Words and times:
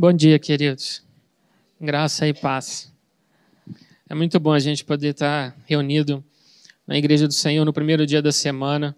Bom 0.00 0.12
dia, 0.12 0.38
queridos. 0.38 1.02
Graça 1.80 2.28
e 2.28 2.32
paz. 2.32 2.88
É 4.08 4.14
muito 4.14 4.38
bom 4.38 4.52
a 4.52 4.60
gente 4.60 4.84
poder 4.84 5.08
estar 5.08 5.58
reunido 5.66 6.22
na 6.86 6.96
Igreja 6.96 7.26
do 7.26 7.34
Senhor 7.34 7.64
no 7.64 7.72
primeiro 7.72 8.06
dia 8.06 8.22
da 8.22 8.30
semana, 8.30 8.94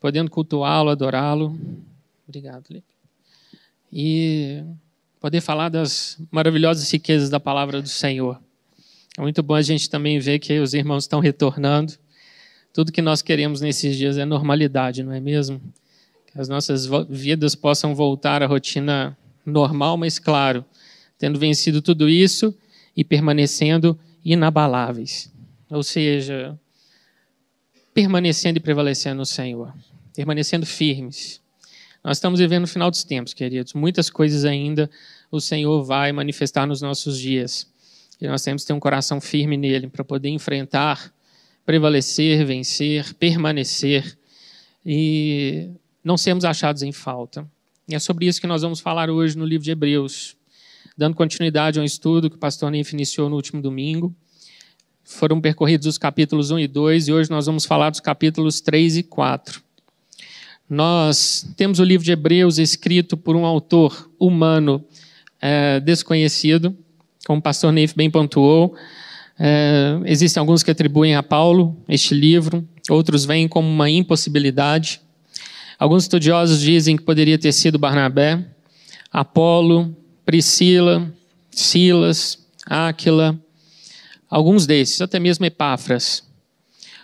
podendo 0.00 0.28
cultuá-lo, 0.28 0.90
adorá-lo. 0.90 1.56
Obrigado, 2.26 2.64
Lipe. 2.68 2.92
E 3.92 4.64
poder 5.20 5.40
falar 5.40 5.68
das 5.68 6.18
maravilhosas 6.28 6.90
riquezas 6.90 7.30
da 7.30 7.38
palavra 7.38 7.80
do 7.80 7.88
Senhor. 7.88 8.42
É 9.16 9.22
muito 9.22 9.44
bom 9.44 9.54
a 9.54 9.62
gente 9.62 9.88
também 9.88 10.18
ver 10.18 10.40
que 10.40 10.58
os 10.58 10.74
irmãos 10.74 11.04
estão 11.04 11.20
retornando. 11.20 11.92
Tudo 12.72 12.90
que 12.90 13.00
nós 13.00 13.22
queremos 13.22 13.60
nesses 13.60 13.96
dias 13.96 14.18
é 14.18 14.24
normalidade, 14.24 15.04
não 15.04 15.12
é 15.12 15.20
mesmo? 15.20 15.62
Que 16.26 16.40
as 16.40 16.48
nossas 16.48 16.84
vidas 17.08 17.54
possam 17.54 17.94
voltar 17.94 18.42
à 18.42 18.46
rotina 18.46 19.16
normal, 19.46 19.96
mas 19.96 20.18
claro, 20.18 20.64
tendo 21.18 21.38
vencido 21.38 21.80
tudo 21.80 22.08
isso 22.08 22.54
e 22.96 23.04
permanecendo 23.04 23.98
inabaláveis. 24.24 25.32
Ou 25.70 25.82
seja, 25.82 26.58
permanecendo 27.94 28.58
e 28.58 28.60
prevalecendo 28.60 29.16
no 29.16 29.26
Senhor, 29.26 29.72
permanecendo 30.14 30.66
firmes. 30.66 31.40
Nós 32.04 32.18
estamos 32.18 32.38
vivendo 32.38 32.64
o 32.64 32.68
final 32.68 32.90
dos 32.90 33.02
tempos, 33.02 33.34
queridos. 33.34 33.72
Muitas 33.72 34.10
coisas 34.10 34.44
ainda 34.44 34.90
o 35.30 35.40
Senhor 35.40 35.82
vai 35.82 36.12
manifestar 36.12 36.66
nos 36.66 36.80
nossos 36.80 37.18
dias. 37.18 37.66
E 38.20 38.26
nós 38.28 38.42
temos 38.42 38.62
que 38.62 38.68
ter 38.68 38.72
um 38.72 38.80
coração 38.80 39.20
firme 39.20 39.56
nele 39.56 39.88
para 39.88 40.04
poder 40.04 40.28
enfrentar, 40.28 41.12
prevalecer, 41.64 42.44
vencer, 42.46 43.12
permanecer 43.14 44.16
e 44.84 45.70
não 46.02 46.16
sermos 46.16 46.44
achados 46.44 46.82
em 46.82 46.92
falta. 46.92 47.44
E 47.88 47.94
é 47.94 48.00
sobre 48.00 48.26
isso 48.26 48.40
que 48.40 48.48
nós 48.48 48.62
vamos 48.62 48.80
falar 48.80 49.08
hoje 49.08 49.38
no 49.38 49.44
livro 49.44 49.64
de 49.64 49.70
Hebreus, 49.70 50.36
dando 50.98 51.14
continuidade 51.14 51.78
a 51.78 51.82
um 51.82 51.84
estudo 51.84 52.28
que 52.28 52.34
o 52.34 52.38
pastor 52.38 52.68
Neif 52.68 52.92
iniciou 52.92 53.30
no 53.30 53.36
último 53.36 53.62
domingo. 53.62 54.12
Foram 55.04 55.40
percorridos 55.40 55.86
os 55.86 55.96
capítulos 55.96 56.50
1 56.50 56.58
e 56.58 56.66
2 56.66 57.06
e 57.06 57.12
hoje 57.12 57.30
nós 57.30 57.46
vamos 57.46 57.64
falar 57.64 57.90
dos 57.90 58.00
capítulos 58.00 58.60
3 58.60 58.96
e 58.96 59.02
4. 59.04 59.62
Nós 60.68 61.46
temos 61.56 61.78
o 61.78 61.84
livro 61.84 62.04
de 62.04 62.10
Hebreus 62.10 62.58
escrito 62.58 63.16
por 63.16 63.36
um 63.36 63.46
autor 63.46 64.10
humano 64.18 64.84
é, 65.40 65.78
desconhecido, 65.78 66.76
como 67.24 67.38
o 67.38 67.42
pastor 67.42 67.70
Neif 67.70 67.94
bem 67.94 68.10
pontuou. 68.10 68.74
É, 69.38 70.00
existem 70.06 70.40
alguns 70.40 70.64
que 70.64 70.72
atribuem 70.72 71.14
a 71.14 71.22
Paulo 71.22 71.76
este 71.88 72.14
livro, 72.14 72.68
outros 72.90 73.24
veem 73.24 73.46
como 73.46 73.68
uma 73.68 73.88
impossibilidade. 73.88 75.05
Alguns 75.78 76.04
estudiosos 76.04 76.60
dizem 76.60 76.96
que 76.96 77.02
poderia 77.02 77.38
ter 77.38 77.52
sido 77.52 77.78
Barnabé, 77.78 78.44
Apolo, 79.12 79.94
Priscila, 80.24 81.12
Silas, 81.50 82.38
Áquila, 82.64 83.38
alguns 84.28 84.66
desses, 84.66 85.00
até 85.00 85.18
mesmo 85.18 85.44
Epáfras. 85.44 86.24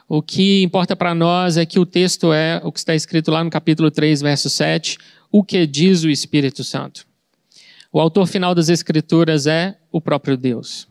O 0.09 0.23
que 0.23 0.63
importa 0.63 0.97
para 0.97 1.15
nós 1.15 1.57
é 1.57 1.65
que 1.65 1.79
o 1.79 1.87
texto 1.87 2.33
é 2.33 2.61
o 2.65 2.73
que 2.73 2.79
está 2.79 2.95
escrito 2.95 3.31
lá 3.31 3.45
no 3.45 3.51
capítulo 3.51 3.91
3, 3.91 4.21
verso 4.21 4.51
7, 4.51 4.99
o 5.31 5.43
que 5.43 5.67
diz 5.67 6.03
o 6.03 6.11
Espírito 6.11 6.65
Santo. 6.65 7.07
O 7.93 8.01
autor 8.01 8.27
final 8.27 8.55
das 8.55 8.69
Escrituras 8.69 9.47
é 9.47 9.77
o 9.91 10.01
próprio 10.01 10.37
Deus. 10.37 10.89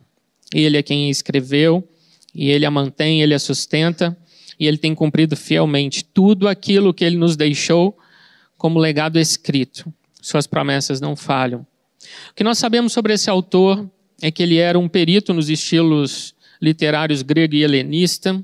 Ele 0.53 0.77
é 0.77 0.83
quem 0.83 1.09
escreveu, 1.09 1.87
e 2.33 2.49
ele 2.49 2.65
a 2.65 2.71
mantém, 2.71 3.21
ele 3.21 3.33
a 3.33 3.39
sustenta, 3.39 4.17
e 4.62 4.67
ele 4.67 4.78
tem 4.78 4.94
cumprido 4.94 5.36
fielmente 5.36 6.06
tudo 6.06 6.48
aquilo 6.48 6.94
que 6.94 7.04
ele 7.04 7.17
nos 7.17 7.36
deixou 7.36 7.98
como 8.59 8.78
legado 8.78 9.17
escrito. 9.17 9.92
Suas 10.22 10.45
promessas 10.45 11.02
não 11.02 11.16
falham. 11.16 11.66
O 12.30 12.36
que 12.36 12.44
nós 12.44 12.59
sabemos 12.59 12.94
sobre 12.94 13.12
esse 13.12 13.28
autor 13.28 13.89
é 14.22 14.30
que 14.30 14.44
ele 14.44 14.58
era 14.58 14.78
um 14.78 14.88
perito 14.88 15.34
nos 15.34 15.50
estilos 15.50 16.36
literários 16.62 17.23
grego 17.23 17.56
e 17.56 17.64
helenista, 17.64 18.39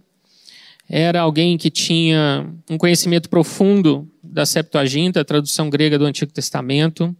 era 0.89 1.21
alguém 1.21 1.55
que 1.55 1.69
tinha 1.69 2.51
um 2.67 2.79
conhecimento 2.79 3.29
profundo 3.29 4.09
da 4.23 4.43
Septuaginta, 4.43 5.21
a 5.21 5.25
tradução 5.25 5.69
grega 5.69 5.99
do 5.99 6.05
Antigo 6.05 6.31
Testamento. 6.31 7.15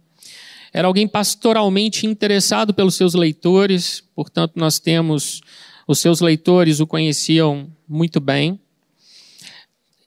Era 0.72 0.88
alguém 0.88 1.06
pastoralmente 1.06 2.04
interessado 2.04 2.74
pelos 2.74 2.96
seus 2.96 3.14
leitores, 3.14 4.02
portanto, 4.12 4.54
nós 4.56 4.80
temos 4.80 5.40
os 5.86 6.00
seus 6.00 6.20
leitores 6.20 6.80
o 6.80 6.86
conheciam 6.86 7.70
muito 7.88 8.18
bem. 8.18 8.58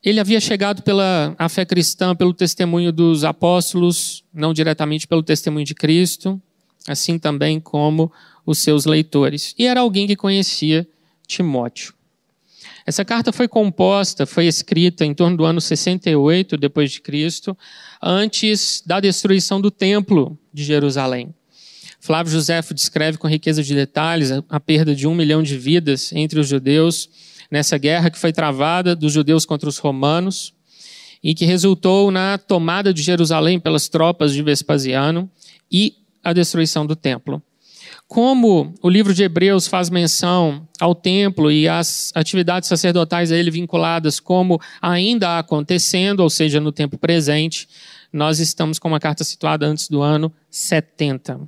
Ele 0.03 0.19
havia 0.19 0.39
chegado 0.39 0.81
pela 0.81 1.35
a 1.37 1.47
fé 1.47 1.63
cristã 1.63 2.15
pelo 2.15 2.33
testemunho 2.33 2.91
dos 2.91 3.23
apóstolos, 3.23 4.23
não 4.33 4.53
diretamente 4.53 5.07
pelo 5.07 5.21
testemunho 5.21 5.65
de 5.65 5.75
Cristo, 5.75 6.41
assim 6.87 7.19
também 7.19 7.59
como 7.59 8.11
os 8.45 8.57
seus 8.57 8.85
leitores. 8.85 9.53
E 9.59 9.67
era 9.67 9.81
alguém 9.81 10.07
que 10.07 10.15
conhecia 10.15 10.87
Timóteo. 11.27 11.93
Essa 12.83 13.05
carta 13.05 13.31
foi 13.31 13.47
composta, 13.47 14.25
foi 14.25 14.47
escrita 14.47 15.05
em 15.05 15.13
torno 15.13 15.37
do 15.37 15.45
ano 15.45 15.61
68 15.61 16.57
depois 16.57 16.91
de 16.91 16.99
Cristo, 16.99 17.55
antes 18.01 18.81
da 18.83 18.99
destruição 18.99 19.61
do 19.61 19.69
templo 19.69 20.35
de 20.51 20.63
Jerusalém. 20.63 21.33
Flávio 21.99 22.33
Josefo 22.33 22.73
descreve 22.73 23.19
com 23.19 23.27
riqueza 23.27 23.61
de 23.61 23.75
detalhes 23.75 24.31
a 24.49 24.59
perda 24.59 24.95
de 24.95 25.07
um 25.07 25.13
milhão 25.13 25.43
de 25.43 25.55
vidas 25.55 26.11
entre 26.11 26.39
os 26.39 26.47
judeus 26.47 27.07
nessa 27.51 27.77
guerra 27.77 28.09
que 28.09 28.17
foi 28.17 28.31
travada 28.31 28.95
dos 28.95 29.11
judeus 29.11 29.45
contra 29.45 29.67
os 29.67 29.77
romanos 29.77 30.53
e 31.21 31.35
que 31.35 31.45
resultou 31.45 32.09
na 32.09 32.37
tomada 32.37 32.93
de 32.93 33.03
Jerusalém 33.03 33.59
pelas 33.59 33.89
tropas 33.89 34.33
de 34.33 34.41
Vespasiano 34.41 35.29
e 35.71 35.95
a 36.23 36.33
destruição 36.33 36.85
do 36.85 36.95
templo. 36.95 37.41
Como 38.07 38.73
o 38.81 38.89
livro 38.89 39.13
de 39.13 39.23
Hebreus 39.23 39.67
faz 39.67 39.89
menção 39.89 40.67
ao 40.79 40.93
templo 40.93 41.51
e 41.51 41.67
às 41.67 42.11
atividades 42.15 42.67
sacerdotais 42.67 43.31
a 43.31 43.37
ele 43.37 43.51
vinculadas 43.51 44.19
como 44.19 44.59
ainda 44.81 45.37
acontecendo, 45.37 46.21
ou 46.21 46.29
seja, 46.29 46.59
no 46.59 46.71
tempo 46.71 46.97
presente, 46.97 47.67
nós 48.11 48.39
estamos 48.39 48.77
com 48.79 48.87
uma 48.89 48.99
carta 48.99 49.23
situada 49.23 49.65
antes 49.65 49.87
do 49.87 50.01
ano 50.01 50.31
70. 50.49 51.39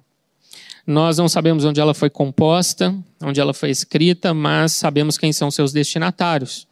Nós 0.86 1.18
não 1.18 1.30
sabemos 1.30 1.64
onde 1.64 1.80
ela 1.80 1.94
foi 1.94 2.10
composta, 2.10 2.94
onde 3.22 3.40
ela 3.40 3.54
foi 3.54 3.70
escrita, 3.70 4.34
mas 4.34 4.74
sabemos 4.74 5.18
quem 5.18 5.32
são 5.32 5.50
seus 5.50 5.72
destinatários. 5.72 6.68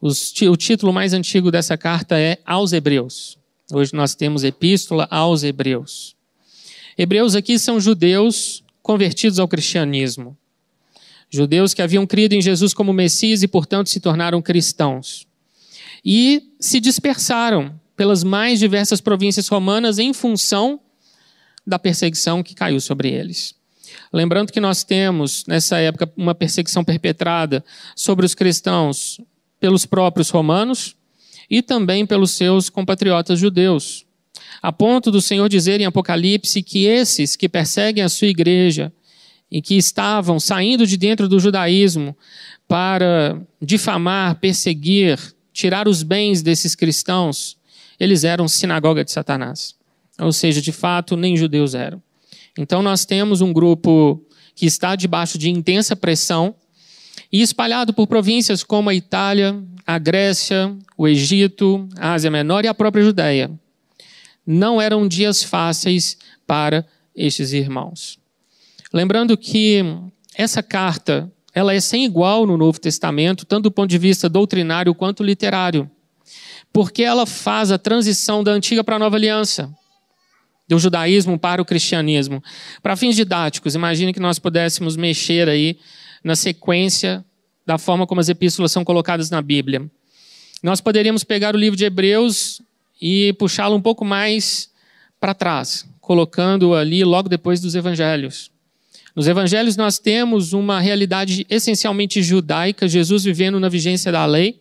Os, 0.00 0.32
o 0.42 0.56
título 0.56 0.92
mais 0.92 1.12
antigo 1.12 1.50
dessa 1.50 1.76
carta 1.76 2.18
é 2.18 2.38
Aos 2.46 2.72
Hebreus. 2.72 3.36
Hoje 3.72 3.92
nós 3.92 4.14
temos 4.14 4.44
Epístola 4.44 5.06
aos 5.10 5.42
Hebreus. 5.42 6.14
Hebreus 6.96 7.34
aqui 7.34 7.58
são 7.58 7.80
judeus 7.80 8.62
convertidos 8.82 9.38
ao 9.38 9.48
cristianismo. 9.48 10.36
Judeus 11.28 11.74
que 11.74 11.82
haviam 11.82 12.06
crido 12.06 12.34
em 12.34 12.42
Jesus 12.42 12.72
como 12.72 12.92
Messias 12.92 13.42
e, 13.42 13.48
portanto, 13.48 13.90
se 13.90 14.00
tornaram 14.00 14.40
cristãos. 14.40 15.26
E 16.04 16.54
se 16.58 16.80
dispersaram 16.80 17.78
pelas 17.96 18.24
mais 18.24 18.58
diversas 18.58 19.00
províncias 19.00 19.48
romanas 19.48 19.98
em 19.98 20.12
função 20.12 20.80
da 21.66 21.78
perseguição 21.78 22.42
que 22.42 22.54
caiu 22.54 22.80
sobre 22.80 23.10
eles. 23.10 23.54
Lembrando 24.12 24.52
que 24.52 24.60
nós 24.60 24.84
temos, 24.84 25.44
nessa 25.46 25.78
época, 25.78 26.10
uma 26.16 26.34
perseguição 26.34 26.84
perpetrada 26.84 27.64
sobre 27.94 28.26
os 28.26 28.34
cristãos 28.34 29.20
pelos 29.58 29.84
próprios 29.84 30.30
romanos 30.30 30.96
e 31.48 31.62
também 31.62 32.06
pelos 32.06 32.30
seus 32.32 32.68
compatriotas 32.68 33.38
judeus. 33.38 34.06
A 34.62 34.72
ponto 34.72 35.10
do 35.10 35.20
Senhor 35.20 35.48
dizer 35.48 35.80
em 35.80 35.86
Apocalipse 35.86 36.62
que 36.62 36.86
esses 36.86 37.36
que 37.36 37.48
perseguem 37.48 38.04
a 38.04 38.08
sua 38.08 38.28
igreja 38.28 38.92
e 39.50 39.60
que 39.60 39.76
estavam 39.76 40.38
saindo 40.38 40.86
de 40.86 40.96
dentro 40.96 41.28
do 41.28 41.40
judaísmo 41.40 42.16
para 42.68 43.40
difamar, 43.60 44.36
perseguir, 44.36 45.18
tirar 45.52 45.88
os 45.88 46.02
bens 46.02 46.40
desses 46.40 46.74
cristãos, 46.74 47.56
eles 47.98 48.22
eram 48.22 48.46
sinagoga 48.46 49.04
de 49.04 49.10
Satanás. 49.10 49.74
Ou 50.20 50.32
seja, 50.32 50.60
de 50.60 50.72
fato, 50.72 51.16
nem 51.16 51.36
judeus 51.36 51.74
eram. 51.74 52.02
Então 52.58 52.82
nós 52.82 53.04
temos 53.04 53.40
um 53.40 53.52
grupo 53.52 54.22
que 54.54 54.66
está 54.66 54.94
debaixo 54.94 55.38
de 55.38 55.48
intensa 55.48 55.96
pressão 55.96 56.54
e 57.32 57.40
espalhado 57.40 57.94
por 57.94 58.06
províncias 58.06 58.62
como 58.62 58.90
a 58.90 58.94
Itália, 58.94 59.62
a 59.86 59.98
Grécia, 59.98 60.76
o 60.96 61.08
Egito, 61.08 61.88
a 61.96 62.12
Ásia 62.12 62.30
Menor 62.30 62.64
e 62.64 62.68
a 62.68 62.74
própria 62.74 63.02
Judéia. 63.02 63.50
Não 64.46 64.80
eram 64.80 65.08
dias 65.08 65.42
fáceis 65.42 66.18
para 66.46 66.84
estes 67.14 67.52
irmãos. 67.52 68.18
Lembrando 68.92 69.36
que 69.38 69.82
essa 70.34 70.62
carta 70.62 71.32
ela 71.54 71.72
é 71.72 71.80
sem 71.80 72.04
igual 72.04 72.46
no 72.46 72.56
Novo 72.56 72.78
Testamento, 72.78 73.46
tanto 73.46 73.64
do 73.64 73.70
ponto 73.70 73.88
de 73.88 73.98
vista 73.98 74.28
doutrinário 74.28 74.94
quanto 74.94 75.22
literário, 75.22 75.90
porque 76.72 77.02
ela 77.02 77.26
faz 77.26 77.72
a 77.72 77.78
transição 77.78 78.44
da 78.44 78.52
antiga 78.52 78.84
para 78.84 78.96
a 78.96 78.98
nova 78.98 79.16
aliança 79.16 79.72
do 80.70 80.78
judaísmo 80.78 81.36
para 81.36 81.60
o 81.60 81.64
cristianismo. 81.64 82.42
Para 82.80 82.94
fins 82.94 83.16
didáticos, 83.16 83.74
imagine 83.74 84.12
que 84.12 84.20
nós 84.20 84.38
pudéssemos 84.38 84.96
mexer 84.96 85.48
aí 85.48 85.76
na 86.22 86.36
sequência 86.36 87.24
da 87.66 87.76
forma 87.76 88.06
como 88.06 88.20
as 88.20 88.28
epístolas 88.28 88.70
são 88.70 88.84
colocadas 88.84 89.30
na 89.30 89.42
Bíblia. 89.42 89.90
Nós 90.62 90.80
poderíamos 90.80 91.24
pegar 91.24 91.56
o 91.56 91.58
livro 91.58 91.76
de 91.76 91.84
Hebreus 91.84 92.62
e 93.02 93.32
puxá-lo 93.32 93.74
um 93.74 93.82
pouco 93.82 94.04
mais 94.04 94.70
para 95.18 95.34
trás, 95.34 95.84
colocando 96.00 96.72
ali 96.72 97.02
logo 97.02 97.28
depois 97.28 97.60
dos 97.60 97.74
evangelhos. 97.74 98.52
Nos 99.16 99.26
evangelhos 99.26 99.76
nós 99.76 99.98
temos 99.98 100.52
uma 100.52 100.78
realidade 100.78 101.44
essencialmente 101.50 102.22
judaica, 102.22 102.86
Jesus 102.86 103.24
vivendo 103.24 103.58
na 103.58 103.68
vigência 103.68 104.12
da 104.12 104.24
lei. 104.24 104.60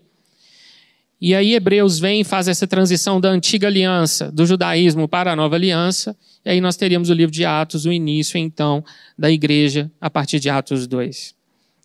E 1.21 1.35
aí 1.35 1.53
Hebreus 1.53 1.99
vem 1.99 2.21
e 2.21 2.23
faz 2.23 2.47
essa 2.47 2.65
transição 2.65 3.19
da 3.19 3.29
antiga 3.29 3.67
aliança, 3.67 4.31
do 4.31 4.45
judaísmo 4.45 5.07
para 5.07 5.33
a 5.33 5.35
nova 5.35 5.55
aliança. 5.55 6.15
E 6.45 6.49
aí 6.49 6.61
nós 6.61 6.77
teríamos 6.77 7.09
o 7.09 7.13
livro 7.13 7.31
de 7.31 7.43
Atos, 7.43 7.85
o 7.85 7.91
início 7.91 8.37
então 8.37 8.83
da 9.17 9.29
igreja 9.29 9.91
a 9.99 10.09
partir 10.09 10.39
de 10.39 10.49
Atos 10.49 10.87
2. 10.87 11.35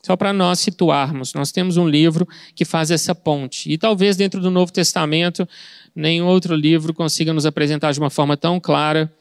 Só 0.04 0.16
para 0.16 0.32
nós 0.32 0.60
situarmos, 0.60 1.32
nós 1.32 1.50
temos 1.50 1.76
um 1.76 1.88
livro 1.88 2.28
que 2.54 2.64
faz 2.64 2.90
essa 2.90 3.14
ponte. 3.14 3.72
E 3.72 3.78
talvez 3.78 4.16
dentro 4.16 4.40
do 4.40 4.50
Novo 4.50 4.70
Testamento, 4.70 5.48
nenhum 5.96 6.26
outro 6.26 6.54
livro 6.54 6.92
consiga 6.92 7.32
nos 7.32 7.46
apresentar 7.46 7.90
de 7.92 7.98
uma 7.98 8.10
forma 8.10 8.36
tão 8.36 8.60
clara 8.60 9.12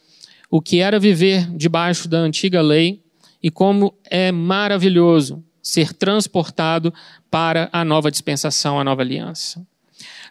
o 0.50 0.62
que 0.62 0.80
era 0.80 1.00
viver 1.00 1.50
debaixo 1.56 2.08
da 2.08 2.18
antiga 2.18 2.62
lei 2.62 3.02
e 3.42 3.50
como 3.50 3.96
é 4.04 4.32
maravilhoso 4.32 5.44
ser 5.62 5.94
transportado 5.94 6.94
para 7.32 7.70
a 7.72 7.84
nova 7.84 8.12
dispensação, 8.12 8.80
a 8.80 8.84
nova 8.84 9.02
aliança. 9.02 9.66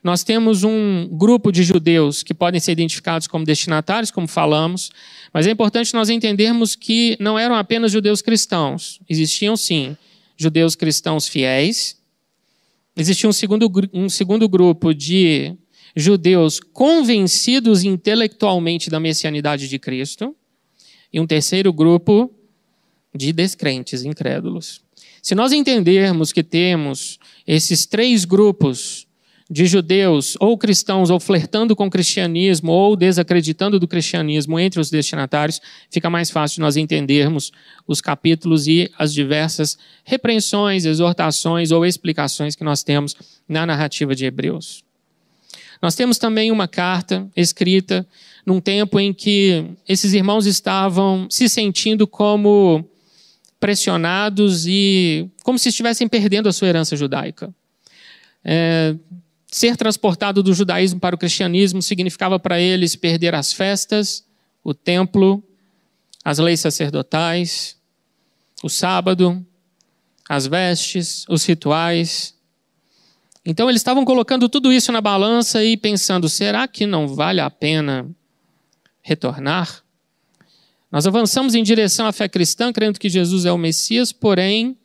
Nós 0.02 0.24
temos 0.24 0.64
um 0.64 1.06
grupo 1.06 1.52
de 1.52 1.62
judeus 1.62 2.24
que 2.24 2.34
podem 2.34 2.60
ser 2.60 2.72
identificados 2.72 3.28
como 3.28 3.44
destinatários, 3.44 4.10
como 4.10 4.26
falamos, 4.26 4.90
mas 5.32 5.46
é 5.46 5.50
importante 5.50 5.94
nós 5.94 6.08
entendermos 6.08 6.74
que 6.74 7.16
não 7.20 7.38
eram 7.38 7.54
apenas 7.54 7.92
judeus 7.92 8.20
cristãos. 8.20 9.00
Existiam, 9.08 9.56
sim, 9.56 9.96
judeus 10.36 10.74
cristãos 10.74 11.28
fiéis. 11.28 11.96
Existia 12.96 13.28
um 13.28 13.32
segundo, 13.32 13.70
um 13.92 14.08
segundo 14.08 14.48
grupo 14.48 14.92
de 14.92 15.54
judeus 15.94 16.58
convencidos 16.58 17.84
intelectualmente 17.84 18.90
da 18.90 18.98
messianidade 18.98 19.68
de 19.68 19.78
Cristo. 19.78 20.34
E 21.12 21.20
um 21.20 21.26
terceiro 21.26 21.72
grupo 21.72 22.34
de 23.14 23.32
descrentes, 23.32 24.02
incrédulos. 24.04 24.80
Se 25.22 25.34
nós 25.34 25.52
entendermos 25.52 26.32
que 26.32 26.42
temos 26.42 27.20
esses 27.46 27.86
três 27.86 28.24
grupos 28.24 29.06
de 29.50 29.66
judeus, 29.66 30.36
ou 30.40 30.56
cristãos, 30.56 31.10
ou 31.10 31.20
flertando 31.20 31.76
com 31.76 31.86
o 31.86 31.90
cristianismo, 31.90 32.72
ou 32.72 32.96
desacreditando 32.96 33.78
do 33.78 33.88
cristianismo 33.88 34.58
entre 34.58 34.80
os 34.80 34.90
destinatários, 34.90 35.60
fica 35.90 36.08
mais 36.08 36.30
fácil 36.30 36.62
nós 36.62 36.76
entendermos 36.76 37.52
os 37.86 38.00
capítulos 38.00 38.66
e 38.66 38.90
as 38.98 39.12
diversas 39.12 39.76
repreensões, 40.04 40.84
exortações 40.84 41.70
ou 41.70 41.84
explicações 41.84 42.54
que 42.54 42.64
nós 42.64 42.82
temos 42.82 43.16
na 43.48 43.66
narrativa 43.66 44.14
de 44.14 44.24
Hebreus. 44.24 44.82
Nós 45.82 45.96
temos 45.96 46.16
também 46.16 46.52
uma 46.52 46.68
carta 46.68 47.28
escrita 47.36 48.06
num 48.46 48.60
tempo 48.60 49.00
em 49.00 49.12
que 49.12 49.64
esses 49.88 50.12
irmãos 50.12 50.46
estavam 50.46 51.26
se 51.28 51.48
sentindo 51.48 52.06
como 52.06 52.88
pressionados 53.58 54.66
e 54.66 55.28
como 55.42 55.58
se 55.58 55.68
estivessem 55.68 56.08
perdendo 56.08 56.48
a 56.48 56.52
sua 56.52 56.68
herança 56.68 56.96
judaica. 56.96 57.52
É, 58.44 58.94
Ser 59.52 59.76
transportado 59.76 60.42
do 60.42 60.54
judaísmo 60.54 60.98
para 60.98 61.14
o 61.14 61.18
cristianismo 61.18 61.82
significava 61.82 62.40
para 62.40 62.58
eles 62.58 62.96
perder 62.96 63.34
as 63.34 63.52
festas, 63.52 64.26
o 64.64 64.72
templo, 64.72 65.44
as 66.24 66.38
leis 66.38 66.60
sacerdotais, 66.60 67.76
o 68.62 68.70
sábado, 68.70 69.44
as 70.26 70.46
vestes, 70.46 71.26
os 71.28 71.44
rituais. 71.44 72.34
Então 73.44 73.68
eles 73.68 73.80
estavam 73.80 74.06
colocando 74.06 74.48
tudo 74.48 74.72
isso 74.72 74.90
na 74.90 75.02
balança 75.02 75.62
e 75.62 75.76
pensando: 75.76 76.30
será 76.30 76.66
que 76.66 76.86
não 76.86 77.06
vale 77.06 77.42
a 77.42 77.50
pena 77.50 78.08
retornar? 79.02 79.84
Nós 80.90 81.06
avançamos 81.06 81.54
em 81.54 81.62
direção 81.62 82.06
à 82.06 82.12
fé 82.12 82.26
cristã, 82.26 82.72
crendo 82.72 82.98
que 82.98 83.10
Jesus 83.10 83.44
é 83.44 83.52
o 83.52 83.58
Messias, 83.58 84.12
porém, 84.12 84.78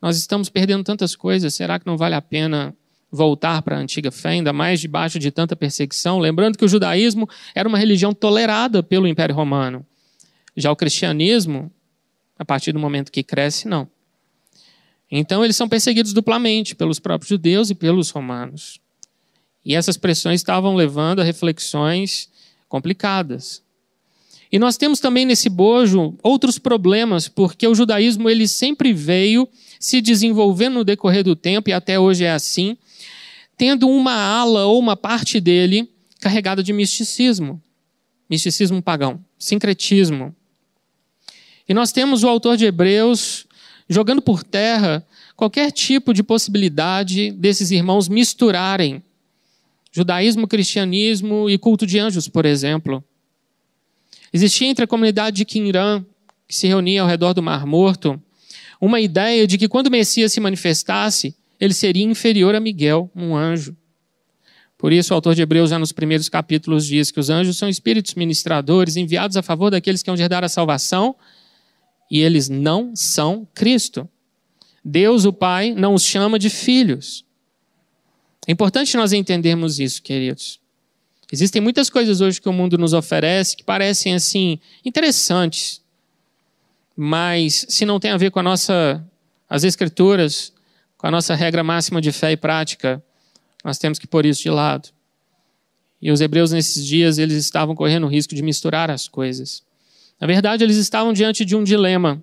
nós 0.00 0.16
estamos 0.16 0.48
perdendo 0.48 0.84
tantas 0.84 1.14
coisas. 1.14 1.52
Será 1.52 1.78
que 1.78 1.86
não 1.86 1.98
vale 1.98 2.14
a 2.14 2.22
pena 2.22 2.74
voltar 3.16 3.62
para 3.62 3.76
a 3.76 3.80
antiga 3.80 4.12
fé, 4.12 4.30
ainda 4.30 4.52
mais 4.52 4.78
debaixo 4.80 5.18
de 5.18 5.30
tanta 5.32 5.56
perseguição. 5.56 6.20
Lembrando 6.20 6.56
que 6.56 6.64
o 6.64 6.68
judaísmo 6.68 7.28
era 7.54 7.68
uma 7.68 7.78
religião 7.78 8.12
tolerada 8.14 8.82
pelo 8.82 9.08
Império 9.08 9.34
Romano. 9.34 9.84
Já 10.56 10.70
o 10.70 10.76
cristianismo, 10.76 11.72
a 12.38 12.44
partir 12.44 12.72
do 12.72 12.78
momento 12.78 13.10
que 13.10 13.22
cresce, 13.22 13.66
não. 13.66 13.88
Então 15.10 15.44
eles 15.44 15.56
são 15.56 15.68
perseguidos 15.68 16.12
duplamente 16.12 16.74
pelos 16.74 16.98
próprios 16.98 17.28
judeus 17.28 17.70
e 17.70 17.74
pelos 17.74 18.10
romanos. 18.10 18.80
E 19.64 19.74
essas 19.74 19.96
pressões 19.96 20.40
estavam 20.40 20.76
levando 20.76 21.20
a 21.20 21.24
reflexões 21.24 22.30
complicadas. 22.68 23.62
E 24.50 24.58
nós 24.58 24.76
temos 24.76 25.00
também 25.00 25.24
nesse 25.24 25.48
bojo 25.48 26.14
outros 26.22 26.58
problemas, 26.58 27.28
porque 27.28 27.66
o 27.66 27.74
judaísmo 27.74 28.30
ele 28.30 28.46
sempre 28.46 28.92
veio 28.92 29.48
se 29.78 30.00
desenvolvendo 30.00 30.74
no 30.74 30.84
decorrer 30.84 31.24
do 31.24 31.34
tempo 31.34 31.68
e 31.68 31.72
até 31.72 31.98
hoje 31.98 32.24
é 32.24 32.32
assim, 32.32 32.76
tendo 33.56 33.88
uma 33.88 34.14
ala 34.14 34.66
ou 34.66 34.78
uma 34.78 34.96
parte 34.96 35.40
dele 35.40 35.90
carregada 36.20 36.62
de 36.62 36.72
misticismo. 36.72 37.60
Misticismo 38.28 38.82
pagão, 38.82 39.20
sincretismo. 39.38 40.34
E 41.68 41.74
nós 41.74 41.92
temos 41.92 42.22
o 42.22 42.28
autor 42.28 42.56
de 42.56 42.64
Hebreus 42.64 43.46
jogando 43.88 44.20
por 44.20 44.42
terra 44.42 45.06
qualquer 45.36 45.70
tipo 45.70 46.12
de 46.12 46.22
possibilidade 46.22 47.30
desses 47.32 47.70
irmãos 47.70 48.08
misturarem 48.08 49.02
judaísmo, 49.96 50.46
cristianismo 50.46 51.48
e 51.48 51.56
culto 51.56 51.86
de 51.86 51.98
anjos, 51.98 52.28
por 52.28 52.44
exemplo. 52.44 53.02
Existia 54.30 54.68
entre 54.68 54.84
a 54.84 54.86
comunidade 54.86 55.38
de 55.38 55.44
Qumran, 55.46 56.04
que 56.46 56.54
se 56.54 56.66
reunia 56.66 57.00
ao 57.00 57.08
redor 57.08 57.32
do 57.32 57.42
Mar 57.42 57.64
Morto, 57.64 58.20
uma 58.78 59.00
ideia 59.00 59.46
de 59.46 59.56
que 59.56 59.66
quando 59.66 59.86
o 59.86 59.90
Messias 59.90 60.34
se 60.34 60.40
manifestasse, 60.40 61.34
ele 61.60 61.74
seria 61.74 62.04
inferior 62.04 62.54
a 62.54 62.60
Miguel, 62.60 63.10
um 63.14 63.36
anjo. 63.36 63.76
Por 64.78 64.92
isso, 64.92 65.12
o 65.12 65.14
autor 65.14 65.34
de 65.34 65.42
Hebreus, 65.42 65.70
já 65.70 65.78
nos 65.78 65.92
primeiros 65.92 66.28
capítulos, 66.28 66.86
diz 66.86 67.10
que 67.10 67.18
os 67.18 67.30
anjos 67.30 67.56
são 67.56 67.68
espíritos 67.68 68.14
ministradores 68.14 68.96
enviados 68.96 69.36
a 69.36 69.42
favor 69.42 69.70
daqueles 69.70 70.02
que 70.02 70.10
vão 70.10 70.20
herdar 70.20 70.44
a 70.44 70.48
salvação 70.48 71.16
e 72.10 72.20
eles 72.20 72.48
não 72.48 72.94
são 72.94 73.48
Cristo. 73.54 74.08
Deus, 74.84 75.24
o 75.24 75.32
Pai, 75.32 75.72
não 75.72 75.94
os 75.94 76.02
chama 76.02 76.38
de 76.38 76.50
filhos. 76.50 77.24
É 78.46 78.52
importante 78.52 78.96
nós 78.96 79.12
entendermos 79.12 79.80
isso, 79.80 80.02
queridos. 80.02 80.60
Existem 81.32 81.60
muitas 81.60 81.90
coisas 81.90 82.20
hoje 82.20 82.40
que 82.40 82.48
o 82.48 82.52
mundo 82.52 82.78
nos 82.78 82.92
oferece 82.92 83.56
que 83.56 83.64
parecem 83.64 84.14
assim 84.14 84.60
interessantes, 84.84 85.82
mas 86.96 87.66
se 87.68 87.84
não 87.84 87.98
tem 87.98 88.12
a 88.12 88.16
ver 88.16 88.30
com 88.30 88.38
a 88.38 88.42
nossa 88.42 89.04
as 89.48 89.64
escrituras, 89.64 90.52
com 91.06 91.08
a 91.08 91.12
nossa 91.12 91.36
regra 91.36 91.62
máxima 91.62 92.00
de 92.00 92.10
fé 92.10 92.32
e 92.32 92.36
prática, 92.36 93.00
nós 93.64 93.78
temos 93.78 93.96
que 93.96 94.08
pôr 94.08 94.26
isso 94.26 94.42
de 94.42 94.50
lado. 94.50 94.88
E 96.02 96.10
os 96.10 96.20
hebreus 96.20 96.50
nesses 96.50 96.84
dias, 96.84 97.16
eles 97.16 97.36
estavam 97.36 97.76
correndo 97.76 98.08
o 98.08 98.10
risco 98.10 98.34
de 98.34 98.42
misturar 98.42 98.90
as 98.90 99.06
coisas. 99.06 99.62
Na 100.20 100.26
verdade, 100.26 100.64
eles 100.64 100.76
estavam 100.76 101.12
diante 101.12 101.44
de 101.44 101.54
um 101.54 101.62
dilema. 101.62 102.20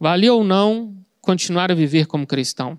Valia 0.00 0.34
ou 0.34 0.42
não 0.42 0.92
continuar 1.20 1.70
a 1.70 1.74
viver 1.76 2.06
como 2.06 2.26
cristão? 2.26 2.76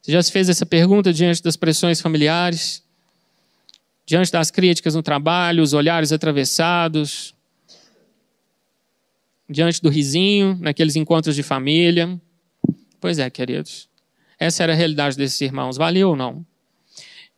Você 0.00 0.12
já 0.12 0.22
se 0.22 0.32
fez 0.32 0.48
essa 0.48 0.64
pergunta 0.64 1.12
diante 1.12 1.42
das 1.42 1.54
pressões 1.54 2.00
familiares? 2.00 2.82
Diante 4.06 4.32
das 4.32 4.50
críticas 4.50 4.94
no 4.94 5.02
trabalho, 5.02 5.62
os 5.62 5.74
olhares 5.74 6.10
atravessados? 6.10 7.34
Diante 9.46 9.82
do 9.82 9.90
risinho, 9.90 10.56
naqueles 10.58 10.96
encontros 10.96 11.36
de 11.36 11.42
família? 11.42 12.18
Pois 12.98 13.18
é, 13.18 13.28
queridos. 13.28 13.91
Essa 14.42 14.64
era 14.64 14.72
a 14.72 14.74
realidade 14.74 15.16
desses 15.16 15.40
irmãos. 15.40 15.76
Valeu 15.76 16.08
ou 16.08 16.16
não? 16.16 16.44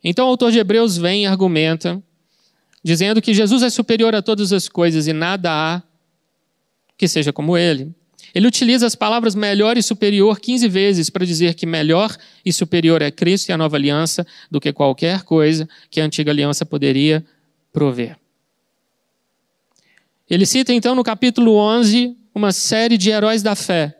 Então 0.03 0.25
o 0.25 0.29
autor 0.29 0.51
de 0.51 0.57
Hebreus 0.57 0.97
vem 0.97 1.21
e 1.21 1.27
argumenta, 1.27 2.01
dizendo 2.83 3.21
que 3.21 3.31
Jesus 3.31 3.61
é 3.61 3.69
superior 3.69 4.15
a 4.15 4.23
todas 4.23 4.51
as 4.51 4.67
coisas 4.67 5.05
e 5.05 5.13
nada 5.13 5.51
há 5.51 5.83
que 6.97 7.07
seja 7.07 7.31
como 7.31 7.55
ele. 7.55 7.93
Ele 8.33 8.47
utiliza 8.47 8.87
as 8.87 8.95
palavras 8.95 9.35
melhor 9.35 9.77
e 9.77 9.83
superior 9.83 10.39
15 10.39 10.67
vezes 10.67 11.09
para 11.11 11.23
dizer 11.23 11.53
que 11.53 11.67
melhor 11.67 12.15
e 12.43 12.51
superior 12.51 13.03
é 13.03 13.11
Cristo 13.11 13.49
e 13.49 13.53
a 13.53 13.57
nova 13.57 13.75
aliança 13.75 14.25
do 14.49 14.59
que 14.59 14.73
qualquer 14.73 15.21
coisa 15.21 15.69
que 15.91 16.01
a 16.01 16.05
antiga 16.05 16.31
aliança 16.31 16.65
poderia 16.65 17.23
prover. 17.71 18.17
Ele 20.27 20.47
cita 20.47 20.73
então 20.73 20.95
no 20.95 21.03
capítulo 21.03 21.53
11 21.55 22.17
uma 22.33 22.51
série 22.51 22.97
de 22.97 23.11
heróis 23.11 23.43
da 23.43 23.53
fé 23.55 23.95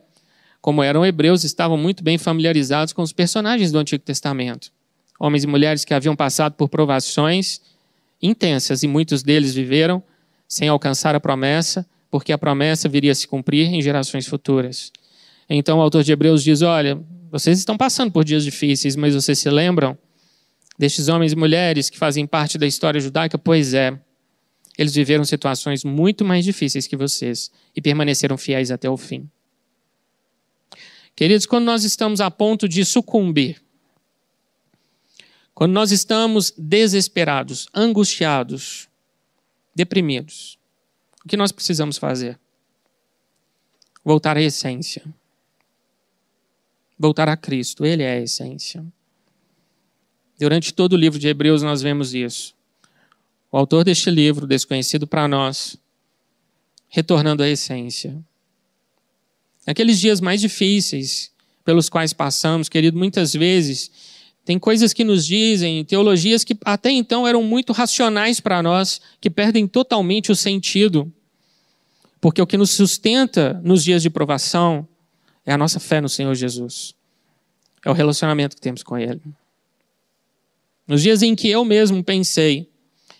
como 0.65 0.81
eram 0.81 1.05
hebreus, 1.05 1.43
estavam 1.43 1.77
muito 1.77 2.03
bem 2.03 2.17
familiarizados 2.17 2.91
com 2.91 3.03
os 3.03 3.13
personagens 3.13 3.71
do 3.71 3.77
Antigo 3.77 4.03
Testamento. 4.03 4.71
Homens 5.19 5.43
e 5.43 5.47
mulheres 5.47 5.85
que 5.85 5.93
haviam 5.93 6.15
passado 6.15 6.53
por 6.53 6.69
provações 6.69 7.61
intensas 8.19 8.81
e 8.81 8.87
muitos 8.87 9.21
deles 9.21 9.53
viveram 9.53 10.01
sem 10.47 10.67
alcançar 10.67 11.13
a 11.13 11.19
promessa, 11.19 11.85
porque 12.09 12.33
a 12.33 12.37
promessa 12.39 12.89
viria 12.89 13.11
a 13.11 13.15
se 13.15 13.27
cumprir 13.27 13.71
em 13.71 13.79
gerações 13.79 14.25
futuras. 14.25 14.91
Então 15.47 15.77
o 15.77 15.81
autor 15.81 16.03
de 16.03 16.11
Hebreus 16.11 16.43
diz: 16.43 16.63
Olha, 16.63 16.99
vocês 17.29 17.59
estão 17.59 17.77
passando 17.77 18.11
por 18.11 18.23
dias 18.23 18.43
difíceis, 18.43 18.95
mas 18.95 19.13
vocês 19.13 19.37
se 19.37 19.49
lembram 19.51 19.95
destes 20.79 21.09
homens 21.09 21.33
e 21.33 21.35
mulheres 21.35 21.91
que 21.91 21.97
fazem 21.99 22.25
parte 22.25 22.57
da 22.57 22.65
história 22.65 22.99
judaica? 22.99 23.37
Pois 23.37 23.75
é. 23.75 23.95
Eles 24.79 24.95
viveram 24.95 25.25
situações 25.25 25.83
muito 25.83 26.25
mais 26.25 26.43
difíceis 26.43 26.87
que 26.87 26.97
vocês 26.97 27.51
e 27.75 27.79
permaneceram 27.79 28.35
fiéis 28.35 28.71
até 28.71 28.89
o 28.89 28.97
fim. 28.97 29.29
Queridos, 31.15 31.45
quando 31.45 31.65
nós 31.65 31.83
estamos 31.83 32.19
a 32.19 32.29
ponto 32.29 32.67
de 32.67 32.83
sucumbir, 32.83 33.61
quando 35.53 35.71
nós 35.71 35.91
estamos 35.91 36.53
desesperados, 36.57 37.67
angustiados, 37.73 38.89
deprimidos, 39.73 40.59
o 41.23 41.27
que 41.29 41.37
nós 41.37 41.51
precisamos 41.51 41.97
fazer? 41.97 42.37
Voltar 44.03 44.35
à 44.35 44.41
essência. 44.41 45.03
Voltar 46.99 47.29
a 47.29 47.37
Cristo, 47.37 47.85
Ele 47.85 48.03
é 48.03 48.11
a 48.11 48.21
essência. 48.21 48.85
Durante 50.37 50.73
todo 50.73 50.93
o 50.93 50.97
livro 50.97 51.17
de 51.17 51.29
Hebreus 51.29 51.63
nós 51.63 51.81
vemos 51.81 52.13
isso. 52.13 52.53
O 53.49 53.57
autor 53.57 53.85
deste 53.85 54.09
livro, 54.09 54.45
desconhecido 54.45 55.07
para 55.07 55.27
nós, 55.29 55.77
retornando 56.89 57.41
à 57.41 57.47
essência. 57.47 58.21
Naqueles 59.65 59.99
dias 59.99 60.21
mais 60.21 60.41
difíceis 60.41 61.31
pelos 61.63 61.89
quais 61.89 62.13
passamos, 62.13 62.69
querido, 62.69 62.97
muitas 62.97 63.33
vezes 63.33 63.89
tem 64.45 64.59
coisas 64.59 64.93
que 64.93 65.03
nos 65.03 65.25
dizem, 65.25 65.83
teologias 65.83 66.43
que 66.43 66.55
até 66.63 66.91
então 66.91 67.27
eram 67.27 67.41
muito 67.41 67.73
racionais 67.73 68.39
para 68.39 68.61
nós, 68.61 69.01
que 69.19 69.29
perdem 69.29 69.67
totalmente 69.67 70.31
o 70.31 70.35
sentido. 70.35 71.11
Porque 72.21 72.39
o 72.39 72.45
que 72.45 72.55
nos 72.55 72.69
sustenta 72.69 73.59
nos 73.63 73.83
dias 73.83 74.03
de 74.03 74.09
provação 74.09 74.87
é 75.43 75.51
a 75.51 75.57
nossa 75.57 75.79
fé 75.79 75.99
no 75.99 76.07
Senhor 76.07 76.35
Jesus. 76.35 76.93
É 77.83 77.89
o 77.89 77.93
relacionamento 77.93 78.55
que 78.55 78.61
temos 78.61 78.83
com 78.83 78.97
Ele. 78.97 79.21
Nos 80.87 81.01
dias 81.01 81.23
em 81.23 81.35
que 81.35 81.49
eu 81.49 81.65
mesmo 81.65 82.03
pensei 82.03 82.69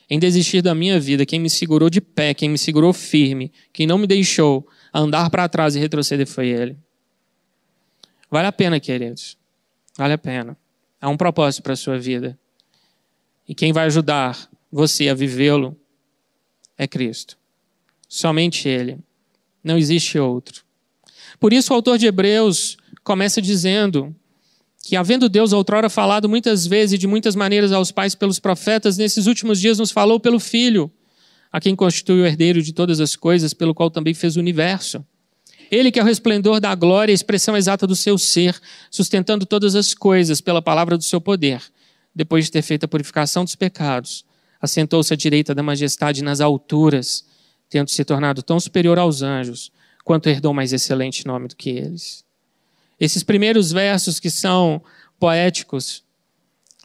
em 0.08 0.20
desistir 0.20 0.62
da 0.62 0.76
minha 0.76 1.00
vida, 1.00 1.26
quem 1.26 1.40
me 1.40 1.50
segurou 1.50 1.90
de 1.90 2.00
pé, 2.00 2.36
quem 2.36 2.50
me 2.50 2.58
segurou 2.60 2.94
firme, 2.94 3.52
quem 3.74 3.88
não 3.88 3.98
me 3.98 4.06
deixou 4.06 4.68
andar 5.00 5.30
para 5.30 5.50
trás 5.50 5.76
e 5.76 5.80
retroceder 5.80 6.28
foi 6.28 6.48
Ele. 6.48 6.78
Vale 8.30 8.48
a 8.48 8.52
pena, 8.52 8.80
queridos. 8.80 9.38
Vale 9.98 10.14
a 10.14 10.18
pena. 10.18 10.58
Há 11.00 11.10
um 11.10 11.18
propósito 11.18 11.64
para 11.64 11.74
a 11.74 11.78
sua 11.78 11.98
vida. 11.98 12.38
E 13.48 13.54
quem 13.54 13.72
vai 13.72 13.86
ajudar 13.86 14.50
você 14.72 15.10
a 15.10 15.14
vivê-lo 15.14 15.78
é 16.78 16.88
Cristo. 16.88 17.38
Somente 18.08 18.68
Ele. 18.68 18.98
Não 19.64 19.78
existe 19.78 20.18
outro. 20.18 20.64
Por 21.40 21.54
isso, 21.54 21.74
o 21.74 21.76
autor 21.76 21.98
de 21.98 22.08
Hebreus 22.08 22.78
começa 23.04 23.42
dizendo 23.42 24.16
que, 24.84 24.96
havendo 24.96 25.28
Deus 25.28 25.54
outrora 25.54 25.90
falado 25.90 26.30
muitas 26.30 26.66
vezes 26.66 26.94
e 26.94 26.98
de 26.98 27.08
muitas 27.08 27.36
maneiras 27.36 27.72
aos 27.72 27.92
pais 27.92 28.16
pelos 28.16 28.40
profetas, 28.40 28.98
nesses 28.98 29.28
últimos 29.28 29.60
dias 29.60 29.80
nos 29.80 29.92
falou 29.92 30.20
pelo 30.20 30.40
Filho, 30.40 30.92
a 31.56 31.60
quem 31.62 31.76
constitui 31.76 32.22
o 32.22 32.26
herdeiro 32.26 32.62
de 32.62 32.74
todas 32.74 33.00
as 33.00 33.16
coisas, 33.16 33.54
pelo 33.54 33.74
qual 33.74 33.90
também 33.90 34.14
fez 34.14 34.36
o 34.36 34.40
universo 34.40 35.06
ele 35.72 35.92
que 35.92 36.00
é 36.00 36.04
o 36.04 36.06
resplendor 36.06 36.60
da 36.60 36.74
glória, 36.76 37.12
a 37.12 37.16
expressão 37.16 37.58
exata 37.58 37.88
do 37.88 37.96
seu 37.96 38.18
ser, 38.18 38.60
sustentando 38.90 39.46
todas 39.46 39.76
as 39.76 39.94
coisas 39.94 40.42
pela 40.42 40.62
palavra 40.62 40.98
do 40.98 41.04
seu 41.04 41.20
poder. 41.20 41.62
Depois 42.14 42.46
de 42.46 42.52
ter 42.52 42.62
feito 42.62 42.86
a 42.86 42.88
purificação 42.88 43.44
dos 43.44 43.56
pecados, 43.56 44.26
assentou-se 44.62 45.14
à 45.14 45.18
direita 45.18 45.54
da 45.54 45.64
majestade 45.64 46.24
nas 46.24 46.40
alturas, 46.40 47.26
tendo 47.70 47.90
se 47.90 48.06
tornado 48.06 48.42
tão 48.42 48.60
superior 48.60 48.98
aos 48.98 49.22
anjos, 49.22 49.72
quanto 50.04 50.30
herdou 50.30 50.54
mais 50.54 50.72
excelente 50.72 51.26
nome 51.26 51.48
do 51.48 51.56
que 51.56 51.72
eles. 51.72 52.24
Esses 53.00 53.24
primeiros 53.24 53.72
versos 53.72 54.20
que 54.20 54.30
são 54.30 54.82
poéticos, 55.20 56.05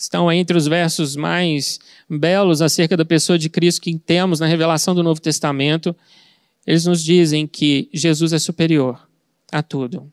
estão 0.03 0.31
entre 0.33 0.57
os 0.57 0.67
versos 0.67 1.17
mais 1.17 1.79
belos 2.09 2.63
acerca 2.63 2.97
da 2.97 3.05
pessoa 3.05 3.39
de 3.39 3.49
Cristo 3.49 3.83
que 3.83 3.99
temos 3.99 4.41
na 4.41 4.47
revelação 4.47 4.95
do 4.95 5.03
Novo 5.03 5.21
Testamento 5.21 5.95
eles 6.67 6.85
nos 6.85 7.03
dizem 7.03 7.47
que 7.47 7.89
Jesus 7.93 8.33
é 8.33 8.39
superior 8.39 9.09
a 9.51 9.63
tudo. 9.63 10.13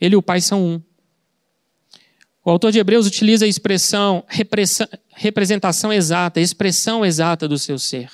Ele 0.00 0.14
e 0.14 0.16
o 0.16 0.22
Pai 0.22 0.40
são 0.40 0.64
um. 0.64 0.82
O 2.44 2.50
autor 2.50 2.72
de 2.72 2.78
Hebreus 2.78 3.06
utiliza 3.06 3.44
a 3.44 3.48
expressão 3.48 4.24
representação 5.14 5.92
exata, 5.92 6.40
expressão 6.40 7.04
exata 7.04 7.46
do 7.46 7.58
seu 7.58 7.78
ser. 7.78 8.10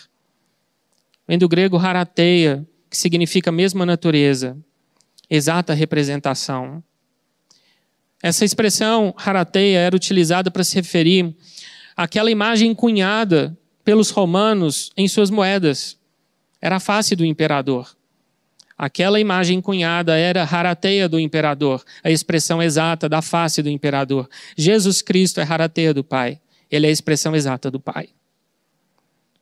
Vem 1.26 1.38
do 1.38 1.48
grego 1.48 1.78
harateia, 1.78 2.66
que 2.90 2.96
significa 2.96 3.52
mesma 3.52 3.86
natureza, 3.86 4.56
exata 5.30 5.72
representação. 5.74 6.82
Essa 8.22 8.44
expressão 8.44 9.14
harateia 9.16 9.78
era 9.78 9.94
utilizada 9.94 10.50
para 10.50 10.64
se 10.64 10.74
referir 10.74 11.34
àquela 11.96 12.30
imagem 12.30 12.74
cunhada 12.74 13.56
pelos 13.84 14.10
romanos 14.10 14.90
em 14.96 15.06
suas 15.06 15.30
moedas. 15.30 15.96
Era 16.60 16.76
a 16.76 16.80
face 16.80 17.14
do 17.14 17.24
imperador. 17.24 17.96
Aquela 18.76 19.18
imagem 19.18 19.60
cunhada 19.60 20.16
era 20.16 20.42
harateia 20.42 21.08
do 21.08 21.18
imperador, 21.18 21.84
a 22.02 22.10
expressão 22.10 22.62
exata 22.62 23.08
da 23.08 23.20
face 23.20 23.60
do 23.60 23.68
imperador. 23.68 24.28
Jesus 24.56 25.02
Cristo 25.02 25.40
é 25.40 25.42
harateia 25.42 25.92
do 25.92 26.04
Pai. 26.04 26.40
Ele 26.70 26.86
é 26.86 26.88
a 26.88 26.92
expressão 26.92 27.34
exata 27.34 27.70
do 27.70 27.80
Pai. 27.80 28.10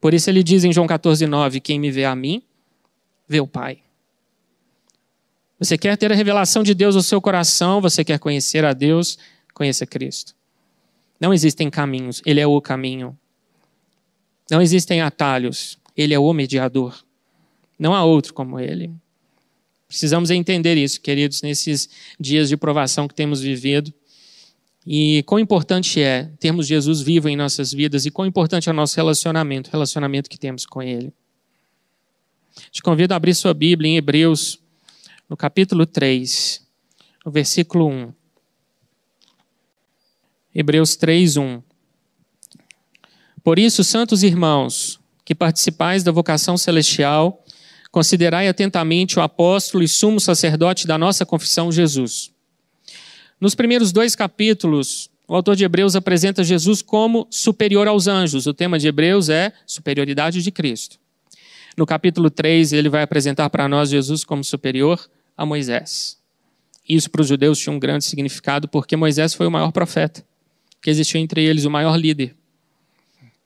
Por 0.00 0.14
isso 0.14 0.30
ele 0.30 0.42
diz 0.42 0.64
em 0.64 0.72
João 0.72 0.86
14, 0.86 1.26
9: 1.26 1.60
Quem 1.60 1.78
me 1.78 1.90
vê 1.90 2.04
a 2.04 2.14
mim, 2.14 2.42
vê 3.28 3.40
o 3.40 3.46
Pai. 3.46 3.78
Você 5.58 5.78
quer 5.78 5.96
ter 5.96 6.12
a 6.12 6.14
revelação 6.14 6.62
de 6.62 6.74
Deus 6.74 6.94
no 6.94 7.02
seu 7.02 7.20
coração, 7.20 7.80
você 7.80 8.04
quer 8.04 8.18
conhecer 8.18 8.64
a 8.64 8.72
Deus, 8.72 9.18
conheça 9.54 9.86
Cristo. 9.86 10.34
Não 11.18 11.32
existem 11.32 11.70
caminhos, 11.70 12.20
Ele 12.26 12.40
é 12.40 12.46
o 12.46 12.60
caminho. 12.60 13.16
Não 14.50 14.60
existem 14.60 15.00
atalhos, 15.00 15.78
Ele 15.96 16.12
é 16.12 16.18
o 16.18 16.32
mediador. 16.32 17.06
Não 17.78 17.94
há 17.94 18.04
outro 18.04 18.32
como 18.32 18.58
ele. 18.58 18.90
Precisamos 19.86 20.30
entender 20.30 20.76
isso, 20.76 21.00
queridos, 21.00 21.42
nesses 21.42 21.88
dias 22.18 22.48
de 22.48 22.56
provação 22.56 23.06
que 23.06 23.14
temos 23.14 23.40
vivido. 23.40 23.92
E 24.86 25.22
quão 25.24 25.38
importante 25.38 26.00
é 26.00 26.30
termos 26.38 26.66
Jesus 26.66 27.00
vivo 27.00 27.28
em 27.28 27.36
nossas 27.36 27.72
vidas 27.72 28.06
e 28.06 28.10
quão 28.10 28.26
importante 28.26 28.68
é 28.68 28.72
o 28.72 28.74
nosso 28.74 28.96
relacionamento, 28.96 29.68
o 29.68 29.72
relacionamento 29.72 30.30
que 30.30 30.38
temos 30.38 30.64
com 30.64 30.82
Ele. 30.82 31.12
Te 32.70 32.82
convido 32.82 33.12
a 33.12 33.16
abrir 33.16 33.34
sua 33.34 33.52
Bíblia 33.52 33.90
em 33.90 33.96
Hebreus, 33.96 34.58
no 35.28 35.36
capítulo 35.36 35.86
3, 35.86 36.66
no 37.24 37.32
versículo 37.32 37.88
1. 37.88 38.12
Hebreus 40.54 40.96
3, 40.96 41.36
1. 41.36 41.62
Por 43.42 43.58
isso, 43.58 43.84
santos 43.84 44.22
irmãos, 44.22 45.00
que 45.24 45.34
participais 45.34 46.02
da 46.02 46.12
vocação 46.12 46.56
celestial, 46.56 47.44
Considerai 47.96 48.46
atentamente 48.46 49.18
o 49.18 49.22
apóstolo 49.22 49.82
e 49.82 49.88
sumo 49.88 50.20
sacerdote 50.20 50.86
da 50.86 50.98
nossa 50.98 51.24
confissão, 51.24 51.72
Jesus. 51.72 52.30
Nos 53.40 53.54
primeiros 53.54 53.90
dois 53.90 54.14
capítulos, 54.14 55.08
o 55.26 55.34
autor 55.34 55.56
de 55.56 55.64
Hebreus 55.64 55.96
apresenta 55.96 56.44
Jesus 56.44 56.82
como 56.82 57.26
superior 57.30 57.88
aos 57.88 58.06
anjos. 58.06 58.46
O 58.46 58.52
tema 58.52 58.78
de 58.78 58.86
Hebreus 58.86 59.30
é 59.30 59.50
superioridade 59.66 60.42
de 60.42 60.50
Cristo. 60.50 60.98
No 61.74 61.86
capítulo 61.86 62.28
3, 62.28 62.74
ele 62.74 62.90
vai 62.90 63.02
apresentar 63.02 63.48
para 63.48 63.66
nós 63.66 63.88
Jesus 63.88 64.24
como 64.24 64.44
superior 64.44 65.00
a 65.36 65.44
Moisés. 65.44 66.18
Isso 66.88 67.10
para 67.10 67.22
os 67.22 67.28
judeus 67.28 67.58
tinha 67.58 67.72
um 67.74 67.78
grande 67.78 68.04
significado, 68.04 68.68
porque 68.68 68.96
Moisés 68.96 69.34
foi 69.34 69.46
o 69.46 69.50
maior 69.50 69.72
profeta, 69.72 70.24
que 70.80 70.88
existiu 70.88 71.20
entre 71.20 71.44
eles 71.44 71.64
o 71.64 71.70
maior 71.70 71.96
líder. 71.96 72.34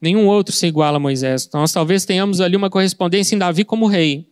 Nenhum 0.00 0.26
outro 0.26 0.54
se 0.54 0.66
iguala 0.66 0.97
a 0.97 1.00
Moisés. 1.00 1.47
Então, 1.47 1.61
nós 1.61 1.73
talvez 1.73 2.04
tenhamos 2.04 2.40
ali 2.40 2.56
uma 2.56 2.70
correspondência 2.70 3.35
em 3.35 3.38
Davi 3.38 3.64
como 3.64 3.87
rei, 3.87 4.26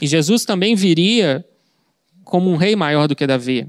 e 0.00 0.06
Jesus 0.06 0.44
também 0.44 0.74
viria 0.74 1.44
como 2.24 2.50
um 2.50 2.56
rei 2.56 2.74
maior 2.74 3.06
do 3.06 3.14
que 3.14 3.26
Davi, 3.26 3.68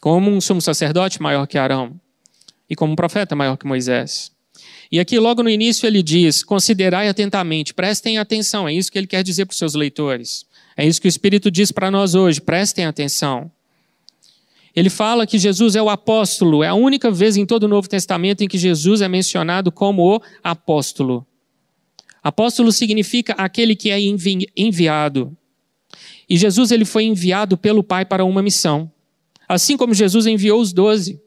como 0.00 0.30
um 0.30 0.40
sumo 0.40 0.60
sacerdote 0.60 1.20
maior 1.20 1.46
que 1.46 1.58
Arão 1.58 1.98
e 2.68 2.74
como 2.74 2.92
um 2.92 2.96
profeta 2.96 3.36
maior 3.36 3.56
que 3.56 3.66
Moisés. 3.66 4.32
E 4.90 5.00
aqui, 5.00 5.18
logo 5.18 5.42
no 5.42 5.50
início, 5.50 5.86
ele 5.86 6.02
diz: 6.02 6.42
considerai 6.42 7.08
atentamente, 7.08 7.74
prestem 7.74 8.18
atenção. 8.18 8.68
É 8.68 8.72
isso 8.72 8.90
que 8.90 8.98
ele 8.98 9.06
quer 9.06 9.22
dizer 9.22 9.44
para 9.44 9.52
os 9.52 9.58
seus 9.58 9.74
leitores. 9.74 10.46
É 10.76 10.86
isso 10.86 11.00
que 11.00 11.06
o 11.06 11.08
Espírito 11.08 11.50
diz 11.50 11.70
para 11.70 11.90
nós 11.90 12.14
hoje: 12.14 12.40
prestem 12.40 12.84
atenção. 12.84 13.50
Ele 14.74 14.90
fala 14.90 15.26
que 15.26 15.38
Jesus 15.38 15.76
é 15.76 15.82
o 15.82 15.88
apóstolo, 15.88 16.64
é 16.64 16.68
a 16.68 16.74
única 16.74 17.10
vez 17.10 17.36
em 17.36 17.46
todo 17.46 17.64
o 17.64 17.68
Novo 17.68 17.88
Testamento 17.88 18.42
em 18.42 18.48
que 18.48 18.58
Jesus 18.58 19.00
é 19.00 19.08
mencionado 19.08 19.70
como 19.70 20.16
o 20.16 20.20
apóstolo. 20.42 21.24
Apóstolo 22.22 22.72
significa 22.72 23.34
aquele 23.34 23.76
que 23.76 23.90
é 23.90 24.00
envi 24.00 24.50
enviado. 24.56 25.36
E 26.28 26.36
Jesus 26.36 26.72
ele 26.72 26.84
foi 26.84 27.04
enviado 27.04 27.56
pelo 27.56 27.84
Pai 27.84 28.04
para 28.04 28.24
uma 28.24 28.42
missão. 28.42 28.90
Assim 29.48 29.76
como 29.76 29.94
Jesus 29.94 30.26
enviou 30.26 30.60
os 30.60 30.72
doze. 30.72 31.20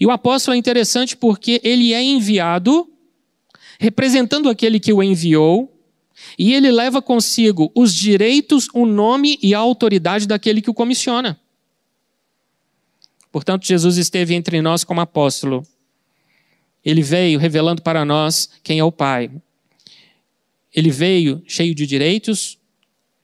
E 0.00 0.06
o 0.06 0.10
apóstolo 0.10 0.54
é 0.54 0.58
interessante 0.58 1.16
porque 1.16 1.60
ele 1.62 1.92
é 1.92 2.02
enviado 2.02 2.88
representando 3.78 4.48
aquele 4.48 4.80
que 4.80 4.92
o 4.92 5.02
enviou, 5.02 5.75
e 6.38 6.52
ele 6.54 6.70
leva 6.70 7.00
consigo 7.00 7.70
os 7.74 7.94
direitos, 7.94 8.68
o 8.74 8.84
nome 8.86 9.38
e 9.42 9.54
a 9.54 9.58
autoridade 9.58 10.26
daquele 10.26 10.60
que 10.60 10.70
o 10.70 10.74
comissiona. 10.74 11.38
Portanto, 13.30 13.66
Jesus 13.66 13.96
esteve 13.96 14.34
entre 14.34 14.62
nós 14.62 14.82
como 14.82 15.00
apóstolo. 15.00 15.62
Ele 16.84 17.02
veio 17.02 17.38
revelando 17.38 17.82
para 17.82 18.04
nós 18.04 18.48
quem 18.62 18.78
é 18.78 18.84
o 18.84 18.92
Pai. 18.92 19.30
Ele 20.74 20.90
veio 20.90 21.42
cheio 21.46 21.74
de 21.74 21.86
direitos, 21.86 22.58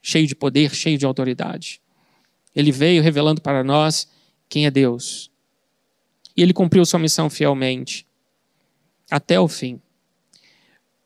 cheio 0.01 0.27
de 0.27 0.35
poder, 0.35 0.75
cheio 0.75 0.97
de 0.97 1.05
autoridade. 1.05 1.81
Ele 2.55 2.71
veio 2.71 3.01
revelando 3.01 3.41
para 3.41 3.63
nós 3.63 4.07
quem 4.49 4.65
é 4.65 4.71
Deus. 4.71 5.31
E 6.35 6.41
ele 6.41 6.53
cumpriu 6.53 6.85
sua 6.85 6.99
missão 6.99 7.29
fielmente, 7.29 8.05
até 9.09 9.39
o 9.39 9.47
fim. 9.47 9.79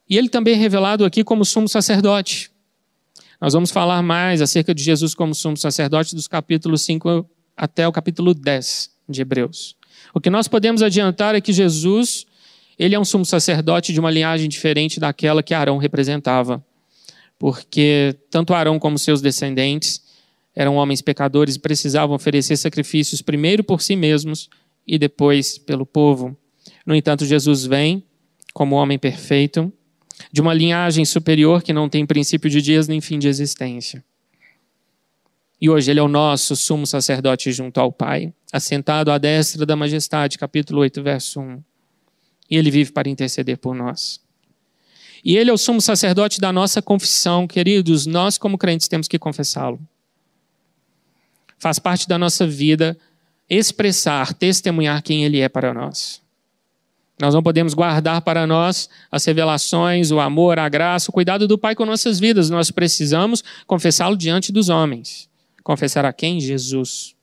E 0.09 0.17
ele 0.17 0.29
também 0.29 0.53
é 0.53 0.57
revelado 0.57 1.03
aqui 1.03 1.23
como 1.23 1.43
sumo 1.43 1.67
sacerdote. 1.67 2.49
Nós 3.39 3.53
vamos 3.53 3.71
falar 3.71 4.01
mais 4.01 4.41
acerca 4.41 4.73
de 4.73 4.81
Jesus 4.81 5.13
como 5.13 5.35
sumo 5.35 5.57
sacerdote 5.57 6.15
dos 6.15 6.27
capítulos 6.27 6.81
5 6.81 7.29
até 7.55 7.87
o 7.87 7.91
capítulo 7.91 8.33
10 8.33 8.89
de 9.07 9.21
Hebreus. 9.21 9.75
O 10.13 10.19
que 10.19 10.29
nós 10.29 10.47
podemos 10.47 10.81
adiantar 10.81 11.35
é 11.35 11.41
que 11.41 11.53
Jesus, 11.53 12.25
ele 12.79 12.95
é 12.95 12.99
um 12.99 13.05
sumo 13.05 13.25
sacerdote 13.25 13.93
de 13.93 13.99
uma 13.99 14.09
linhagem 14.09 14.49
diferente 14.49 14.99
daquela 14.99 15.43
que 15.43 15.53
Arão 15.53 15.77
representava. 15.77 16.63
Porque 17.37 18.15
tanto 18.31 18.53
Arão 18.53 18.79
como 18.79 18.97
seus 18.97 19.21
descendentes 19.21 20.01
eram 20.55 20.75
homens 20.75 21.01
pecadores 21.01 21.55
e 21.55 21.59
precisavam 21.59 22.15
oferecer 22.15 22.57
sacrifícios 22.57 23.21
primeiro 23.21 23.63
por 23.63 23.81
si 23.81 23.95
mesmos 23.95 24.49
e 24.87 24.97
depois 24.97 25.57
pelo 25.57 25.85
povo. 25.85 26.35
No 26.83 26.95
entanto, 26.95 27.25
Jesus 27.25 27.65
vem 27.65 28.03
como 28.53 28.75
homem 28.75 28.97
perfeito, 28.97 29.71
de 30.31 30.41
uma 30.41 30.53
linhagem 30.53 31.05
superior 31.05 31.61
que 31.61 31.73
não 31.73 31.89
tem 31.89 32.05
princípio 32.05 32.49
de 32.49 32.61
dias 32.61 32.87
nem 32.87 33.01
fim 33.01 33.19
de 33.19 33.27
existência. 33.27 34.03
E 35.59 35.69
hoje 35.69 35.89
ele 35.89 35.99
é 35.99 36.03
o 36.03 36.07
nosso 36.07 36.55
sumo 36.55 36.85
sacerdote 36.85 37.51
junto 37.51 37.79
ao 37.79 37.91
Pai, 37.91 38.31
assentado 38.53 39.11
à 39.11 39.17
destra 39.17 39.65
da 39.65 39.75
majestade, 39.75 40.37
capítulo 40.37 40.81
8, 40.81 41.01
verso 41.01 41.39
1. 41.39 41.63
E 42.49 42.55
ele 42.55 42.69
vive 42.69 42.91
para 42.91 43.09
interceder 43.09 43.57
por 43.57 43.75
nós. 43.75 44.21
E 45.23 45.35
ele 45.35 45.49
é 45.49 45.53
o 45.53 45.57
sumo 45.57 45.81
sacerdote 45.81 46.39
da 46.39 46.53
nossa 46.53 46.81
confissão, 46.81 47.47
queridos, 47.47 48.05
nós 48.05 48.37
como 48.37 48.57
crentes 48.57 48.87
temos 48.87 49.07
que 49.07 49.17
confessá-lo. 49.17 49.79
Faz 51.57 51.79
parte 51.79 52.07
da 52.07 52.19
nossa 52.19 52.45
vida 52.45 52.97
expressar, 53.49 54.33
testemunhar 54.33 55.01
quem 55.01 55.25
ele 55.25 55.39
é 55.39 55.49
para 55.49 55.73
nós. 55.73 56.21
Nós 57.19 57.33
não 57.33 57.41
podemos 57.41 57.73
guardar 57.73 58.21
para 58.21 58.45
nós 58.45 58.89
as 59.11 59.25
revelações, 59.25 60.11
o 60.11 60.19
amor, 60.19 60.59
a 60.59 60.69
graça, 60.69 61.09
o 61.09 61.13
cuidado 61.13 61.47
do 61.47 61.57
Pai 61.57 61.73
com 61.73 61.85
nossas 61.85 62.19
vidas. 62.19 62.49
Nós 62.49 62.69
precisamos 62.69 63.43
confessá-lo 63.65 64.15
diante 64.15 64.51
dos 64.51 64.69
homens. 64.69 65.27
Confessar 65.63 66.05
a 66.05 66.13
quem? 66.13 66.39
Jesus. 66.39 67.15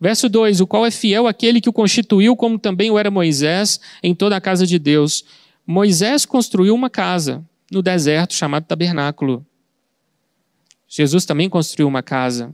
Verso 0.00 0.28
2: 0.28 0.60
O 0.60 0.66
qual 0.66 0.84
é 0.84 0.90
fiel 0.90 1.28
aquele 1.28 1.60
que 1.60 1.68
o 1.68 1.72
constituiu, 1.72 2.34
como 2.34 2.58
também 2.58 2.90
o 2.90 2.98
era 2.98 3.10
Moisés, 3.10 3.80
em 4.02 4.12
toda 4.12 4.36
a 4.36 4.40
casa 4.40 4.66
de 4.66 4.76
Deus. 4.76 5.24
Moisés 5.64 6.26
construiu 6.26 6.74
uma 6.74 6.90
casa 6.90 7.44
no 7.70 7.80
deserto 7.80 8.34
chamado 8.34 8.64
tabernáculo. 8.64 9.46
Jesus 10.88 11.24
também 11.24 11.48
construiu 11.48 11.86
uma 11.86 12.02
casa. 12.02 12.52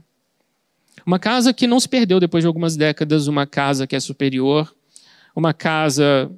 Uma 1.03 1.17
casa 1.17 1.51
que 1.51 1.65
não 1.65 1.79
se 1.79 1.89
perdeu 1.89 2.19
depois 2.19 2.43
de 2.43 2.47
algumas 2.47 2.77
décadas, 2.77 3.25
uma 3.25 3.47
casa 3.47 3.87
que 3.87 3.95
é 3.95 3.99
superior, 3.99 4.71
uma 5.35 5.53
casa 5.53 6.31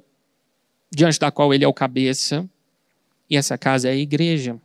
diante 0.94 1.18
da 1.18 1.30
qual 1.30 1.52
ele 1.54 1.64
é 1.64 1.68
o 1.68 1.72
cabeça, 1.72 2.48
e 3.28 3.36
essa 3.36 3.56
casa 3.56 3.88
é 3.88 3.92
a 3.92 3.96
igreja. 3.96 4.56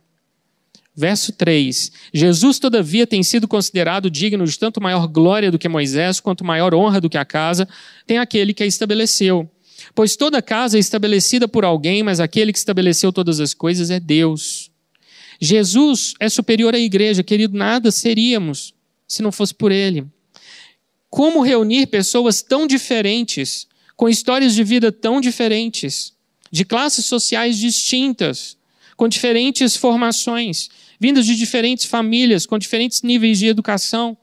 Verso 0.94 1.32
3: 1.32 1.92
Jesus, 2.12 2.58
todavia, 2.58 3.06
tem 3.06 3.22
sido 3.22 3.46
considerado 3.46 4.10
digno 4.10 4.44
de 4.44 4.58
tanto 4.58 4.80
maior 4.80 5.06
glória 5.06 5.50
do 5.50 5.58
que 5.58 5.68
Moisés, 5.68 6.20
quanto 6.20 6.44
maior 6.44 6.74
honra 6.74 7.00
do 7.00 7.08
que 7.08 7.16
a 7.16 7.24
casa, 7.24 7.68
tem 8.06 8.18
aquele 8.18 8.52
que 8.52 8.62
a 8.62 8.66
estabeleceu. 8.66 9.48
Pois 9.94 10.16
toda 10.16 10.42
casa 10.42 10.76
é 10.76 10.80
estabelecida 10.80 11.46
por 11.46 11.64
alguém, 11.64 12.02
mas 12.02 12.20
aquele 12.20 12.52
que 12.52 12.58
estabeleceu 12.58 13.12
todas 13.12 13.40
as 13.40 13.54
coisas 13.54 13.90
é 13.90 14.00
Deus. 14.00 14.70
Jesus 15.40 16.14
é 16.18 16.28
superior 16.28 16.74
à 16.74 16.78
igreja, 16.78 17.22
querido, 17.22 17.56
nada 17.56 17.92
seríamos 17.92 18.74
se 19.06 19.22
não 19.22 19.30
fosse 19.30 19.54
por 19.54 19.70
ele. 19.70 20.04
Como 21.08 21.42
reunir 21.42 21.86
pessoas 21.86 22.42
tão 22.42 22.66
diferentes, 22.66 23.66
com 23.96 24.08
histórias 24.08 24.54
de 24.54 24.62
vida 24.62 24.92
tão 24.92 25.20
diferentes, 25.20 26.12
de 26.50 26.64
classes 26.64 27.06
sociais 27.06 27.58
distintas, 27.58 28.56
com 28.96 29.08
diferentes 29.08 29.76
formações, 29.76 30.68
vindas 30.98 31.24
de 31.26 31.36
diferentes 31.36 31.84
famílias, 31.84 32.46
com 32.46 32.58
diferentes 32.58 33.02
níveis 33.02 33.38
de 33.38 33.46
educação. 33.46 34.16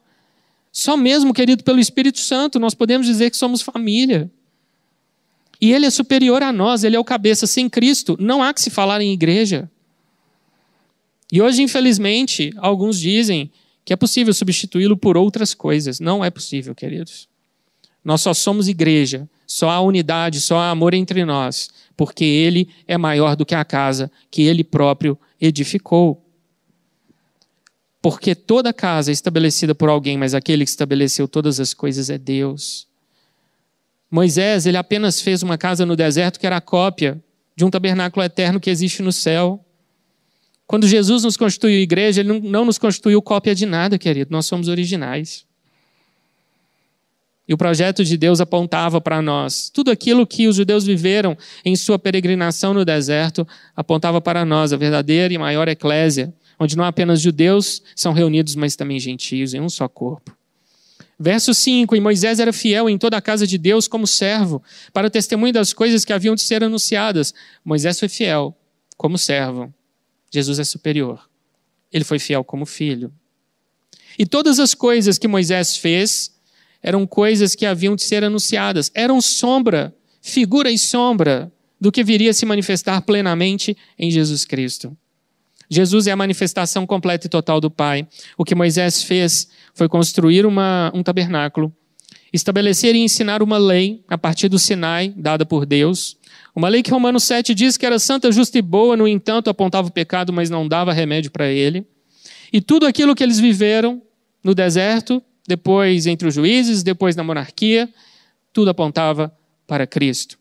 Só 0.71 0.97
mesmo, 0.97 1.33
querido, 1.33 1.63
pelo 1.63 1.79
Espírito 1.79 2.19
Santo, 2.19 2.59
nós 2.59 2.73
podemos 2.73 3.07
dizer 3.07 3.31
que 3.31 3.37
somos 3.37 3.61
família. 3.61 4.29
E 5.61 5.71
Ele 5.71 5.85
é 5.85 5.89
superior 5.89 6.43
a 6.43 6.51
nós, 6.51 6.83
Ele 6.83 6.95
é 6.95 6.99
o 6.99 7.03
cabeça. 7.05 7.47
Sem 7.47 7.69
Cristo, 7.69 8.17
não 8.19 8.43
há 8.43 8.53
que 8.53 8.61
se 8.61 8.69
falar 8.69 8.99
em 9.01 9.13
igreja. 9.13 9.71
E 11.31 11.41
hoje, 11.41 11.61
infelizmente, 11.61 12.53
alguns 12.57 12.99
dizem 12.99 13.49
que 13.85 13.93
é 13.93 13.95
possível 13.95 14.33
substituí-lo 14.33 14.97
por 14.97 15.15
outras 15.15 15.53
coisas. 15.53 15.99
Não 15.99 16.25
é 16.25 16.29
possível, 16.29 16.75
queridos. 16.75 17.29
Nós 18.03 18.21
só 18.21 18.33
somos 18.33 18.67
igreja, 18.67 19.29
só 19.45 19.69
há 19.69 19.79
unidade, 19.81 20.41
só 20.41 20.57
há 20.57 20.69
amor 20.69 20.93
entre 20.93 21.23
nós, 21.25 21.69
porque 21.95 22.23
Ele 22.23 22.69
é 22.87 22.97
maior 22.97 23.35
do 23.35 23.45
que 23.45 23.55
a 23.55 23.65
casa 23.65 24.11
que 24.29 24.43
Ele 24.43 24.63
próprio 24.63 25.17
edificou. 25.39 26.21
Porque 28.01 28.35
toda 28.35 28.71
casa 28.71 29.11
é 29.11 29.13
estabelecida 29.13 29.73
por 29.73 29.89
alguém, 29.89 30.17
mas 30.17 30.33
aquele 30.33 30.63
que 30.63 30.69
estabeleceu 30.69 31.27
todas 31.27 31.59
as 31.59 31.73
coisas 31.73 32.09
é 32.09 32.17
Deus. 32.17 32.87
Moisés, 34.11 34.65
ele 34.65 34.77
apenas 34.77 35.19
fez 35.19 35.41
uma 35.41 35.57
casa 35.57 35.85
no 35.85 35.95
deserto 35.95 36.39
que 36.39 36.45
era 36.45 36.57
a 36.57 36.61
cópia 36.61 37.21
de 37.55 37.65
um 37.65 37.69
tabernáculo 37.69 38.23
eterno 38.23 38.59
que 38.59 38.69
existe 38.69 39.01
no 39.01 39.11
céu. 39.11 39.65
Quando 40.67 40.87
Jesus 40.87 41.23
nos 41.23 41.35
constituiu 41.35 41.79
igreja, 41.79 42.21
ele 42.21 42.39
não 42.39 42.65
nos 42.65 42.77
constituiu 42.77 43.21
cópia 43.21 43.55
de 43.55 43.65
nada, 43.65 43.97
querido. 43.97 44.31
Nós 44.31 44.45
somos 44.45 44.67
originais. 44.67 45.45
E 47.47 47.53
o 47.53 47.57
projeto 47.57 48.03
de 48.03 48.17
Deus 48.17 48.41
apontava 48.41 48.99
para 48.99 49.21
nós. 49.21 49.69
Tudo 49.69 49.91
aquilo 49.91 50.25
que 50.25 50.47
os 50.47 50.55
judeus 50.55 50.83
viveram 50.83 51.37
em 51.63 51.75
sua 51.75 51.99
peregrinação 51.99 52.73
no 52.73 52.83
deserto 52.83 53.47
apontava 53.75 54.19
para 54.19 54.43
nós, 54.43 54.73
a 54.73 54.77
verdadeira 54.77 55.33
e 55.33 55.37
maior 55.37 55.67
eclésia, 55.67 56.33
onde 56.59 56.75
não 56.75 56.83
apenas 56.83 57.21
judeus 57.21 57.83
são 57.95 58.13
reunidos, 58.13 58.55
mas 58.55 58.75
também 58.75 58.99
gentios 58.99 59.53
em 59.53 59.61
um 59.61 59.69
só 59.69 59.87
corpo. 59.87 60.35
Verso 61.19 61.53
5: 61.53 61.95
E 61.95 61.99
Moisés 61.99 62.39
era 62.39 62.51
fiel 62.51 62.89
em 62.89 62.97
toda 62.97 63.15
a 63.15 63.21
casa 63.21 63.45
de 63.45 63.57
Deus 63.57 63.87
como 63.87 64.07
servo, 64.07 64.61
para 64.91 65.07
o 65.07 65.09
testemunho 65.09 65.53
das 65.53 65.71
coisas 65.71 66.03
que 66.03 66.11
haviam 66.11 66.35
de 66.35 66.41
ser 66.41 66.63
anunciadas. 66.63 67.33
Moisés 67.63 67.99
foi 67.99 68.09
fiel 68.09 68.55
como 68.97 69.17
servo. 69.17 69.73
Jesus 70.31 70.59
é 70.59 70.63
superior. 70.63 71.29
Ele 71.91 72.03
foi 72.03 72.19
fiel 72.19 72.43
como 72.43 72.65
filho. 72.65 73.13
E 74.17 74.25
todas 74.25 74.59
as 74.59 74.73
coisas 74.73 75.17
que 75.17 75.27
Moisés 75.27 75.77
fez 75.77 76.34
eram 76.81 77.05
coisas 77.07 77.55
que 77.55 77.65
haviam 77.65 77.95
de 77.95 78.03
ser 78.03 78.23
anunciadas, 78.23 78.91
eram 78.93 79.21
sombra, 79.21 79.93
figura 80.21 80.71
e 80.71 80.77
sombra 80.77 81.51
do 81.79 81.91
que 81.91 82.03
viria 82.03 82.31
a 82.31 82.33
se 82.33 82.45
manifestar 82.45 83.01
plenamente 83.01 83.75
em 83.97 84.09
Jesus 84.09 84.45
Cristo. 84.45 84.95
Jesus 85.69 86.07
é 86.07 86.11
a 86.11 86.15
manifestação 86.15 86.85
completa 86.85 87.27
e 87.27 87.29
total 87.29 87.59
do 87.59 87.71
Pai. 87.71 88.07
O 88.37 88.43
que 88.43 88.55
Moisés 88.55 89.03
fez 89.03 89.47
foi 89.73 89.89
construir 89.89 90.45
uma, 90.45 90.91
um 90.93 91.01
tabernáculo, 91.01 91.73
estabelecer 92.31 92.95
e 92.95 92.99
ensinar 92.99 93.41
uma 93.41 93.57
lei 93.57 94.03
a 94.07 94.17
partir 94.17 94.47
do 94.47 94.59
Sinai, 94.59 95.13
dada 95.15 95.45
por 95.45 95.65
Deus. 95.65 96.17
Uma 96.55 96.69
lei 96.69 96.83
que 96.83 96.91
Romanos 96.91 97.23
7 97.23 97.53
diz 97.53 97.77
que 97.77 97.85
era 97.85 97.99
santa, 97.99 98.31
justa 98.31 98.57
e 98.57 98.61
boa, 98.61 98.95
no 98.95 99.07
entanto 99.07 99.49
apontava 99.49 99.87
o 99.87 99.91
pecado, 99.91 100.31
mas 100.31 100.49
não 100.49 100.67
dava 100.67 100.93
remédio 100.93 101.31
para 101.31 101.47
ele. 101.47 101.85
E 102.53 102.61
tudo 102.61 102.85
aquilo 102.85 103.15
que 103.15 103.23
eles 103.23 103.39
viveram 103.39 104.01
no 104.43 104.53
deserto, 104.53 105.21
depois 105.47 106.07
entre 106.07 106.27
os 106.27 106.33
juízes, 106.33 106.83
depois 106.83 107.15
na 107.15 107.23
monarquia, 107.23 107.89
tudo 108.51 108.69
apontava 108.69 109.35
para 109.67 109.85
Cristo. 109.85 110.37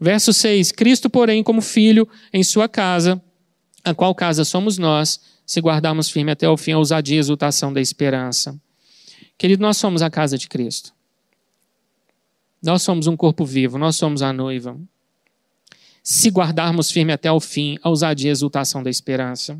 Verso 0.00 0.32
6: 0.32 0.72
Cristo, 0.72 1.10
porém, 1.10 1.42
como 1.42 1.60
filho 1.60 2.08
em 2.32 2.42
sua 2.42 2.68
casa, 2.68 3.20
a 3.84 3.94
qual 3.94 4.14
casa 4.14 4.44
somos 4.44 4.78
nós, 4.78 5.20
se 5.44 5.60
guardarmos 5.60 6.10
firme 6.10 6.30
até 6.30 6.48
o 6.48 6.56
fim 6.56 6.72
a 6.72 6.78
ousadia 6.78 7.16
e 7.16 7.18
exultação 7.18 7.72
da 7.72 7.80
esperança. 7.80 8.58
Querido, 9.36 9.62
nós 9.62 9.76
somos 9.76 10.02
a 10.02 10.10
casa 10.10 10.36
de 10.36 10.48
Cristo. 10.48 10.92
Nós 12.62 12.82
somos 12.82 13.06
um 13.06 13.16
corpo 13.16 13.44
vivo, 13.44 13.78
nós 13.78 13.96
somos 13.96 14.20
a 14.20 14.32
noiva. 14.32 14.78
Se 16.02 16.28
guardarmos 16.28 16.90
firme 16.90 17.12
até 17.12 17.30
o 17.30 17.38
fim 17.40 17.78
a 17.82 17.88
ousadia 17.88 18.30
e 18.30 18.32
exultação 18.32 18.82
da 18.82 18.90
esperança. 18.90 19.58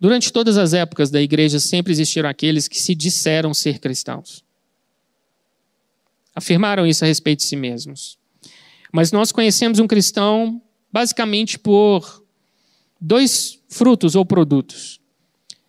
Durante 0.00 0.32
todas 0.32 0.56
as 0.56 0.72
épocas 0.72 1.10
da 1.10 1.20
igreja 1.20 1.60
sempre 1.60 1.92
existiram 1.92 2.28
aqueles 2.28 2.66
que 2.66 2.80
se 2.80 2.94
disseram 2.94 3.52
ser 3.52 3.78
cristãos. 3.78 4.42
Afirmaram 6.34 6.86
isso 6.86 7.04
a 7.04 7.06
respeito 7.06 7.40
de 7.40 7.44
si 7.44 7.54
mesmos. 7.54 8.18
Mas 8.90 9.12
nós 9.12 9.30
conhecemos 9.30 9.78
um 9.78 9.86
cristão 9.86 10.60
basicamente 10.90 11.58
por 11.58 12.24
dois 12.98 13.58
frutos 13.68 14.14
ou 14.14 14.24
produtos. 14.24 14.98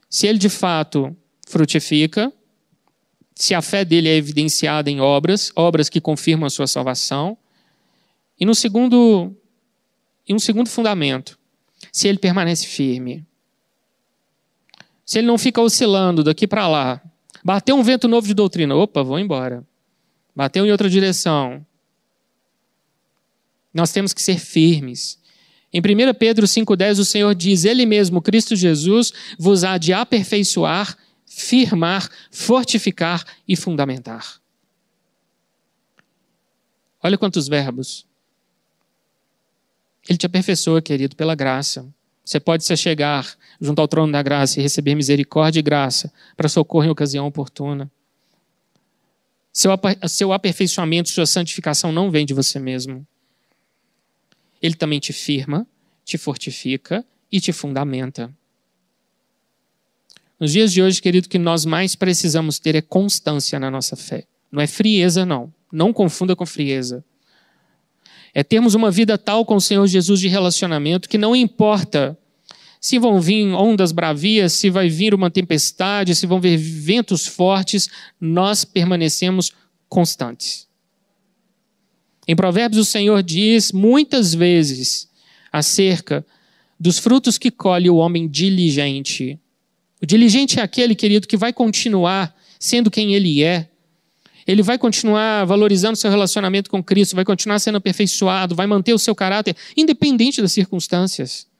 Se 0.10 0.28
ele 0.28 0.40
de 0.40 0.50
fato 0.50 1.16
frutifica, 1.46 2.32
se 3.36 3.54
a 3.54 3.62
fé 3.62 3.84
dele 3.84 4.08
é 4.08 4.16
evidenciada 4.16 4.90
em 4.90 5.02
obras, 5.02 5.52
obras 5.56 5.90
que 5.90 6.00
confirmam 6.00 6.48
a 6.48 6.50
sua 6.50 6.68
salvação. 6.68 7.38
E 8.40 8.46
no 8.46 8.56
segundo, 8.56 9.36
e 10.28 10.34
um 10.34 10.40
segundo 10.40 10.70
fundamento, 10.70 11.38
se 11.92 12.08
ele 12.08 12.18
permanece 12.18 12.66
firme. 12.66 13.26
Se 15.12 15.20
ele 15.20 15.28
não 15.28 15.38
fica 15.38 15.60
oscilando 15.60 16.24
daqui 16.24 16.48
para 16.48 16.70
lá. 16.70 17.02
Bateu 17.44 17.76
um 17.76 17.84
vento 17.84 18.08
novo 18.08 18.26
de 18.26 18.34
doutrina, 18.34 18.74
opa, 18.74 19.04
vou 19.04 19.20
embora. 19.20 19.62
Bateu 20.34 20.66
em 20.66 20.72
outra 20.72 20.90
direção. 20.90 21.66
Nós 23.74 23.92
temos 23.92 24.14
que 24.14 24.22
ser 24.22 24.40
firmes. 24.40 25.20
Em 25.74 25.82
1 25.82 26.14
Pedro 26.18 26.48
5,10, 26.48 27.00
o 27.00 27.04
Senhor 27.04 27.36
diz: 27.36 27.66
Ele 27.66 27.86
mesmo, 27.86 28.22
Cristo 28.22 28.56
Jesus, 28.56 29.12
vos 29.38 29.66
há 29.66 29.78
de 29.78 29.92
aperfeiçoar, 29.92 30.98
firmar, 31.26 32.10
fortificar 32.32 33.26
e 33.46 33.58
fundamentar. 33.58 34.40
Olha 37.04 37.18
quantos 37.18 37.50
verbos. 37.50 38.06
Ele 40.08 40.18
te 40.18 40.26
aperfeiçoa, 40.26 40.82
querido, 40.82 41.18
pela 41.18 41.36
graça. 41.36 41.86
Você 42.32 42.40
pode 42.40 42.64
se 42.64 42.78
chegar 42.78 43.30
junto 43.60 43.82
ao 43.82 43.90
trono 43.90 44.14
da 44.14 44.24
graça 44.24 44.58
e 44.58 44.64
receber 44.64 44.96
misericórdia 44.96 45.60
e 45.60 45.62
graça 45.62 46.10
para 46.38 46.48
socorro 46.48 46.86
em 46.86 46.90
ocasião 46.90 47.28
oportuna. 47.28 47.92
Seu, 49.52 49.70
seu 50.08 50.32
aperfeiçoamento, 50.32 51.10
sua 51.10 51.26
santificação 51.26 51.92
não 51.92 52.10
vem 52.10 52.26
de 52.26 52.34
você 52.34 52.58
mesmo. 52.58 53.06
Ele 54.62 54.76
também 54.76 54.98
te 54.98 55.12
firma, 55.12 55.68
te 56.06 56.18
fortifica 56.18 57.04
e 57.30 57.42
te 57.42 57.52
fundamenta. 57.52 58.34
Nos 60.40 60.54
dias 60.54 60.72
de 60.72 60.82
hoje, 60.82 61.02
querido, 61.02 61.28
que 61.28 61.38
nós 61.38 61.66
mais 61.66 61.96
precisamos 61.96 62.60
ter 62.60 62.76
é 62.76 62.82
constância 62.82 63.60
na 63.60 63.70
nossa 63.70 63.98
fé. 63.98 64.24
Não 64.50 64.62
é 64.62 64.68
frieza, 64.68 65.26
não. 65.26 65.54
Não 65.70 65.92
confunda 65.92 66.34
com 66.34 66.46
frieza. 66.46 67.04
É 68.34 68.42
termos 68.42 68.74
uma 68.74 68.90
vida 68.90 69.18
tal 69.18 69.44
com 69.44 69.56
o 69.56 69.62
Senhor 69.62 69.86
Jesus 69.86 70.22
de 70.22 70.30
relacionamento 70.30 71.10
que 71.10 71.18
não 71.18 71.36
importa 71.36 72.18
se 72.82 72.98
vão 72.98 73.22
vir 73.22 73.46
ondas 73.54 73.92
bravias, 73.92 74.54
se 74.54 74.72
vai 74.72 74.90
vir 74.90 75.14
uma 75.14 75.30
tempestade, 75.30 76.16
se 76.16 76.26
vão 76.26 76.42
vir 76.42 76.58
ventos 76.58 77.28
fortes, 77.28 77.88
nós 78.20 78.66
permanecemos 78.66 79.52
constantes. 79.88 80.68
Em 82.28 82.36
Provérbios, 82.36 82.88
o 82.88 82.90
Senhor 82.90 83.22
diz 83.22 83.72
muitas 83.72 84.34
vezes 84.34 85.08
acerca 85.54 86.26
dos 86.80 86.98
frutos 86.98 87.38
que 87.38 87.52
colhe 87.52 87.88
o 87.88 87.98
homem 87.98 88.28
diligente. 88.28 89.40
O 90.02 90.06
diligente 90.06 90.60
é 90.60 90.64
aquele, 90.64 90.96
querido, 90.96 91.28
que 91.28 91.38
vai 91.38 91.54
continuar 91.54 92.36
sendo 92.60 92.90
quem 92.90 93.14
ele 93.14 93.44
é. 93.44 93.70
Ele 94.48 94.64
vai 94.64 94.80
continuar 94.80 95.46
valorizando 95.46 95.96
seu 95.96 96.10
relacionamento 96.10 96.68
com 96.68 96.84
Cristo, 96.84 97.16
vai 97.16 97.26
continuar 97.26 97.60
sendo 97.60 97.78
aperfeiçoado, 97.78 98.56
vai 98.56 98.66
manter 98.66 98.94
o 98.94 99.00
seu 99.00 99.14
caráter, 99.14 99.56
independente 99.78 100.42
das 100.42 100.52
circunstâncias. 100.52 101.51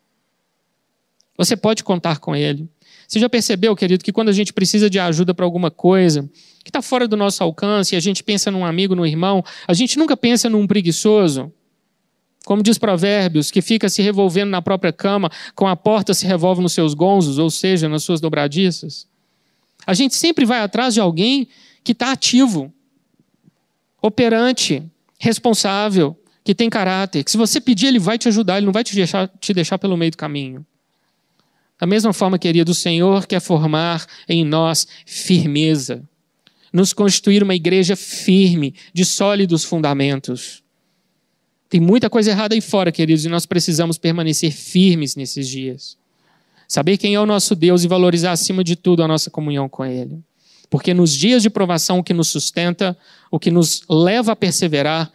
Você 1.46 1.58
pode 1.58 1.84
contar 1.84 2.20
com 2.20 2.36
ele. 2.36 2.70
Você 3.08 3.20
já 3.20 3.28
percebeu, 3.28 3.76
querido, 3.76 4.04
que 4.04 4.12
quando 4.12 4.30
a 4.30 4.32
gente 4.32 4.54
precisa 4.54 4.88
de 4.88 5.00
ajuda 5.00 5.34
para 5.34 5.44
alguma 5.44 5.72
coisa 5.72 6.30
que 6.64 6.70
está 6.70 6.84
fora 6.84 7.08
do 7.08 7.18
nosso 7.18 7.44
alcance, 7.44 7.96
e 7.96 7.98
a 7.98 8.00
gente 8.00 8.24
pensa 8.24 8.52
num 8.52 8.64
amigo, 8.64 8.94
num 8.94 9.06
irmão, 9.06 9.44
a 9.68 9.74
gente 9.74 9.98
nunca 9.98 10.16
pensa 10.16 10.48
num 10.48 10.68
preguiçoso. 10.68 11.52
Como 12.46 12.62
diz 12.62 12.78
Provérbios, 12.78 13.50
que 13.50 13.60
fica 13.60 13.90
se 13.90 14.04
revolvendo 14.04 14.52
na 14.52 14.62
própria 14.62 14.94
cama, 14.94 15.32
com 15.56 15.68
a 15.68 15.76
porta 15.76 16.14
se 16.14 16.28
revolve 16.28 16.62
nos 16.62 16.74
seus 16.74 16.94
gonzos, 16.94 17.40
ou 17.40 17.50
seja, 17.50 17.90
nas 17.90 18.04
suas 18.04 18.22
dobradiças. 18.22 19.08
A 19.88 19.96
gente 19.96 20.14
sempre 20.14 20.46
vai 20.46 20.60
atrás 20.60 20.94
de 20.94 21.02
alguém 21.02 21.48
que 21.84 21.94
está 21.94 22.12
ativo, 22.12 22.72
operante, 24.00 24.84
responsável, 25.20 26.16
que 26.44 26.54
tem 26.54 26.70
caráter, 26.70 27.24
que 27.24 27.32
se 27.32 27.38
você 27.38 27.60
pedir, 27.60 27.88
ele 27.88 28.00
vai 28.00 28.20
te 28.20 28.28
ajudar, 28.28 28.58
ele 28.58 28.68
não 28.68 28.74
vai 28.74 28.84
te 28.84 28.94
deixar, 28.94 29.28
te 29.40 29.56
deixar 29.56 29.80
pelo 29.80 29.98
meio 29.98 30.12
do 30.12 30.18
caminho. 30.18 30.64
Da 31.82 31.88
mesma 31.88 32.14
forma, 32.14 32.38
querido, 32.38 32.74
o 32.74 32.76
Senhor 32.76 33.26
quer 33.26 33.40
formar 33.40 34.06
em 34.30 34.46
nós 34.46 34.88
firmeza, 35.04 36.04
nos 36.72 36.94
constituir 36.94 37.42
uma 37.42 37.56
igreja 37.56 37.96
firme, 37.96 38.76
de 38.94 39.04
sólidos 39.04 39.64
fundamentos. 39.64 40.62
Tem 41.68 41.82
muita 41.82 42.08
coisa 42.08 42.30
errada 42.30 42.54
aí 42.54 42.62
fora, 42.62 42.92
queridos, 42.92 43.26
e 43.26 43.30
nós 43.30 43.48
precisamos 43.48 43.98
permanecer 43.98 44.52
firmes 44.52 45.16
nesses 45.16 45.48
dias. 45.50 45.98
Saber 46.68 46.98
quem 46.98 47.16
é 47.16 47.20
o 47.20 47.26
nosso 47.26 47.56
Deus 47.56 47.84
e 47.84 47.88
valorizar 47.88 48.32
acima 48.32 48.64
de 48.64 48.76
tudo 48.76 49.02
a 49.02 49.08
nossa 49.08 49.32
comunhão 49.32 49.68
com 49.68 49.84
Ele. 49.84 50.20
Porque 50.70 50.94
nos 50.94 51.12
dias 51.12 51.42
de 51.42 51.50
provação, 51.50 51.98
o 51.98 52.04
que 52.04 52.14
nos 52.14 52.28
sustenta, 52.28 52.96
o 53.32 53.40
que 53.40 53.50
nos 53.50 53.82
leva 53.90 54.34
a 54.34 54.36
perseverar, 54.36 55.12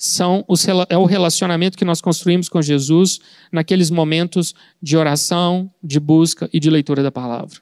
são 0.00 0.44
os, 0.46 0.64
é 0.88 0.96
o 0.96 1.04
relacionamento 1.04 1.76
que 1.76 1.84
nós 1.84 2.00
construímos 2.00 2.48
com 2.48 2.62
Jesus 2.62 3.18
naqueles 3.50 3.90
momentos 3.90 4.54
de 4.80 4.96
oração, 4.96 5.68
de 5.82 5.98
busca 5.98 6.48
e 6.52 6.60
de 6.60 6.70
leitura 6.70 7.02
da 7.02 7.10
palavra. 7.10 7.58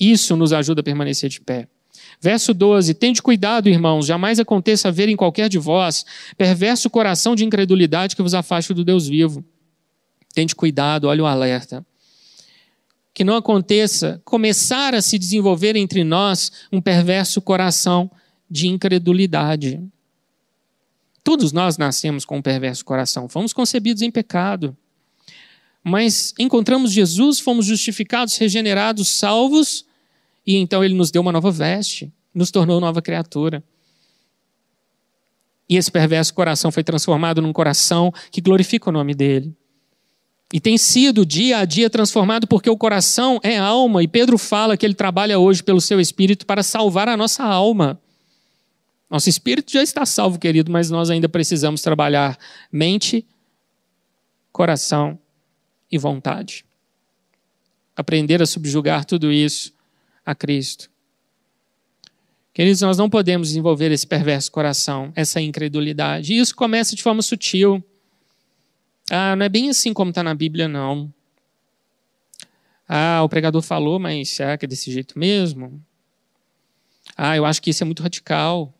Isso 0.00 0.34
nos 0.34 0.50
ajuda 0.50 0.80
a 0.80 0.84
permanecer 0.84 1.28
de 1.28 1.42
pé. 1.42 1.68
Verso 2.18 2.54
12: 2.54 2.94
Tende 2.94 3.20
cuidado, 3.20 3.68
irmãos, 3.68 4.06
jamais 4.06 4.40
aconteça 4.40 4.88
haver 4.88 5.10
em 5.10 5.16
qualquer 5.16 5.50
de 5.50 5.58
vós 5.58 6.06
perverso 6.38 6.88
coração 6.88 7.36
de 7.36 7.44
incredulidade 7.44 8.16
que 8.16 8.22
vos 8.22 8.32
afaste 8.32 8.72
do 8.72 8.82
Deus 8.82 9.06
vivo. 9.06 9.44
Tende 10.32 10.54
cuidado, 10.54 11.06
olha 11.08 11.22
o 11.22 11.26
alerta. 11.26 11.84
Que 13.12 13.24
não 13.24 13.36
aconteça 13.36 14.22
começar 14.24 14.94
a 14.94 15.02
se 15.02 15.18
desenvolver 15.18 15.76
entre 15.76 16.02
nós 16.02 16.50
um 16.72 16.80
perverso 16.80 17.42
coração 17.42 18.10
de 18.48 18.68
incredulidade. 18.68 19.82
Todos 21.28 21.52
nós 21.52 21.76
nascemos 21.76 22.24
com 22.24 22.38
um 22.38 22.40
perverso 22.42 22.82
coração, 22.82 23.28
fomos 23.28 23.52
concebidos 23.52 24.00
em 24.00 24.10
pecado. 24.10 24.74
Mas 25.84 26.32
encontramos 26.38 26.90
Jesus, 26.90 27.38
fomos 27.38 27.66
justificados, 27.66 28.38
regenerados, 28.38 29.08
salvos, 29.08 29.84
e 30.46 30.56
então 30.56 30.82
ele 30.82 30.94
nos 30.94 31.10
deu 31.10 31.20
uma 31.20 31.30
nova 31.30 31.50
veste, 31.50 32.10
nos 32.32 32.50
tornou 32.50 32.80
nova 32.80 33.02
criatura. 33.02 33.62
E 35.68 35.76
esse 35.76 35.92
perverso 35.92 36.32
coração 36.32 36.72
foi 36.72 36.82
transformado 36.82 37.42
num 37.42 37.52
coração 37.52 38.10
que 38.30 38.40
glorifica 38.40 38.88
o 38.88 38.92
nome 38.92 39.14
dele. 39.14 39.54
E 40.50 40.58
tem 40.58 40.78
sido 40.78 41.26
dia 41.26 41.58
a 41.58 41.66
dia 41.66 41.90
transformado 41.90 42.46
porque 42.46 42.70
o 42.70 42.76
coração 42.78 43.38
é 43.42 43.58
alma, 43.58 44.02
e 44.02 44.08
Pedro 44.08 44.38
fala 44.38 44.78
que 44.78 44.86
ele 44.86 44.94
trabalha 44.94 45.38
hoje 45.38 45.62
pelo 45.62 45.82
seu 45.82 46.00
espírito 46.00 46.46
para 46.46 46.62
salvar 46.62 47.06
a 47.06 47.18
nossa 47.18 47.44
alma. 47.44 48.00
Nosso 49.10 49.28
espírito 49.28 49.72
já 49.72 49.82
está 49.82 50.04
salvo, 50.04 50.38
querido, 50.38 50.70
mas 50.70 50.90
nós 50.90 51.08
ainda 51.08 51.28
precisamos 51.28 51.80
trabalhar 51.80 52.38
mente, 52.70 53.26
coração 54.52 55.18
e 55.90 55.96
vontade. 55.96 56.64
Aprender 57.96 58.42
a 58.42 58.46
subjugar 58.46 59.04
tudo 59.04 59.32
isso 59.32 59.72
a 60.24 60.34
Cristo. 60.34 60.90
Queridos, 62.52 62.80
nós 62.80 62.98
não 62.98 63.08
podemos 63.08 63.48
desenvolver 63.48 63.90
esse 63.92 64.06
perverso 64.06 64.50
coração, 64.50 65.12
essa 65.14 65.40
incredulidade. 65.40 66.34
E 66.34 66.38
isso 66.38 66.54
começa 66.54 66.94
de 66.94 67.02
forma 67.02 67.22
sutil. 67.22 67.82
Ah, 69.10 69.34
não 69.36 69.46
é 69.46 69.48
bem 69.48 69.70
assim 69.70 69.94
como 69.94 70.10
está 70.10 70.22
na 70.22 70.34
Bíblia, 70.34 70.68
não. 70.68 71.12
Ah, 72.86 73.22
o 73.22 73.28
pregador 73.28 73.62
falou, 73.62 73.98
mas 73.98 74.30
será 74.30 74.58
que 74.58 74.64
é 74.64 74.68
desse 74.68 74.90
jeito 74.90 75.18
mesmo? 75.18 75.82
Ah, 77.16 77.36
eu 77.36 77.46
acho 77.46 77.62
que 77.62 77.70
isso 77.70 77.82
é 77.82 77.86
muito 77.86 78.02
radical. 78.02 78.74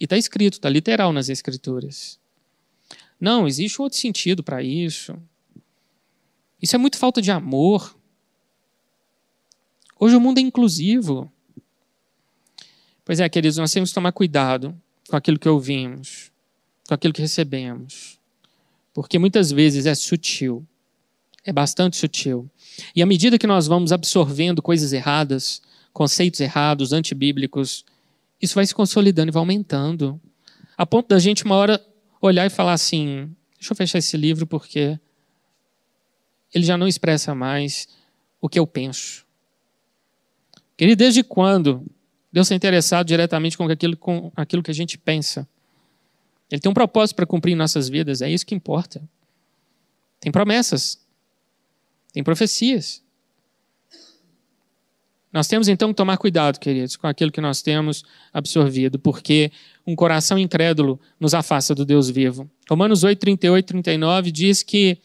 E 0.00 0.04
está 0.04 0.16
escrito, 0.16 0.54
está 0.54 0.68
literal 0.70 1.12
nas 1.12 1.28
Escrituras. 1.28 2.18
Não, 3.20 3.46
existe 3.46 3.82
outro 3.82 3.98
sentido 3.98 4.42
para 4.42 4.62
isso. 4.62 5.14
Isso 6.60 6.74
é 6.74 6.78
muito 6.78 6.96
falta 6.96 7.20
de 7.20 7.30
amor. 7.30 7.94
Hoje 9.98 10.16
o 10.16 10.20
mundo 10.20 10.38
é 10.38 10.40
inclusivo. 10.40 11.30
Pois 13.04 13.20
é, 13.20 13.28
queridos, 13.28 13.58
nós 13.58 13.70
temos 13.70 13.90
que 13.90 13.94
tomar 13.94 14.12
cuidado 14.12 14.74
com 15.08 15.16
aquilo 15.16 15.38
que 15.38 15.48
ouvimos, 15.48 16.32
com 16.88 16.94
aquilo 16.94 17.12
que 17.12 17.20
recebemos. 17.20 18.18
Porque 18.94 19.18
muitas 19.18 19.50
vezes 19.50 19.84
é 19.84 19.94
sutil. 19.94 20.66
É 21.44 21.52
bastante 21.52 21.98
sutil. 21.98 22.50
E 22.94 23.02
à 23.02 23.06
medida 23.06 23.38
que 23.38 23.46
nós 23.46 23.66
vamos 23.66 23.92
absorvendo 23.92 24.62
coisas 24.62 24.94
erradas, 24.94 25.60
conceitos 25.92 26.40
errados, 26.40 26.92
antibíblicos, 26.92 27.84
isso 28.40 28.54
vai 28.54 28.66
se 28.66 28.74
consolidando 28.74 29.30
e 29.30 29.32
vai 29.32 29.40
aumentando. 29.40 30.20
A 30.76 30.86
ponto 30.86 31.08
da 31.08 31.18
gente, 31.18 31.44
uma 31.44 31.56
hora, 31.56 31.84
olhar 32.20 32.46
e 32.46 32.50
falar 32.50 32.72
assim: 32.72 33.34
deixa 33.56 33.72
eu 33.72 33.76
fechar 33.76 33.98
esse 33.98 34.16
livro 34.16 34.46
porque 34.46 34.98
ele 36.54 36.64
já 36.64 36.76
não 36.76 36.88
expressa 36.88 37.34
mais 37.34 37.88
o 38.40 38.48
que 38.48 38.58
eu 38.58 38.66
penso. 38.66 39.24
Querido, 40.76 40.98
desde 40.98 41.22
quando 41.22 41.84
Deus 42.32 42.46
está 42.46 42.54
interessado 42.54 43.06
diretamente 43.06 43.56
com 43.56 43.64
aquilo, 43.64 43.96
com 43.96 44.32
aquilo 44.34 44.62
que 44.62 44.70
a 44.70 44.74
gente 44.74 44.96
pensa? 44.96 45.46
Ele 46.50 46.60
tem 46.60 46.70
um 46.70 46.74
propósito 46.74 47.16
para 47.16 47.26
cumprir 47.26 47.52
em 47.52 47.56
nossas 47.56 47.88
vidas, 47.88 48.22
é 48.22 48.30
isso 48.30 48.46
que 48.46 48.54
importa. 48.54 49.00
Tem 50.18 50.32
promessas, 50.32 50.98
tem 52.12 52.24
profecias. 52.24 53.02
Nós 55.32 55.46
temos 55.46 55.68
então 55.68 55.90
que 55.90 55.94
tomar 55.94 56.16
cuidado, 56.16 56.58
queridos, 56.58 56.96
com 56.96 57.06
aquilo 57.06 57.30
que 57.30 57.40
nós 57.40 57.62
temos 57.62 58.02
absorvido, 58.32 58.98
porque 58.98 59.52
um 59.86 59.94
coração 59.94 60.38
incrédulo 60.38 61.00
nos 61.20 61.34
afasta 61.34 61.74
do 61.74 61.84
Deus 61.84 62.10
vivo. 62.10 62.50
Romanos 62.68 63.04
8, 63.04 63.18
38 63.18 63.66
39 63.66 64.32
diz 64.32 64.62
que 64.62 64.98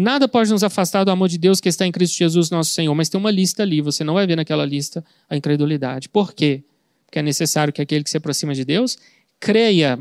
Nada 0.00 0.28
pode 0.28 0.48
nos 0.52 0.62
afastar 0.62 1.02
do 1.02 1.10
amor 1.10 1.28
de 1.28 1.36
Deus 1.36 1.60
que 1.60 1.68
está 1.68 1.84
em 1.84 1.90
Cristo 1.90 2.16
Jesus, 2.16 2.50
nosso 2.50 2.70
Senhor. 2.70 2.94
Mas 2.94 3.08
tem 3.08 3.18
uma 3.18 3.32
lista 3.32 3.64
ali, 3.64 3.80
você 3.80 4.04
não 4.04 4.14
vai 4.14 4.28
ver 4.28 4.36
naquela 4.36 4.64
lista 4.64 5.04
a 5.28 5.36
incredulidade. 5.36 6.08
Por 6.08 6.32
quê? 6.32 6.62
Porque 7.04 7.18
é 7.18 7.22
necessário 7.22 7.72
que 7.72 7.82
aquele 7.82 8.04
que 8.04 8.10
se 8.10 8.16
aproxima 8.16 8.54
de 8.54 8.64
Deus 8.64 8.96
creia, 9.40 9.98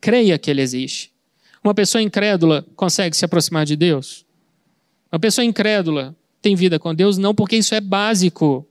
creia 0.00 0.38
que 0.38 0.48
ele 0.48 0.62
existe. 0.62 1.10
Uma 1.64 1.74
pessoa 1.74 2.00
incrédula 2.00 2.64
consegue 2.76 3.16
se 3.16 3.24
aproximar 3.24 3.66
de 3.66 3.74
Deus? 3.74 4.24
Uma 5.10 5.18
pessoa 5.18 5.44
incrédula 5.44 6.14
tem 6.40 6.54
vida 6.54 6.78
com 6.78 6.94
Deus? 6.94 7.18
Não, 7.18 7.34
porque 7.34 7.56
isso 7.56 7.74
é 7.74 7.80
básico. 7.80 8.64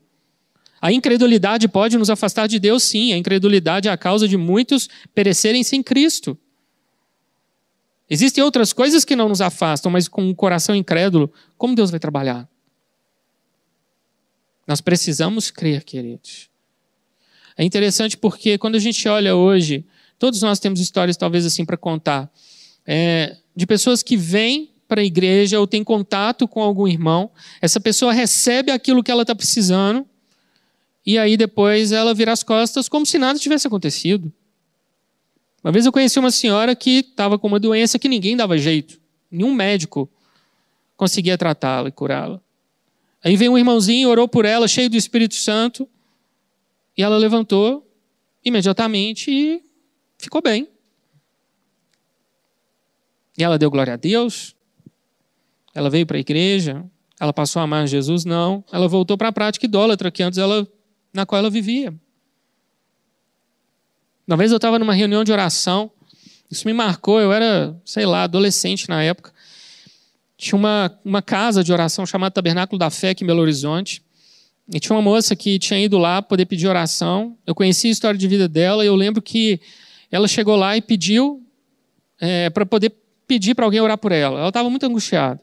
A 0.83 0.91
incredulidade 0.91 1.69
pode 1.69 1.97
nos 1.97 2.09
afastar 2.09 2.45
de 2.45 2.59
Deus, 2.59 2.83
sim. 2.83 3.13
A 3.13 3.17
incredulidade 3.17 3.87
é 3.87 3.91
a 3.91 3.95
causa 3.95 4.27
de 4.27 4.35
muitos 4.35 4.89
perecerem 5.15 5.63
sem 5.63 5.81
Cristo. 5.81 6.37
Existem 8.09 8.43
outras 8.43 8.73
coisas 8.73 9.05
que 9.05 9.15
não 9.15 9.29
nos 9.29 9.39
afastam, 9.39 9.89
mas 9.89 10.09
com 10.09 10.21
um 10.21 10.35
coração 10.35 10.75
incrédulo, 10.75 11.31
como 11.57 11.73
Deus 11.73 11.89
vai 11.89 12.01
trabalhar? 12.01 12.49
Nós 14.67 14.81
precisamos 14.81 15.49
crer, 15.49 15.85
queridos. 15.85 16.49
É 17.57 17.63
interessante 17.63 18.17
porque 18.17 18.57
quando 18.57 18.75
a 18.75 18.79
gente 18.79 19.07
olha 19.07 19.37
hoje, 19.37 19.85
todos 20.19 20.41
nós 20.41 20.59
temos 20.59 20.81
histórias 20.81 21.15
talvez 21.15 21.45
assim 21.45 21.63
para 21.63 21.77
contar, 21.77 22.29
é, 22.85 23.37
de 23.55 23.65
pessoas 23.65 24.03
que 24.03 24.17
vêm 24.17 24.73
para 24.85 24.99
a 24.99 25.05
igreja 25.05 25.61
ou 25.61 25.65
têm 25.65 25.81
contato 25.81 26.45
com 26.45 26.61
algum 26.61 26.89
irmão, 26.89 27.31
essa 27.61 27.79
pessoa 27.79 28.11
recebe 28.11 28.69
aquilo 28.69 29.01
que 29.01 29.09
ela 29.09 29.21
está 29.21 29.33
precisando, 29.33 30.05
e 31.05 31.17
aí 31.17 31.35
depois 31.35 31.91
ela 31.91 32.13
vira 32.13 32.31
as 32.31 32.43
costas 32.43 32.87
como 32.87 33.05
se 33.05 33.17
nada 33.17 33.39
tivesse 33.39 33.67
acontecido. 33.67 34.31
Uma 35.63 35.71
vez 35.71 35.85
eu 35.85 35.91
conheci 35.91 36.19
uma 36.19 36.31
senhora 36.31 36.75
que 36.75 36.99
estava 36.99 37.37
com 37.39 37.47
uma 37.47 37.59
doença 37.59 37.97
que 37.97 38.09
ninguém 38.09 38.35
dava 38.35 38.57
jeito, 38.57 38.99
nenhum 39.31 39.53
médico 39.53 40.09
conseguia 40.95 41.37
tratá-la 41.37 41.89
e 41.89 41.91
curá-la. 41.91 42.41
Aí 43.23 43.37
veio 43.37 43.53
um 43.53 43.57
irmãozinho, 43.57 44.09
orou 44.09 44.27
por 44.27 44.43
ela, 44.43 44.67
cheio 44.67 44.89
do 44.89 44.97
Espírito 44.97 45.35
Santo, 45.35 45.87
e 46.97 47.01
ela 47.01 47.17
levantou 47.17 47.89
imediatamente 48.43 49.31
e 49.31 49.63
ficou 50.17 50.41
bem. 50.41 50.67
E 53.37 53.43
ela 53.43 53.57
deu 53.57 53.71
glória 53.71 53.93
a 53.93 53.97
Deus, 53.97 54.55
ela 55.73 55.89
veio 55.89 56.05
para 56.05 56.17
a 56.17 56.19
igreja, 56.19 56.85
ela 57.19 57.33
passou 57.33 57.59
a 57.61 57.63
amar 57.63 57.87
Jesus? 57.87 58.25
Não. 58.25 58.63
Ela 58.71 58.87
voltou 58.87 59.17
para 59.17 59.29
a 59.29 59.31
prática 59.31 59.65
idólatra 59.65 60.11
que 60.11 60.21
antes 60.21 60.37
ela 60.37 60.67
na 61.13 61.25
qual 61.25 61.39
ela 61.39 61.49
vivia. 61.49 61.93
Uma 64.27 64.37
vez 64.37 64.51
eu 64.51 64.57
estava 64.57 64.79
numa 64.79 64.93
reunião 64.93 65.23
de 65.23 65.31
oração, 65.31 65.91
isso 66.49 66.67
me 66.67 66.73
marcou, 66.73 67.19
eu 67.19 67.31
era, 67.31 67.75
sei 67.85 68.05
lá, 68.05 68.23
adolescente 68.23 68.87
na 68.87 69.03
época. 69.03 69.33
Tinha 70.37 70.57
uma, 70.57 70.99
uma 71.03 71.21
casa 71.21 71.63
de 71.63 71.71
oração 71.71 72.05
chamada 72.05 72.31
Tabernáculo 72.31 72.77
da 72.77 72.89
Fé 72.89 73.09
aqui 73.09 73.23
em 73.23 73.27
Belo 73.27 73.41
Horizonte. 73.41 74.01
E 74.71 74.79
tinha 74.79 74.95
uma 74.95 75.01
moça 75.01 75.35
que 75.35 75.59
tinha 75.59 75.79
ido 75.79 75.97
lá 75.97 76.21
poder 76.21 76.45
pedir 76.45 76.67
oração. 76.67 77.37
Eu 77.45 77.53
conheci 77.53 77.87
a 77.87 77.91
história 77.91 78.17
de 78.17 78.27
vida 78.27 78.47
dela 78.47 78.83
e 78.83 78.87
eu 78.87 78.95
lembro 78.95 79.21
que 79.21 79.59
ela 80.11 80.27
chegou 80.27 80.55
lá 80.55 80.77
e 80.77 80.81
pediu 80.81 81.43
é, 82.19 82.49
para 82.49 82.65
poder 82.65 82.93
pedir 83.27 83.55
para 83.55 83.65
alguém 83.65 83.81
orar 83.81 83.97
por 83.97 84.11
ela. 84.11 84.39
Ela 84.39 84.47
estava 84.49 84.69
muito 84.69 84.85
angustiada. 84.85 85.41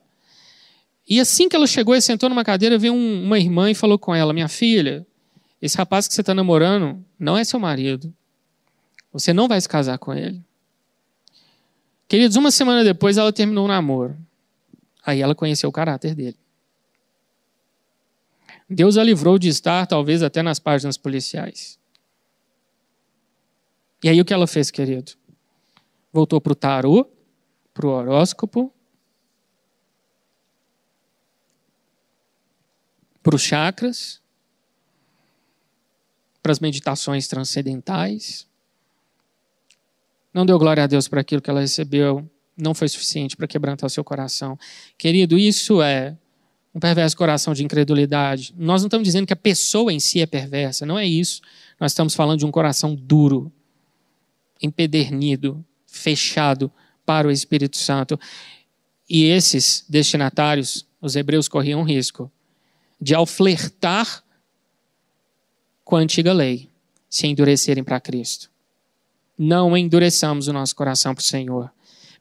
E 1.09 1.19
assim 1.19 1.49
que 1.49 1.57
ela 1.57 1.67
chegou 1.67 1.95
e 1.95 2.01
sentou 2.01 2.29
numa 2.29 2.45
cadeira, 2.45 2.79
veio 2.79 2.95
um, 2.95 3.25
uma 3.25 3.39
irmã 3.39 3.71
e 3.71 3.75
falou 3.75 3.99
com 3.99 4.15
ela: 4.15 4.33
Minha 4.33 4.49
filha, 4.49 5.05
esse 5.61 5.77
rapaz 5.77 6.09
que 6.09 6.15
você 6.15 6.23
está 6.23 6.35
namorando 6.35 7.05
não 7.19 7.37
é 7.37 7.45
seu 7.45 7.61
marido. 7.61 8.15
Você 9.13 9.33
não 9.33 9.49
vai 9.49 9.61
se 9.61 9.69
casar 9.69 9.99
com 9.99 10.15
ele. 10.15 10.43
Queridos, 12.09 12.37
uma 12.37 12.51
semana 12.51 12.83
depois 12.83 13.19
ela 13.19 13.33
terminou 13.33 13.67
o 13.67 13.69
namoro. 13.69 14.17
Aí 15.05 15.21
ela 15.21 15.35
conheceu 15.35 15.69
o 15.69 15.73
caráter 15.73 16.15
dele. 16.15 16.39
Deus 18.69 18.97
a 18.97 19.03
livrou 19.03 19.39
de 19.39 19.49
estar, 19.49 19.87
talvez, 19.87 20.23
até 20.23 20.43
nas 20.43 20.59
páginas 20.59 20.97
policiais. 20.97 21.79
E 24.03 24.09
aí 24.09 24.21
o 24.21 24.25
que 24.25 24.33
ela 24.33 24.47
fez, 24.47 24.71
querido? 24.71 25.13
Voltou 26.13 26.41
para 26.41 26.53
o 26.53 26.57
tarô, 26.57 27.09
para 27.75 27.87
o 27.87 27.91
horóscopo, 27.91 28.73
para 33.23 33.35
os 33.35 33.43
chakras, 33.43 34.20
para 36.43 36.53
as 36.53 36.61
meditações 36.61 37.29
transcendentais. 37.29 38.47
Não 40.33 40.47
deu 40.47 40.59
glória 40.59 40.85
a 40.85 40.87
Deus 40.87 41.09
para 41.09 41.21
aquilo 41.21 41.43
que 41.43 41.51
ela 41.51 41.61
recebeu, 41.61 42.29
não 42.57 42.75
foi 42.75 42.89
suficiente 42.89 43.37
para 43.37 43.47
quebrantar 43.47 43.87
o 43.87 43.91
seu 43.91 44.05
coração. 44.05 44.59
Querido, 44.97 45.39
isso 45.39 45.83
é 45.83 46.17
um 46.75 46.79
perverso 46.79 47.17
coração 47.17 47.53
de 47.53 47.65
incredulidade. 47.65 48.55
Nós 48.57 48.83
não 48.83 48.87
estamos 48.87 49.07
dizendo 49.07 49.27
que 49.27 49.33
a 49.33 49.37
pessoa 49.37 49.93
em 49.93 49.99
si 49.99 50.21
é 50.21 50.27
perversa, 50.27 50.87
não 50.87 50.99
é 50.99 51.07
isso. 51.07 51.41
Nós 51.81 51.93
estamos 51.93 52.15
falando 52.15 52.39
de 52.39 52.47
um 52.47 52.51
coração 52.51 52.95
duro, 52.95 53.53
empedernido, 54.63 55.65
fechado 55.87 56.71
para 57.05 57.27
o 57.27 57.31
Espírito 57.31 57.77
Santo. 57.77 58.19
E 59.09 59.25
esses 59.25 59.85
destinatários, 59.89 60.87
os 61.01 61.17
hebreus 61.17 61.49
corriam 61.49 61.83
risco 61.83 62.31
de, 63.01 63.15
ao 63.15 63.27
flertar 63.27 64.23
com 65.91 65.97
a 65.97 66.01
antiga 66.01 66.33
lei, 66.33 66.69
se 67.09 67.27
endurecerem 67.27 67.83
para 67.83 67.99
Cristo. 67.99 68.49
Não 69.37 69.77
endureçamos 69.77 70.47
o 70.47 70.53
nosso 70.53 70.77
coração 70.77 71.17
para 71.17 71.21
o 71.21 71.25
Senhor. 71.25 71.69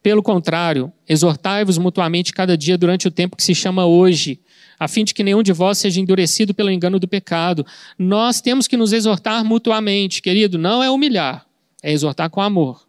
Pelo 0.02 0.24
contrário, 0.24 0.92
exortai-vos 1.08 1.78
mutuamente 1.78 2.34
cada 2.34 2.58
dia 2.58 2.80
durante 2.80 3.08
o 3.08 3.12
tempo 3.12 3.38
que 3.38 3.44
se 3.44 3.54
chama 3.54 3.86
hoje, 3.86 4.40
a 4.80 4.88
fim 4.88 5.04
de 5.04 5.14
que 5.14 5.24
nenhum 5.24 5.44
de 5.44 5.54
vós 5.54 5.78
seja 5.78 6.02
endurecido 6.02 6.52
pelo 6.52 6.72
engano 6.72 7.00
do 7.00 7.08
pecado. 7.08 7.64
Nós 7.96 8.42
temos 8.42 8.68
que 8.68 8.76
nos 8.76 8.92
exortar 8.92 9.46
mutuamente, 9.46 10.20
querido, 10.20 10.58
não 10.58 10.82
é 10.82 10.90
humilhar, 10.90 11.46
é 11.84 11.92
exortar 11.92 12.28
com 12.32 12.42
amor. 12.42 12.88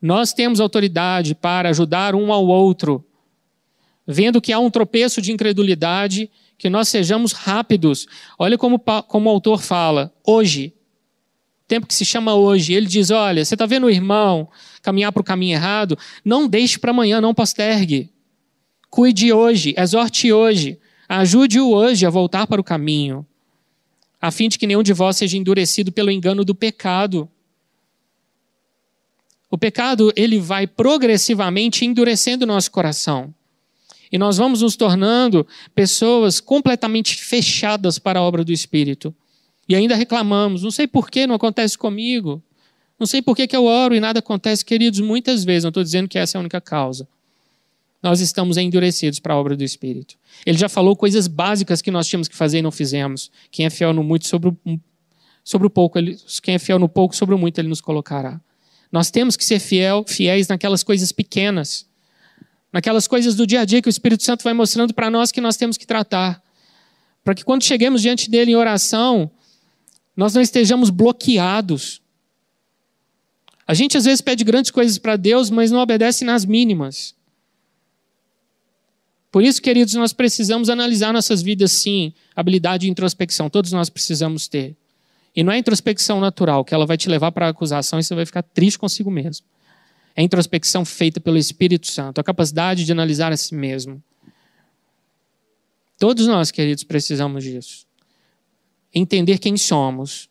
Nós 0.00 0.32
temos 0.32 0.60
autoridade 0.60 1.34
para 1.34 1.70
ajudar 1.70 2.14
um 2.14 2.32
ao 2.32 2.46
outro, 2.46 3.04
vendo 4.06 4.40
que 4.40 4.52
há 4.52 4.60
um 4.60 4.70
tropeço 4.70 5.20
de 5.20 5.32
incredulidade 5.32 6.30
que 6.62 6.70
nós 6.70 6.88
sejamos 6.88 7.32
rápidos. 7.32 8.06
Olha 8.38 8.56
como, 8.56 8.78
como 8.78 9.28
o 9.28 9.32
autor 9.32 9.60
fala, 9.60 10.14
hoje, 10.24 10.72
tempo 11.66 11.88
que 11.88 11.94
se 11.94 12.04
chama 12.04 12.36
hoje, 12.36 12.72
ele 12.72 12.86
diz: 12.86 13.10
olha, 13.10 13.44
você 13.44 13.56
está 13.56 13.66
vendo 13.66 13.86
o 13.86 13.90
irmão 13.90 14.48
caminhar 14.80 15.10
para 15.10 15.20
o 15.20 15.24
caminho 15.24 15.56
errado? 15.56 15.98
Não 16.24 16.46
deixe 16.46 16.78
para 16.78 16.92
amanhã, 16.92 17.20
não 17.20 17.34
postergue. 17.34 18.12
Cuide 18.88 19.32
hoje, 19.32 19.74
exorte 19.76 20.32
hoje, 20.32 20.78
ajude-o 21.08 21.68
hoje 21.68 22.06
a 22.06 22.10
voltar 22.10 22.46
para 22.46 22.60
o 22.60 22.64
caminho, 22.64 23.26
a 24.20 24.30
fim 24.30 24.48
de 24.48 24.56
que 24.56 24.66
nenhum 24.68 24.84
de 24.84 24.92
vós 24.92 25.16
seja 25.16 25.36
endurecido 25.36 25.90
pelo 25.90 26.12
engano 26.12 26.44
do 26.44 26.54
pecado. 26.54 27.28
O 29.50 29.58
pecado, 29.58 30.12
ele 30.14 30.38
vai 30.38 30.68
progressivamente 30.68 31.84
endurecendo 31.84 32.44
o 32.44 32.46
nosso 32.46 32.70
coração. 32.70 33.34
E 34.12 34.18
nós 34.18 34.36
vamos 34.36 34.60
nos 34.60 34.76
tornando 34.76 35.46
pessoas 35.74 36.38
completamente 36.38 37.16
fechadas 37.16 37.98
para 37.98 38.20
a 38.20 38.22
obra 38.22 38.44
do 38.44 38.52
Espírito. 38.52 39.14
E 39.66 39.74
ainda 39.74 39.96
reclamamos, 39.96 40.62
não 40.62 40.70
sei 40.70 40.86
por 40.86 41.10
que 41.10 41.26
não 41.26 41.34
acontece 41.34 41.78
comigo. 41.78 42.42
Não 42.98 43.06
sei 43.06 43.22
por 43.22 43.34
que, 43.34 43.46
que 43.46 43.56
eu 43.56 43.64
oro 43.64 43.94
e 43.94 44.00
nada 44.00 44.18
acontece, 44.18 44.64
queridos, 44.64 45.00
muitas 45.00 45.42
vezes, 45.44 45.64
não 45.64 45.70
estou 45.70 45.82
dizendo 45.82 46.08
que 46.08 46.18
essa 46.18 46.36
é 46.36 46.38
a 46.38 46.40
única 46.40 46.60
causa. 46.60 47.08
Nós 48.02 48.20
estamos 48.20 48.56
endurecidos 48.56 49.18
para 49.18 49.34
a 49.34 49.36
obra 49.36 49.56
do 49.56 49.64
Espírito. 49.64 50.16
Ele 50.44 50.58
já 50.58 50.68
falou 50.68 50.94
coisas 50.94 51.26
básicas 51.26 51.80
que 51.80 51.90
nós 51.90 52.06
tínhamos 52.06 52.28
que 52.28 52.36
fazer 52.36 52.58
e 52.58 52.62
não 52.62 52.70
fizemos. 52.70 53.30
Quem 53.50 53.64
é 53.64 53.70
fiel 53.70 53.92
no 53.92 54.04
muito 54.04 54.28
sobre 54.28 54.50
o, 54.50 54.80
sobre 55.42 55.66
o 55.66 55.70
pouco, 55.70 55.98
ele, 55.98 56.16
quem 56.42 56.54
é 56.54 56.58
fiel 56.58 56.78
no 56.78 56.88
pouco 56.88 57.16
sobre 57.16 57.34
o 57.34 57.38
muito, 57.38 57.58
ele 57.58 57.68
nos 57.68 57.80
colocará. 57.80 58.40
Nós 58.90 59.10
temos 59.10 59.36
que 59.36 59.44
ser 59.44 59.58
fiel, 59.58 60.04
fiéis 60.06 60.48
naquelas 60.48 60.82
coisas 60.82 61.12
pequenas 61.12 61.86
naquelas 62.72 63.06
coisas 63.06 63.34
do 63.34 63.46
dia 63.46 63.60
a 63.60 63.64
dia 63.64 63.82
que 63.82 63.88
o 63.88 63.90
Espírito 63.90 64.22
Santo 64.22 64.42
vai 64.42 64.54
mostrando 64.54 64.94
para 64.94 65.10
nós 65.10 65.30
que 65.30 65.40
nós 65.40 65.56
temos 65.56 65.76
que 65.76 65.86
tratar. 65.86 66.42
Para 67.22 67.34
que 67.34 67.44
quando 67.44 67.62
chegemos 67.62 68.00
diante 68.00 68.30
dele 68.30 68.52
em 68.52 68.56
oração, 68.56 69.30
nós 70.16 70.34
não 70.34 70.40
estejamos 70.40 70.90
bloqueados. 70.90 72.00
A 73.66 73.74
gente 73.74 73.96
às 73.96 74.04
vezes 74.04 74.20
pede 74.20 74.42
grandes 74.42 74.70
coisas 74.70 74.98
para 74.98 75.16
Deus, 75.16 75.50
mas 75.50 75.70
não 75.70 75.80
obedece 75.80 76.24
nas 76.24 76.44
mínimas. 76.44 77.14
Por 79.30 79.42
isso, 79.42 79.62
queridos, 79.62 79.94
nós 79.94 80.12
precisamos 80.12 80.68
analisar 80.68 81.12
nossas 81.12 81.40
vidas 81.40 81.72
sim, 81.72 82.12
habilidade 82.36 82.82
de 82.82 82.90
introspecção, 82.90 83.48
todos 83.48 83.72
nós 83.72 83.88
precisamos 83.88 84.46
ter. 84.46 84.76
E 85.34 85.42
não 85.42 85.52
é 85.52 85.58
introspecção 85.58 86.20
natural, 86.20 86.64
que 86.64 86.74
ela 86.74 86.84
vai 86.84 86.98
te 86.98 87.08
levar 87.08 87.32
para 87.32 87.46
a 87.46 87.48
acusação 87.48 87.98
e 87.98 88.04
você 88.04 88.14
vai 88.14 88.26
ficar 88.26 88.42
triste 88.42 88.78
consigo 88.78 89.10
mesmo. 89.10 89.46
É 90.14 90.20
a 90.20 90.24
introspecção 90.24 90.84
feita 90.84 91.20
pelo 91.20 91.38
Espírito 91.38 91.86
Santo, 91.86 92.20
a 92.20 92.24
capacidade 92.24 92.84
de 92.84 92.92
analisar 92.92 93.32
a 93.32 93.36
si 93.36 93.54
mesmo. 93.54 94.02
Todos 95.98 96.26
nós, 96.26 96.50
queridos, 96.50 96.84
precisamos 96.84 97.44
disso. 97.44 97.86
Entender 98.94 99.38
quem 99.38 99.56
somos. 99.56 100.28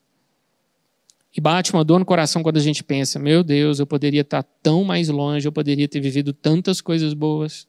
E 1.34 1.40
bate 1.40 1.72
uma 1.72 1.82
dor 1.82 1.98
no 1.98 2.04
coração 2.04 2.42
quando 2.42 2.58
a 2.58 2.60
gente 2.60 2.84
pensa: 2.84 3.18
meu 3.18 3.42
Deus, 3.42 3.78
eu 3.78 3.86
poderia 3.86 4.20
estar 4.20 4.42
tão 4.62 4.84
mais 4.84 5.08
longe, 5.08 5.48
eu 5.48 5.52
poderia 5.52 5.88
ter 5.88 5.98
vivido 5.98 6.32
tantas 6.32 6.80
coisas 6.80 7.14
boas. 7.14 7.66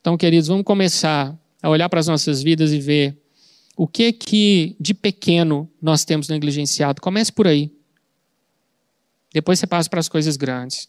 Então, 0.00 0.16
queridos, 0.16 0.48
vamos 0.48 0.64
começar 0.64 1.38
a 1.62 1.68
olhar 1.70 1.88
para 1.88 2.00
as 2.00 2.08
nossas 2.08 2.42
vidas 2.42 2.72
e 2.72 2.80
ver 2.80 3.16
o 3.76 3.86
que 3.86 4.12
que 4.12 4.76
de 4.80 4.92
pequeno 4.92 5.70
nós 5.80 6.04
temos 6.04 6.28
negligenciado. 6.28 7.00
Comece 7.00 7.32
por 7.32 7.46
aí. 7.46 7.70
Depois 9.32 9.58
você 9.58 9.66
passa 9.66 9.88
para 9.88 10.00
as 10.00 10.08
coisas 10.08 10.36
grandes. 10.36 10.88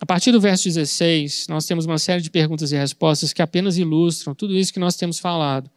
A 0.00 0.06
partir 0.06 0.32
do 0.32 0.40
verso 0.40 0.64
16, 0.64 1.46
nós 1.50 1.66
temos 1.66 1.84
uma 1.84 1.98
série 1.98 2.22
de 2.22 2.30
perguntas 2.30 2.72
e 2.72 2.76
respostas 2.76 3.34
que 3.34 3.42
apenas 3.42 3.76
ilustram 3.76 4.34
tudo 4.34 4.56
isso 4.56 4.72
que 4.72 4.80
nós 4.80 4.96
temos 4.96 5.18
falado. 5.18 5.70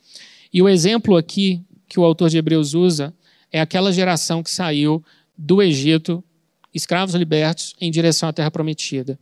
E 0.52 0.62
o 0.62 0.70
exemplo 0.70 1.18
aqui 1.18 1.62
que 1.90 2.00
o 2.00 2.06
autor 2.06 2.30
de 2.30 2.38
Hebreus 2.38 2.74
usa 2.74 3.14
é 3.52 3.60
aquela 3.60 3.92
geração 3.92 4.42
que 4.42 4.50
saiu 4.50 5.04
do 5.38 5.62
Egito, 5.62 6.24
escravos 6.74 7.14
libertos, 7.16 7.76
em 7.82 7.92
direção 7.92 8.30
à 8.30 8.34
terra 8.34 8.50
prometida. 8.50 9.20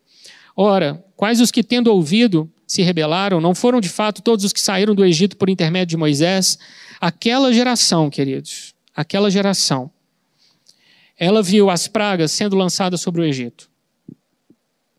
Ora, 0.55 1.03
quais 1.15 1.41
os 1.41 1.49
que, 1.49 1.63
tendo 1.63 1.91
ouvido, 1.91 2.47
se 2.67 2.83
rebelaram, 2.83 3.41
não 3.41 3.55
foram 3.55 3.81
de 3.81 3.89
fato 3.89 4.21
todos 4.21 4.45
os 4.45 4.53
que 4.53 4.61
saíram 4.61 4.93
do 4.93 5.03
Egito 5.03 5.35
por 5.35 5.49
intermédio 5.49 5.87
de 5.95 5.97
Moisés? 5.97 6.59
Aquela 6.99 7.51
geração, 7.51 8.07
queridos, 8.07 8.75
aquela 8.95 9.31
geração, 9.31 9.89
ela 11.17 11.41
viu 11.41 11.71
as 11.71 11.87
pragas 11.87 12.31
sendo 12.31 12.55
lançadas 12.55 13.01
sobre 13.01 13.21
o 13.21 13.25
Egito. 13.25 13.70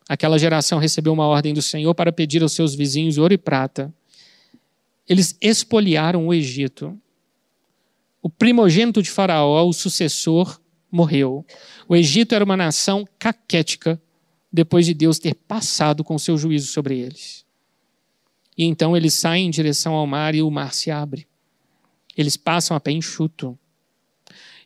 Aquela 0.08 0.38
geração 0.38 0.78
recebeu 0.78 1.12
uma 1.12 1.26
ordem 1.26 1.54
do 1.54 1.62
Senhor 1.62 1.94
para 1.94 2.12
pedir 2.12 2.42
aos 2.42 2.52
seus 2.52 2.74
vizinhos 2.74 3.18
ouro 3.18 3.34
e 3.34 3.38
prata. 3.38 3.92
Eles 5.08 5.36
espoliaram 5.40 6.26
o 6.26 6.34
Egito. 6.34 6.98
O 8.20 8.28
primogênito 8.28 9.02
de 9.02 9.10
Faraó, 9.10 9.66
o 9.66 9.72
sucessor, 9.72 10.60
morreu. 10.90 11.44
O 11.88 11.96
Egito 11.96 12.34
era 12.34 12.44
uma 12.44 12.56
nação 12.56 13.06
caquética 13.18 14.00
depois 14.52 14.84
de 14.84 14.92
Deus 14.92 15.18
ter 15.18 15.34
passado 15.34 16.04
com 16.04 16.18
seu 16.18 16.36
juízo 16.36 16.70
sobre 16.70 16.98
eles. 16.98 17.44
E 18.56 18.64
então 18.64 18.96
eles 18.96 19.14
saem 19.14 19.46
em 19.46 19.50
direção 19.50 19.94
ao 19.94 20.06
mar 20.06 20.34
e 20.34 20.42
o 20.42 20.50
mar 20.50 20.74
se 20.74 20.90
abre. 20.90 21.26
Eles 22.16 22.36
passam 22.36 22.76
a 22.76 22.80
pé 22.80 22.92
enxuto. 22.92 23.58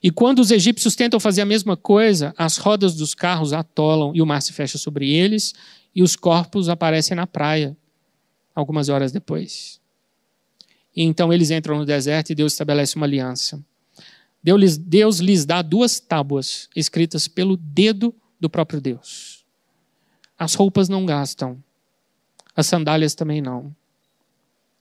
E 0.06 0.10
quando 0.12 0.38
os 0.38 0.52
egípcios 0.52 0.94
tentam 0.94 1.18
fazer 1.18 1.40
a 1.40 1.44
mesma 1.44 1.76
coisa, 1.76 2.32
as 2.38 2.58
rodas 2.58 2.94
dos 2.94 3.12
carros 3.12 3.52
atolam 3.52 4.14
e 4.14 4.22
o 4.22 4.26
mar 4.26 4.40
se 4.40 4.52
fecha 4.52 4.78
sobre 4.78 5.12
eles 5.12 5.52
e 5.92 6.00
os 6.00 6.14
corpos 6.14 6.68
aparecem 6.68 7.16
na 7.16 7.26
praia 7.26 7.76
algumas 8.54 8.88
horas 8.88 9.10
depois. 9.10 9.80
E 10.94 11.02
então 11.02 11.32
eles 11.32 11.50
entram 11.50 11.78
no 11.78 11.84
deserto 11.84 12.30
e 12.30 12.36
Deus 12.36 12.52
estabelece 12.52 12.94
uma 12.94 13.04
aliança. 13.04 13.60
Deus 14.40 14.60
lhes, 14.60 14.78
Deus 14.78 15.18
lhes 15.18 15.44
dá 15.44 15.60
duas 15.60 15.98
tábuas 15.98 16.68
escritas 16.76 17.26
pelo 17.26 17.56
dedo 17.56 18.14
do 18.38 18.48
próprio 18.48 18.80
Deus. 18.80 19.44
As 20.38 20.54
roupas 20.54 20.88
não 20.88 21.04
gastam, 21.04 21.60
as 22.54 22.68
sandálias 22.68 23.16
também 23.16 23.40
não. 23.40 23.74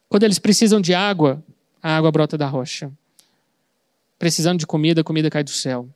Quando 0.07 0.21
eles 0.21 0.37
precisam 0.37 0.79
de 0.79 0.93
água, 0.93 1.43
a 1.81 1.97
água 1.97 2.11
brota 2.11 2.37
da 2.37 2.45
rocha 2.45 2.91
precisando 4.25 4.57
de 4.57 4.65
comida, 4.65 5.01
a 5.01 5.03
comida 5.03 5.29
cai 5.29 5.43
do 5.43 5.51
céu. 5.51 5.87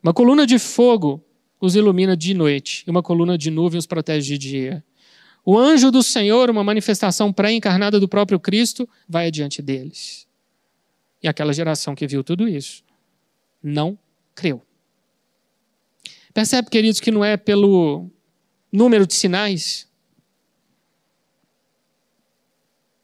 Uma 0.00 0.14
coluna 0.14 0.46
de 0.46 0.56
fogo 0.56 1.20
os 1.60 1.74
ilumina 1.74 2.16
de 2.16 2.32
noite, 2.32 2.84
e 2.86 2.90
uma 2.92 3.02
coluna 3.02 3.36
de 3.36 3.50
nuvem 3.50 3.76
os 3.76 3.88
protege 3.88 4.38
de 4.38 4.38
dia. 4.38 4.84
O 5.44 5.58
anjo 5.58 5.90
do 5.90 6.00
Senhor, 6.00 6.48
uma 6.48 6.62
manifestação 6.62 7.32
pré-encarnada 7.32 7.98
do 7.98 8.08
próprio 8.08 8.38
Cristo, 8.38 8.88
vai 9.08 9.26
adiante 9.26 9.60
deles. 9.60 10.28
E 11.20 11.26
aquela 11.26 11.52
geração 11.52 11.92
que 11.92 12.06
viu 12.06 12.22
tudo 12.22 12.46
isso 12.46 12.84
não 13.60 13.98
creu. 14.32 14.62
Percebe, 16.32 16.70
queridos, 16.70 17.00
que 17.00 17.10
não 17.10 17.24
é 17.24 17.36
pelo 17.36 18.08
número 18.70 19.08
de 19.08 19.14
sinais? 19.14 19.88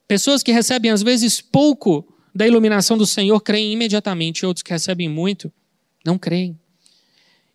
Pessoas 0.06 0.40
que 0.40 0.52
recebem 0.52 0.92
às 0.92 1.02
vezes 1.02 1.40
pouco 1.40 2.15
da 2.36 2.46
iluminação 2.46 2.98
do 2.98 3.06
Senhor 3.06 3.40
creem 3.40 3.72
imediatamente, 3.72 4.44
outros 4.44 4.62
que 4.62 4.70
recebem 4.70 5.08
muito 5.08 5.50
não 6.04 6.18
creem. 6.18 6.58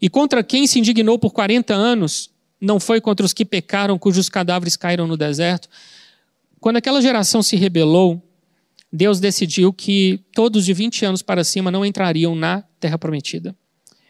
E 0.01 0.09
contra 0.09 0.43
quem 0.43 0.65
se 0.65 0.79
indignou 0.79 1.19
por 1.19 1.31
40 1.31 1.71
anos, 1.73 2.31
não 2.59 2.79
foi 2.79 2.99
contra 2.99 3.23
os 3.23 3.31
que 3.31 3.45
pecaram, 3.45 3.99
cujos 3.99 4.27
cadáveres 4.27 4.75
caíram 4.75 5.05
no 5.05 5.15
deserto. 5.15 5.69
Quando 6.59 6.77
aquela 6.77 6.99
geração 6.99 7.43
se 7.43 7.55
rebelou, 7.55 8.21
Deus 8.91 9.19
decidiu 9.19 9.71
que 9.71 10.19
todos 10.33 10.65
de 10.65 10.73
20 10.73 11.05
anos 11.05 11.21
para 11.21 11.43
cima 11.43 11.69
não 11.69 11.85
entrariam 11.85 12.35
na 12.35 12.63
terra 12.79 12.97
prometida. 12.97 13.55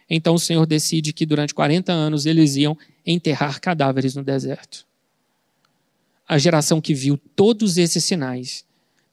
Então 0.09 0.35
o 0.35 0.39
Senhor 0.39 0.65
decide 0.65 1.11
que 1.11 1.25
durante 1.25 1.53
40 1.53 1.91
anos 1.91 2.25
eles 2.25 2.55
iam 2.55 2.77
enterrar 3.05 3.59
cadáveres 3.59 4.15
no 4.15 4.23
deserto. 4.23 4.85
A 6.25 6.37
geração 6.37 6.79
que 6.79 6.93
viu 6.93 7.19
todos 7.35 7.77
esses 7.77 8.05
sinais 8.05 8.65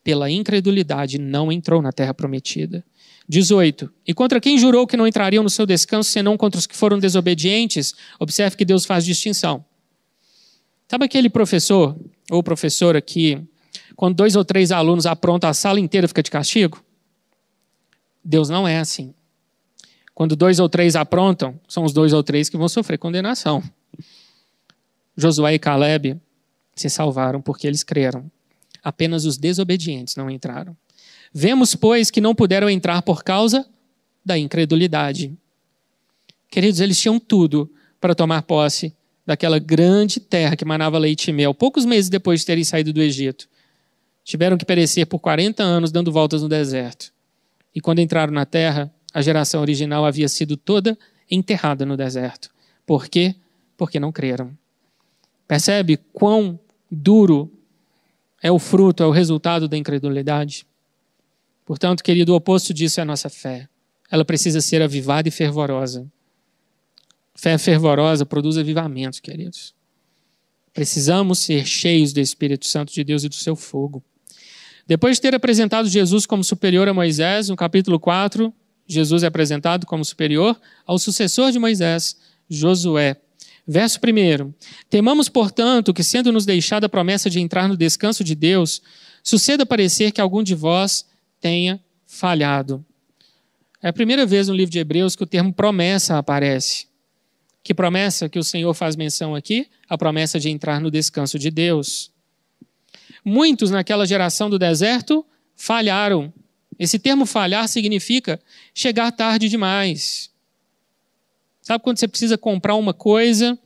pela 0.08 0.30
incredulidade, 0.30 1.18
não 1.18 1.52
entrou 1.52 1.82
na 1.82 1.92
terra 1.92 2.14
prometida. 2.14 2.82
18. 3.28 3.92
E 4.06 4.14
contra 4.14 4.40
quem 4.40 4.56
jurou 4.56 4.86
que 4.86 4.96
não 4.96 5.06
entrariam 5.06 5.42
no 5.42 5.50
seu 5.50 5.66
descanso, 5.66 6.08
senão 6.08 6.34
contra 6.34 6.58
os 6.58 6.66
que 6.66 6.74
foram 6.74 6.98
desobedientes? 6.98 7.94
Observe 8.18 8.56
que 8.56 8.64
Deus 8.64 8.86
faz 8.86 9.04
distinção. 9.04 9.62
Sabe 10.90 11.04
aquele 11.04 11.28
professor 11.28 11.94
ou 12.30 12.42
professora 12.42 13.02
que, 13.02 13.38
quando 13.94 14.16
dois 14.16 14.34
ou 14.34 14.42
três 14.46 14.72
alunos 14.72 15.04
aprontam, 15.04 15.50
a 15.50 15.52
sala 15.52 15.78
inteira 15.78 16.08
fica 16.08 16.22
de 16.22 16.30
castigo? 16.30 16.82
Deus 18.24 18.48
não 18.48 18.66
é 18.66 18.78
assim. 18.78 19.12
Quando 20.14 20.34
dois 20.34 20.58
ou 20.58 20.70
três 20.70 20.96
aprontam, 20.96 21.60
são 21.68 21.84
os 21.84 21.92
dois 21.92 22.14
ou 22.14 22.22
três 22.22 22.48
que 22.48 22.56
vão 22.56 22.66
sofrer 22.66 22.96
condenação. 22.96 23.62
Josué 25.14 25.52
e 25.52 25.58
Caleb 25.58 26.18
se 26.74 26.88
salvaram 26.88 27.42
porque 27.42 27.66
eles 27.66 27.84
creram. 27.84 28.30
Apenas 28.82 29.24
os 29.24 29.36
desobedientes 29.36 30.16
não 30.16 30.30
entraram. 30.30 30.76
Vemos, 31.32 31.74
pois, 31.74 32.10
que 32.10 32.20
não 32.20 32.34
puderam 32.34 32.70
entrar 32.70 33.02
por 33.02 33.22
causa 33.22 33.66
da 34.24 34.38
incredulidade. 34.38 35.32
Queridos, 36.50 36.80
eles 36.80 37.00
tinham 37.00 37.18
tudo 37.18 37.70
para 38.00 38.14
tomar 38.14 38.42
posse 38.42 38.94
daquela 39.26 39.58
grande 39.58 40.20
terra 40.20 40.56
que 40.56 40.64
manava 40.64 40.96
leite 40.96 41.28
e 41.28 41.32
mel, 41.32 41.52
poucos 41.52 41.84
meses 41.84 42.08
depois 42.08 42.40
de 42.40 42.46
terem 42.46 42.64
saído 42.64 42.92
do 42.92 43.02
Egito. 43.02 43.48
Tiveram 44.24 44.56
que 44.56 44.64
perecer 44.64 45.06
por 45.06 45.18
40 45.18 45.62
anos 45.62 45.92
dando 45.92 46.10
voltas 46.10 46.42
no 46.42 46.48
deserto. 46.48 47.12
E 47.74 47.80
quando 47.80 47.98
entraram 47.98 48.32
na 48.32 48.46
terra, 48.46 48.90
a 49.12 49.20
geração 49.20 49.60
original 49.60 50.04
havia 50.04 50.28
sido 50.28 50.56
toda 50.56 50.98
enterrada 51.30 51.84
no 51.84 51.96
deserto. 51.96 52.50
Por 52.86 53.08
quê? 53.08 53.34
Porque 53.76 54.00
não 54.00 54.10
creram. 54.10 54.56
Percebe 55.46 55.98
quão 56.12 56.58
duro 56.90 57.50
é 58.42 58.50
o 58.50 58.58
fruto, 58.58 59.02
é 59.02 59.06
o 59.06 59.10
resultado 59.10 59.68
da 59.68 59.76
incredulidade. 59.76 60.66
Portanto, 61.64 62.02
querido, 62.02 62.32
o 62.32 62.36
oposto 62.36 62.72
disso 62.72 63.00
é 63.00 63.02
a 63.02 63.06
nossa 63.06 63.28
fé. 63.28 63.68
Ela 64.10 64.24
precisa 64.24 64.60
ser 64.60 64.80
avivada 64.80 65.28
e 65.28 65.30
fervorosa. 65.30 66.06
Fé 67.34 67.58
fervorosa 67.58 68.24
produz 68.24 68.56
avivamentos, 68.56 69.20
queridos. 69.20 69.74
Precisamos 70.72 71.40
ser 71.40 71.66
cheios 71.66 72.12
do 72.12 72.20
Espírito 72.20 72.66
Santo 72.66 72.92
de 72.92 73.04
Deus 73.04 73.24
e 73.24 73.28
do 73.28 73.34
seu 73.34 73.54
fogo. 73.54 74.02
Depois 74.86 75.16
de 75.16 75.22
ter 75.22 75.34
apresentado 75.34 75.88
Jesus 75.88 76.24
como 76.24 76.42
superior 76.42 76.88
a 76.88 76.94
Moisés, 76.94 77.48
no 77.48 77.56
capítulo 77.56 78.00
4, 78.00 78.52
Jesus 78.86 79.22
é 79.22 79.26
apresentado 79.26 79.86
como 79.86 80.04
superior 80.04 80.58
ao 80.86 80.98
sucessor 80.98 81.52
de 81.52 81.58
Moisés, 81.58 82.16
Josué. 82.48 83.20
Verso 83.70 84.00
1. 84.02 84.54
Temamos, 84.88 85.28
portanto, 85.28 85.92
que, 85.92 86.02
sendo-nos 86.02 86.46
deixada 86.46 86.86
a 86.86 86.88
promessa 86.88 87.28
de 87.28 87.38
entrar 87.38 87.68
no 87.68 87.76
descanso 87.76 88.24
de 88.24 88.34
Deus, 88.34 88.80
suceda 89.22 89.66
parecer 89.66 90.10
que 90.10 90.22
algum 90.22 90.42
de 90.42 90.54
vós 90.54 91.06
tenha 91.38 91.78
falhado. 92.06 92.82
É 93.82 93.88
a 93.88 93.92
primeira 93.92 94.24
vez 94.24 94.48
no 94.48 94.54
livro 94.54 94.72
de 94.72 94.78
Hebreus 94.78 95.14
que 95.14 95.22
o 95.22 95.26
termo 95.26 95.52
promessa 95.52 96.16
aparece. 96.16 96.86
Que 97.62 97.74
promessa 97.74 98.26
que 98.26 98.38
o 98.38 98.42
Senhor 98.42 98.72
faz 98.72 98.96
menção 98.96 99.34
aqui? 99.34 99.68
A 99.86 99.98
promessa 99.98 100.40
de 100.40 100.48
entrar 100.48 100.80
no 100.80 100.90
descanso 100.90 101.38
de 101.38 101.50
Deus. 101.50 102.10
Muitos 103.22 103.70
naquela 103.70 104.06
geração 104.06 104.48
do 104.48 104.58
deserto 104.58 105.26
falharam. 105.54 106.32
Esse 106.78 106.98
termo 106.98 107.26
falhar 107.26 107.68
significa 107.68 108.40
chegar 108.72 109.12
tarde 109.12 109.46
demais. 109.46 110.30
Sabe 111.60 111.84
quando 111.84 111.98
você 111.98 112.08
precisa 112.08 112.38
comprar 112.38 112.76
uma 112.76 112.94
coisa 112.94 113.58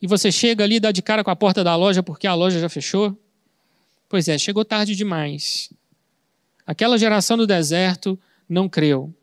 e 0.00 0.06
você 0.06 0.30
chega 0.30 0.64
ali 0.64 0.76
e 0.76 0.80
dá 0.80 0.92
de 0.92 1.02
cara 1.02 1.24
com 1.24 1.30
a 1.30 1.36
porta 1.36 1.64
da 1.64 1.74
loja 1.74 2.02
porque 2.02 2.26
a 2.26 2.34
loja 2.34 2.60
já 2.60 2.68
fechou? 2.68 3.16
Pois 4.08 4.28
é, 4.28 4.38
chegou 4.38 4.64
tarde 4.64 4.94
demais. 4.94 5.72
Aquela 6.66 6.98
geração 6.98 7.36
do 7.36 7.46
deserto 7.46 8.18
não 8.48 8.68
creu. 8.68 9.14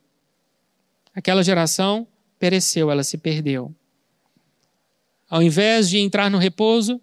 Aquela 1.14 1.42
geração 1.42 2.06
pereceu, 2.38 2.90
ela 2.90 3.04
se 3.04 3.16
perdeu. 3.16 3.74
Ao 5.28 5.42
invés 5.42 5.88
de 5.88 5.98
entrar 5.98 6.30
no 6.30 6.38
repouso, 6.38 7.00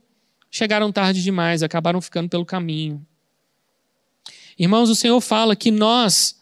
chegaram 0.50 0.92
tarde 0.92 1.24
demais, 1.24 1.64
acabaram 1.64 2.02
ficando 2.02 2.30
pelo 2.30 2.46
caminho. 2.46 3.06
Irmãos, 4.58 4.90
o 4.90 4.96
Senhor 4.96 5.20
fala 5.22 5.56
que 5.56 5.72
nós 5.72 6.40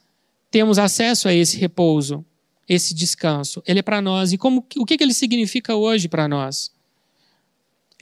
temos 0.51 0.77
acesso 0.77 1.27
a 1.27 1.33
esse 1.33 1.57
repouso 1.57 2.25
esse 2.69 2.93
descanso. 2.93 3.63
Ele 3.65 3.79
é 3.79 3.81
para 3.81 3.99
nós. 3.99 4.31
E 4.31 4.37
como, 4.37 4.63
o 4.77 4.85
que 4.85 4.97
ele 5.01 5.13
significa 5.13 5.75
hoje 5.75 6.07
para 6.07 6.27
nós? 6.27 6.71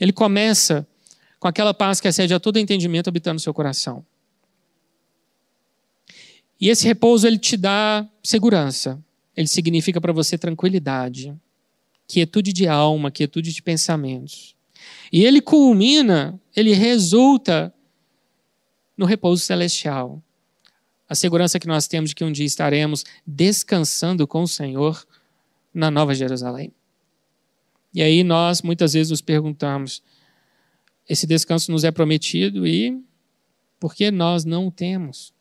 Ele 0.00 0.12
começa 0.12 0.86
com 1.38 1.48
aquela 1.48 1.72
paz 1.72 2.00
que 2.00 2.08
excede 2.08 2.34
a 2.34 2.40
todo 2.40 2.58
entendimento 2.58 3.08
habitando 3.08 3.34
no 3.34 3.40
seu 3.40 3.54
coração. 3.54 4.04
E 6.60 6.68
esse 6.68 6.86
repouso 6.86 7.26
ele 7.26 7.38
te 7.38 7.56
dá 7.56 8.08
segurança. 8.22 9.02
Ele 9.36 9.46
significa 9.46 10.00
para 10.00 10.12
você 10.12 10.36
tranquilidade, 10.36 11.32
quietude 12.08 12.52
de 12.52 12.66
alma, 12.66 13.10
quietude 13.10 13.52
de 13.52 13.62
pensamentos. 13.62 14.56
E 15.12 15.24
ele 15.24 15.40
culmina, 15.40 16.40
ele 16.56 16.72
resulta 16.72 17.72
no 18.96 19.06
repouso 19.06 19.44
celestial. 19.44 20.20
A 21.08 21.14
segurança 21.14 21.60
que 21.60 21.68
nós 21.68 21.86
temos 21.86 22.10
de 22.10 22.16
que 22.16 22.24
um 22.24 22.32
dia 22.32 22.44
estaremos 22.44 23.04
descansando 23.24 24.26
com 24.26 24.42
o 24.42 24.48
Senhor 24.48 25.06
na 25.72 25.90
Nova 25.90 26.14
Jerusalém. 26.14 26.72
E 27.94 28.02
aí 28.02 28.22
nós 28.22 28.62
muitas 28.62 28.92
vezes 28.92 29.10
nos 29.10 29.20
perguntamos: 29.20 30.02
esse 31.08 31.26
descanso 31.26 31.72
nos 31.72 31.84
é 31.84 31.90
prometido 31.90 32.66
e 32.66 33.02
por 33.80 33.94
que 33.94 34.10
nós 34.10 34.44
não 34.44 34.68
o 34.68 34.72
temos? 34.72 35.32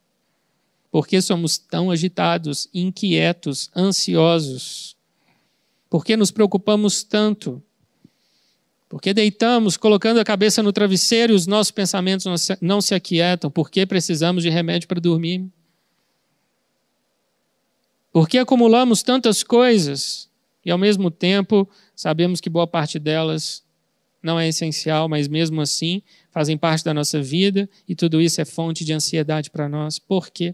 Por 0.90 1.08
que 1.08 1.22
somos 1.22 1.58
tão 1.58 1.92
agitados, 1.92 2.70
inquietos, 2.74 3.70
ansiosos? 3.76 4.96
Por 5.90 6.06
que 6.06 6.16
nos 6.16 6.32
preocupamos 6.32 7.04
tanto? 7.04 7.62
Por 8.90 9.02
que 9.02 9.14
deitamos 9.14 9.76
colocando 9.76 10.20
a 10.20 10.24
cabeça 10.24 10.64
no 10.64 10.72
travesseiro 10.72 11.34
e 11.34 11.36
os 11.36 11.46
nossos 11.46 11.72
pensamentos 11.72 12.26
não 12.62 12.82
se, 12.82 12.96
aquietam? 12.96 13.52
Por 13.52 13.70
que 13.70 13.86
precisamos 13.86 14.44
de 14.44 14.50
remédio 14.50 14.88
para 14.88 15.02
dormir? 15.02 15.46
Por 18.14 18.30
que 18.30 18.38
acumulamos 18.38 19.04
tantas 19.04 19.44
coisas 19.44 20.30
e, 20.64 20.72
ao 20.72 20.78
mesmo 20.78 21.12
tempo, 21.12 21.70
sabemos 21.98 22.40
que 22.40 22.50
boa 22.50 22.68
parte 22.68 23.00
delas 23.00 23.64
não 24.22 24.40
é 24.40 24.48
essencial, 24.48 25.10
mas 25.10 25.28
mesmo 25.28 25.60
assim 25.60 26.04
fazem 26.32 26.56
parte 26.58 26.86
da 26.86 26.94
nossa 26.94 27.22
vida 27.22 27.68
e 27.88 27.96
tudo 27.96 28.22
isso 28.22 28.40
é 28.40 28.46
fonte 28.46 28.86
de 28.86 28.94
ansiedade 28.94 29.50
para 29.50 29.68
nós? 29.68 29.98
Por 29.98 30.30
quê? 30.30 30.54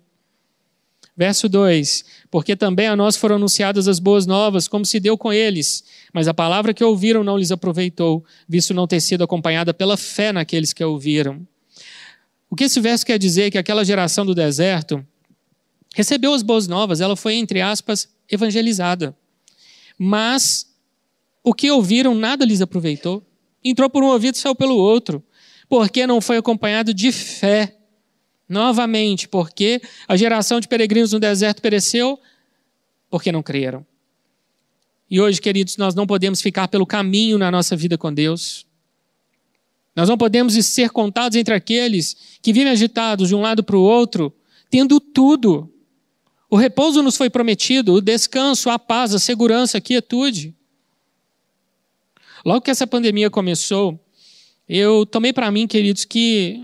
Verso 1.15 1.49
2: 1.49 2.05
Porque 2.31 2.55
também 2.55 2.87
a 2.87 2.95
nós 2.95 3.17
foram 3.17 3.35
anunciadas 3.35 3.87
as 3.87 3.99
boas 3.99 4.25
novas, 4.25 4.67
como 4.67 4.85
se 4.85 4.99
deu 4.99 5.17
com 5.17 5.33
eles, 5.33 5.83
mas 6.13 6.27
a 6.27 6.33
palavra 6.33 6.73
que 6.73 6.83
ouviram 6.83 7.23
não 7.23 7.37
lhes 7.37 7.51
aproveitou, 7.51 8.25
visto 8.47 8.73
não 8.73 8.87
ter 8.87 9.01
sido 9.01 9.23
acompanhada 9.23 9.73
pela 9.73 9.97
fé 9.97 10.31
naqueles 10.31 10.71
que 10.71 10.81
a 10.81 10.87
ouviram. 10.87 11.45
O 12.49 12.55
que 12.55 12.63
esse 12.63 12.79
verso 12.79 13.05
quer 13.05 13.19
dizer 13.19 13.43
é 13.43 13.51
que 13.51 13.57
aquela 13.57 13.83
geração 13.83 14.25
do 14.25 14.33
deserto 14.33 15.05
recebeu 15.93 16.33
as 16.33 16.41
boas 16.41 16.67
novas, 16.67 17.01
ela 17.01 17.15
foi, 17.15 17.35
entre 17.35 17.61
aspas, 17.61 18.07
evangelizada. 18.29 19.15
Mas 19.97 20.72
o 21.43 21.53
que 21.53 21.69
ouviram 21.69 22.15
nada 22.15 22.45
lhes 22.45 22.61
aproveitou. 22.61 23.25
Entrou 23.63 23.89
por 23.89 24.03
um 24.03 24.07
ouvido 24.07 24.35
e 24.35 24.37
saiu 24.37 24.55
pelo 24.55 24.75
outro, 24.75 25.23
porque 25.69 26.07
não 26.07 26.21
foi 26.21 26.37
acompanhado 26.37 26.93
de 26.93 27.11
fé 27.11 27.77
Novamente, 28.47 29.27
porque 29.27 29.81
a 30.07 30.15
geração 30.17 30.59
de 30.59 30.67
peregrinos 30.67 31.11
no 31.11 31.19
deserto 31.19 31.61
pereceu? 31.61 32.19
Porque 33.09 33.31
não 33.31 33.41
creram. 33.41 33.85
E 35.09 35.19
hoje, 35.19 35.41
queridos, 35.41 35.77
nós 35.77 35.95
não 35.95 36.05
podemos 36.05 36.41
ficar 36.41 36.67
pelo 36.67 36.85
caminho 36.85 37.37
na 37.37 37.49
nossa 37.49 37.75
vida 37.75 37.97
com 37.97 38.13
Deus. 38.13 38.65
Nós 39.95 40.09
não 40.09 40.17
podemos 40.17 40.53
ser 40.65 40.89
contados 40.89 41.35
entre 41.35 41.53
aqueles 41.53 42.15
que 42.41 42.51
vivem 42.51 42.71
agitados 42.71 43.29
de 43.29 43.35
um 43.35 43.41
lado 43.41 43.63
para 43.63 43.77
o 43.77 43.81
outro, 43.81 44.31
tendo 44.69 44.99
tudo. 44.99 45.71
O 46.49 46.55
repouso 46.55 47.01
nos 47.01 47.15
foi 47.15 47.29
prometido, 47.29 47.93
o 47.93 48.01
descanso, 48.01 48.69
a 48.69 48.77
paz, 48.77 49.13
a 49.13 49.19
segurança, 49.19 49.77
a 49.77 49.81
quietude. 49.81 50.55
Logo 52.43 52.61
que 52.61 52.71
essa 52.71 52.85
pandemia 52.85 53.29
começou, 53.29 53.99
eu 54.67 55.05
tomei 55.05 55.31
para 55.31 55.49
mim, 55.51 55.67
queridos, 55.67 56.05
que 56.05 56.63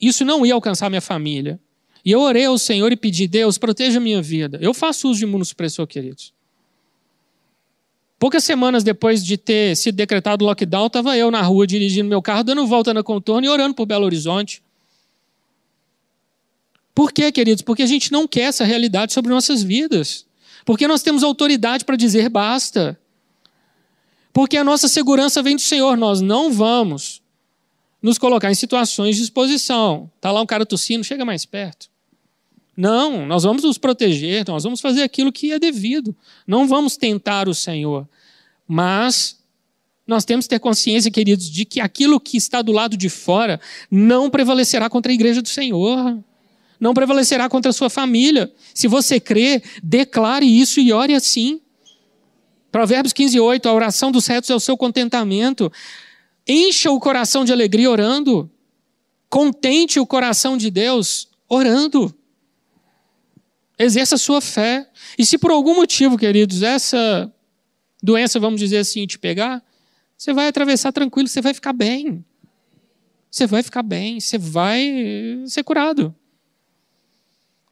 isso 0.00 0.24
não 0.24 0.44
ia 0.44 0.54
alcançar 0.54 0.90
minha 0.90 1.00
família. 1.00 1.58
E 2.04 2.10
eu 2.10 2.20
orei 2.20 2.44
ao 2.44 2.58
Senhor 2.58 2.92
e 2.92 2.96
pedi, 2.96 3.26
Deus, 3.26 3.56
proteja 3.56 3.98
a 3.98 4.00
minha 4.00 4.20
vida. 4.20 4.58
Eu 4.60 4.74
faço 4.74 5.08
uso 5.08 5.20
de 5.20 5.24
imunossupressor, 5.24 5.86
queridos. 5.86 6.34
Poucas 8.18 8.44
semanas 8.44 8.84
depois 8.84 9.24
de 9.24 9.36
ter 9.36 9.76
sido 9.76 9.96
decretado 9.96 10.44
lockdown, 10.44 10.86
estava 10.86 11.16
eu 11.16 11.30
na 11.30 11.42
rua 11.42 11.66
dirigindo 11.66 12.08
meu 12.08 12.20
carro, 12.20 12.44
dando 12.44 12.66
volta 12.66 12.92
na 12.92 13.02
contorno 13.02 13.46
e 13.46 13.48
orando 13.48 13.74
por 13.74 13.86
Belo 13.86 14.04
Horizonte. 14.04 14.62
Por 16.94 17.12
quê, 17.12 17.32
queridos? 17.32 17.62
Porque 17.62 17.82
a 17.82 17.86
gente 17.86 18.12
não 18.12 18.28
quer 18.28 18.42
essa 18.42 18.64
realidade 18.64 19.12
sobre 19.12 19.30
nossas 19.30 19.62
vidas. 19.62 20.26
Porque 20.64 20.86
nós 20.86 21.02
temos 21.02 21.22
autoridade 21.22 21.84
para 21.84 21.96
dizer 21.96 22.28
basta. 22.28 22.98
Porque 24.34 24.56
a 24.56 24.64
nossa 24.64 24.88
segurança 24.88 25.40
vem 25.44 25.54
do 25.54 25.62
Senhor. 25.62 25.96
Nós 25.96 26.20
não 26.20 26.52
vamos 26.52 27.22
nos 28.02 28.18
colocar 28.18 28.50
em 28.50 28.54
situações 28.54 29.14
de 29.14 29.22
exposição. 29.22 30.10
Está 30.16 30.32
lá 30.32 30.42
um 30.42 30.46
cara 30.46 30.66
tossindo, 30.66 31.04
chega 31.04 31.24
mais 31.24 31.46
perto. 31.46 31.88
Não, 32.76 33.24
nós 33.24 33.44
vamos 33.44 33.62
nos 33.62 33.78
proteger, 33.78 34.44
nós 34.48 34.64
vamos 34.64 34.80
fazer 34.80 35.04
aquilo 35.04 35.32
que 35.32 35.52
é 35.52 35.58
devido. 35.60 36.14
Não 36.44 36.66
vamos 36.66 36.96
tentar 36.96 37.48
o 37.48 37.54
Senhor. 37.54 38.08
Mas 38.66 39.38
nós 40.04 40.24
temos 40.24 40.46
que 40.46 40.50
ter 40.50 40.58
consciência, 40.58 41.12
queridos, 41.12 41.48
de 41.48 41.64
que 41.64 41.80
aquilo 41.80 42.18
que 42.18 42.36
está 42.36 42.60
do 42.60 42.72
lado 42.72 42.96
de 42.96 43.08
fora 43.08 43.60
não 43.88 44.28
prevalecerá 44.28 44.90
contra 44.90 45.12
a 45.12 45.14
igreja 45.14 45.40
do 45.40 45.48
Senhor. 45.48 46.18
Não 46.80 46.92
prevalecerá 46.92 47.48
contra 47.48 47.70
a 47.70 47.72
sua 47.72 47.88
família. 47.88 48.52
Se 48.74 48.88
você 48.88 49.20
crê, 49.20 49.62
declare 49.80 50.44
isso 50.44 50.80
e 50.80 50.92
ore 50.92 51.14
assim. 51.14 51.60
Provérbios 52.74 53.12
15, 53.12 53.38
8, 53.38 53.68
a 53.68 53.72
oração 53.72 54.10
dos 54.10 54.26
retos 54.26 54.50
é 54.50 54.54
o 54.54 54.58
seu 54.58 54.76
contentamento. 54.76 55.72
Encha 56.44 56.90
o 56.90 56.98
coração 56.98 57.44
de 57.44 57.52
alegria 57.52 57.88
orando. 57.88 58.50
Contente 59.30 60.00
o 60.00 60.04
coração 60.04 60.56
de 60.56 60.72
Deus 60.72 61.28
orando. 61.48 62.12
Exerça 63.78 64.16
a 64.16 64.18
sua 64.18 64.40
fé. 64.40 64.90
E 65.16 65.24
se 65.24 65.38
por 65.38 65.52
algum 65.52 65.76
motivo, 65.76 66.18
queridos, 66.18 66.64
essa 66.64 67.32
doença, 68.02 68.40
vamos 68.40 68.58
dizer 68.58 68.78
assim, 68.78 69.06
te 69.06 69.20
pegar, 69.20 69.62
você 70.18 70.32
vai 70.32 70.48
atravessar 70.48 70.90
tranquilo, 70.90 71.28
você 71.28 71.40
vai 71.40 71.54
ficar 71.54 71.72
bem. 71.72 72.24
Você 73.30 73.46
vai 73.46 73.62
ficar 73.62 73.84
bem, 73.84 74.18
você 74.18 74.36
vai 74.36 75.44
ser 75.46 75.62
curado. 75.62 76.12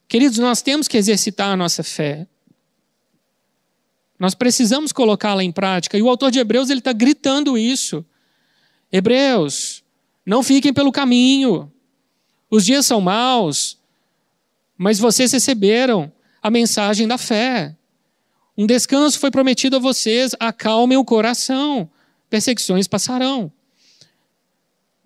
Queridos, 0.07 0.39
nós 0.39 0.63
temos 0.63 0.87
que 0.87 0.97
exercitar 0.97 1.49
a 1.49 1.57
nossa 1.57 1.83
fé. 1.83 2.29
Nós 4.19 4.35
precisamos 4.35 4.93
colocá-la 4.93 5.43
em 5.43 5.51
prática. 5.51 5.99
E 5.99 6.03
o 6.03 6.09
autor 6.09 6.31
de 6.31 6.39
Hebreus 6.39 6.71
ele 6.71 6.81
está 6.81 6.93
gritando 6.93 7.59
isso. 7.59 8.05
Hebreus, 8.91 9.83
não 10.25 10.43
fiquem 10.43 10.73
pelo 10.73 10.93
caminho. 10.93 11.73
Os 12.51 12.65
dias 12.65 12.87
são 12.87 13.01
maus, 13.01 13.79
mas 14.77 14.99
vocês 14.99 15.33
receberam 15.33 16.13
a 16.43 16.51
mensagem 16.51 17.09
da 17.09 17.17
fé. 17.17 17.75
Um 18.57 18.67
descanso 18.67 19.19
foi 19.19 19.31
prometido 19.31 19.77
a 19.77 19.79
vocês, 19.79 20.35
acalmem 20.39 20.99
o 20.99 21.05
coração. 21.05 21.91
Perseguições 22.29 22.87
passarão. 22.87 23.51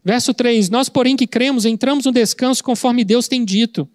Verso 0.05 0.35
3: 0.35 0.71
Nós, 0.71 0.89
porém, 0.89 1.17
que 1.17 1.27
cremos, 1.27 1.65
entramos 1.65 2.05
no 2.05 2.13
descanso 2.13 2.63
conforme 2.63 3.05
Deus 3.05 3.29
tem 3.29 3.45
dito. 3.45 3.89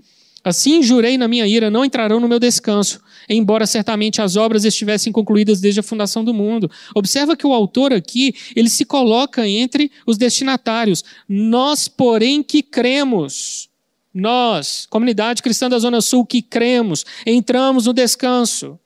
Assim 0.44 0.82
jurei 0.82 1.18
na 1.18 1.28
minha 1.28 1.46
ira, 1.46 1.70
não 1.70 1.86
entrarão 1.86 2.20
no 2.20 2.28
meu 2.28 2.40
descanso, 2.40 3.00
embora 3.30 3.68
certamente 3.68 4.22
as 4.22 4.36
obras 4.36 4.66
estivessem 4.66 5.14
concluídas 5.14 5.62
desde 5.62 5.80
a 5.80 5.84
fundação 5.84 6.24
do 6.24 6.34
mundo. 6.34 6.70
Observa 6.96 7.38
que 7.38 7.46
o 7.46 7.54
autor 7.54 7.94
aqui, 7.94 8.34
ele 8.56 8.70
se 8.70 8.84
coloca 8.84 9.48
entre 9.48 9.92
os 10.06 10.18
destinatários. 10.18 11.04
Nós, 11.30 11.88
porém, 11.88 12.42
que 12.42 12.64
cremos, 12.64 13.70
nós, 14.12 14.88
comunidade 14.90 15.44
cristã 15.44 15.70
da 15.70 15.78
Zona 15.78 16.02
Sul, 16.02 16.26
que 16.26 16.42
cremos, 16.42 17.06
entramos 17.26 17.86
no 17.86 17.94
descanso. 17.94 18.80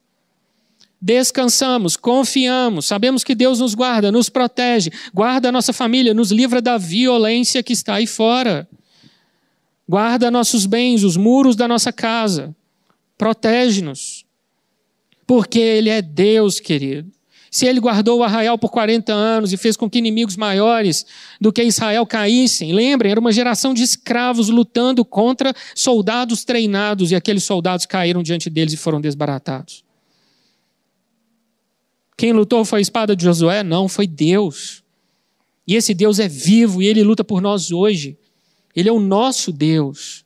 Descansamos, 1.01 1.95
confiamos, 1.95 2.85
sabemos 2.87 3.23
que 3.23 3.35
Deus 3.35 3.59
nos 3.59 3.75
guarda, 3.75 4.11
nos 4.11 4.27
protege, 4.27 4.91
guarda 5.13 5.49
a 5.49 5.51
nossa 5.51 5.71
família, 5.71 6.13
nos 6.13 6.31
livra 6.31 6.61
da 6.61 6.77
violência 6.77 7.61
que 7.61 7.73
está 7.73 7.95
aí 7.95 8.07
fora. 8.07 8.67
Guarda 9.87 10.31
nossos 10.31 10.65
bens, 10.65 11.03
os 11.03 11.15
muros 11.15 11.55
da 11.55 11.67
nossa 11.67 11.93
casa. 11.93 12.55
Protege-nos. 13.17 14.25
Porque 15.27 15.59
Ele 15.59 15.89
é 15.89 16.01
Deus, 16.01 16.59
querido. 16.59 17.11
Se 17.51 17.65
Ele 17.65 17.79
guardou 17.79 18.19
o 18.19 18.23
arraial 18.23 18.57
por 18.57 18.69
40 18.69 19.13
anos 19.13 19.53
e 19.53 19.57
fez 19.57 19.77
com 19.77 19.89
que 19.89 19.99
inimigos 19.99 20.35
maiores 20.35 21.05
do 21.39 21.53
que 21.53 21.63
Israel 21.63 22.05
caíssem, 22.05 22.73
lembrem, 22.73 23.11
era 23.11 23.19
uma 23.19 23.31
geração 23.31 23.73
de 23.73 23.81
escravos 23.81 24.49
lutando 24.49 25.05
contra 25.05 25.53
soldados 25.73 26.43
treinados 26.43 27.11
e 27.11 27.15
aqueles 27.15 27.43
soldados 27.43 27.85
caíram 27.85 28.21
diante 28.21 28.49
deles 28.49 28.73
e 28.73 28.77
foram 28.77 28.99
desbaratados. 28.99 29.85
Quem 32.17 32.33
lutou 32.33 32.65
foi 32.65 32.79
a 32.79 32.81
espada 32.81 33.15
de 33.15 33.23
Josué? 33.23 33.63
Não, 33.63 33.87
foi 33.87 34.07
Deus. 34.07 34.83
E 35.67 35.75
esse 35.75 35.93
Deus 35.93 36.19
é 36.19 36.27
vivo 36.27 36.81
e 36.81 36.87
ele 36.87 37.03
luta 37.03 37.23
por 37.23 37.41
nós 37.41 37.71
hoje. 37.71 38.17
Ele 38.75 38.89
é 38.89 38.91
o 38.91 38.99
nosso 38.99 39.51
Deus, 39.51 40.25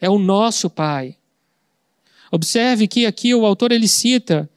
é 0.00 0.10
o 0.10 0.18
nosso 0.18 0.68
Pai. 0.68 1.16
Observe 2.30 2.86
que 2.88 3.06
aqui 3.06 3.34
o 3.34 3.46
autor 3.46 3.72
ele 3.72 3.88
cita 3.88 4.48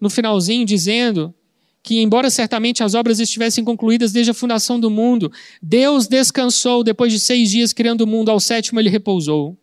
no 0.00 0.10
finalzinho 0.10 0.64
dizendo 0.64 1.34
que, 1.82 2.00
embora 2.00 2.30
certamente 2.30 2.82
as 2.82 2.94
obras 2.94 3.20
estivessem 3.20 3.62
concluídas 3.62 4.12
desde 4.12 4.32
a 4.32 4.34
fundação 4.34 4.78
do 4.78 4.90
mundo, 4.90 5.32
Deus 5.62 6.06
descansou 6.06 6.82
depois 6.82 7.12
de 7.12 7.20
seis 7.20 7.50
dias 7.50 7.72
criando 7.72 8.02
o 8.02 8.06
mundo, 8.06 8.30
ao 8.30 8.40
sétimo 8.40 8.80
ele 8.80 8.88
repousou. 8.88 9.56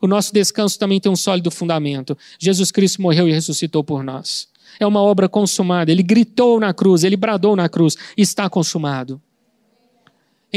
O 0.00 0.06
nosso 0.06 0.32
descanso 0.32 0.78
também 0.78 1.00
tem 1.00 1.10
um 1.10 1.16
sólido 1.16 1.50
fundamento. 1.50 2.16
Jesus 2.38 2.70
Cristo 2.70 3.00
morreu 3.00 3.28
e 3.28 3.32
ressuscitou 3.32 3.82
por 3.82 4.02
nós. 4.02 4.48
É 4.78 4.86
uma 4.86 5.00
obra 5.00 5.28
consumada. 5.28 5.90
Ele 5.90 6.02
gritou 6.02 6.60
na 6.60 6.74
cruz, 6.74 7.02
ele 7.02 7.16
bradou 7.16 7.56
na 7.56 7.68
cruz: 7.68 7.96
está 8.16 8.48
consumado. 8.50 9.20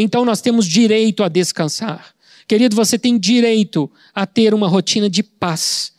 Então 0.02 0.24
nós 0.24 0.42
temos 0.42 0.66
direito 0.66 1.24
a 1.24 1.28
descansar. 1.28 2.14
Querido, 2.48 2.76
você 2.76 2.98
tem 2.98 3.18
direito 3.18 3.92
a 4.14 4.26
ter 4.26 4.54
uma 4.54 4.68
rotina 4.68 5.10
de 5.10 5.22
paz. 5.22 5.94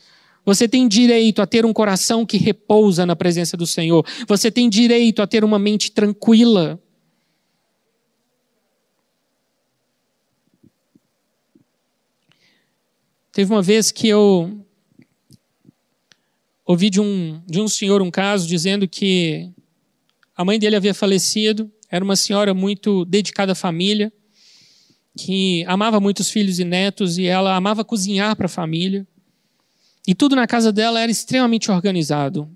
Você 0.44 0.66
tem 0.66 0.88
direito 0.88 1.42
a 1.42 1.46
ter 1.46 1.64
um 1.64 1.72
coração 1.72 2.24
que 2.24 2.36
repousa 2.36 3.04
na 3.04 3.14
presença 3.14 3.56
do 3.56 3.66
Senhor. 3.66 4.04
Você 4.26 4.50
tem 4.50 4.68
direito 4.68 5.22
a 5.22 5.26
ter 5.26 5.44
uma 5.44 5.58
mente 5.58 5.92
tranquila. 5.92 6.80
Teve 13.32 13.52
uma 13.52 13.62
vez 13.62 13.92
que 13.92 14.08
eu 14.08 14.66
ouvi 16.66 16.90
de 16.90 17.00
um, 17.00 17.40
de 17.46 17.60
um 17.60 17.68
senhor 17.68 18.02
um 18.02 18.10
caso 18.10 18.46
dizendo 18.46 18.88
que 18.88 19.50
a 20.36 20.44
mãe 20.44 20.58
dele 20.58 20.76
havia 20.76 20.94
falecido, 20.94 21.70
era 21.90 22.04
uma 22.04 22.16
senhora 22.16 22.54
muito 22.54 23.04
dedicada 23.04 23.52
à 23.52 23.54
família, 23.54 24.12
que 25.16 25.64
amava 25.66 25.98
muito 25.98 26.20
os 26.20 26.30
filhos 26.30 26.58
e 26.58 26.64
netos 26.64 27.18
e 27.18 27.26
ela 27.26 27.56
amava 27.56 27.84
cozinhar 27.84 28.36
para 28.36 28.46
a 28.46 28.48
família. 28.48 29.06
E 30.06 30.14
tudo 30.14 30.36
na 30.36 30.46
casa 30.46 30.72
dela 30.72 31.00
era 31.00 31.10
extremamente 31.10 31.70
organizado. 31.70 32.48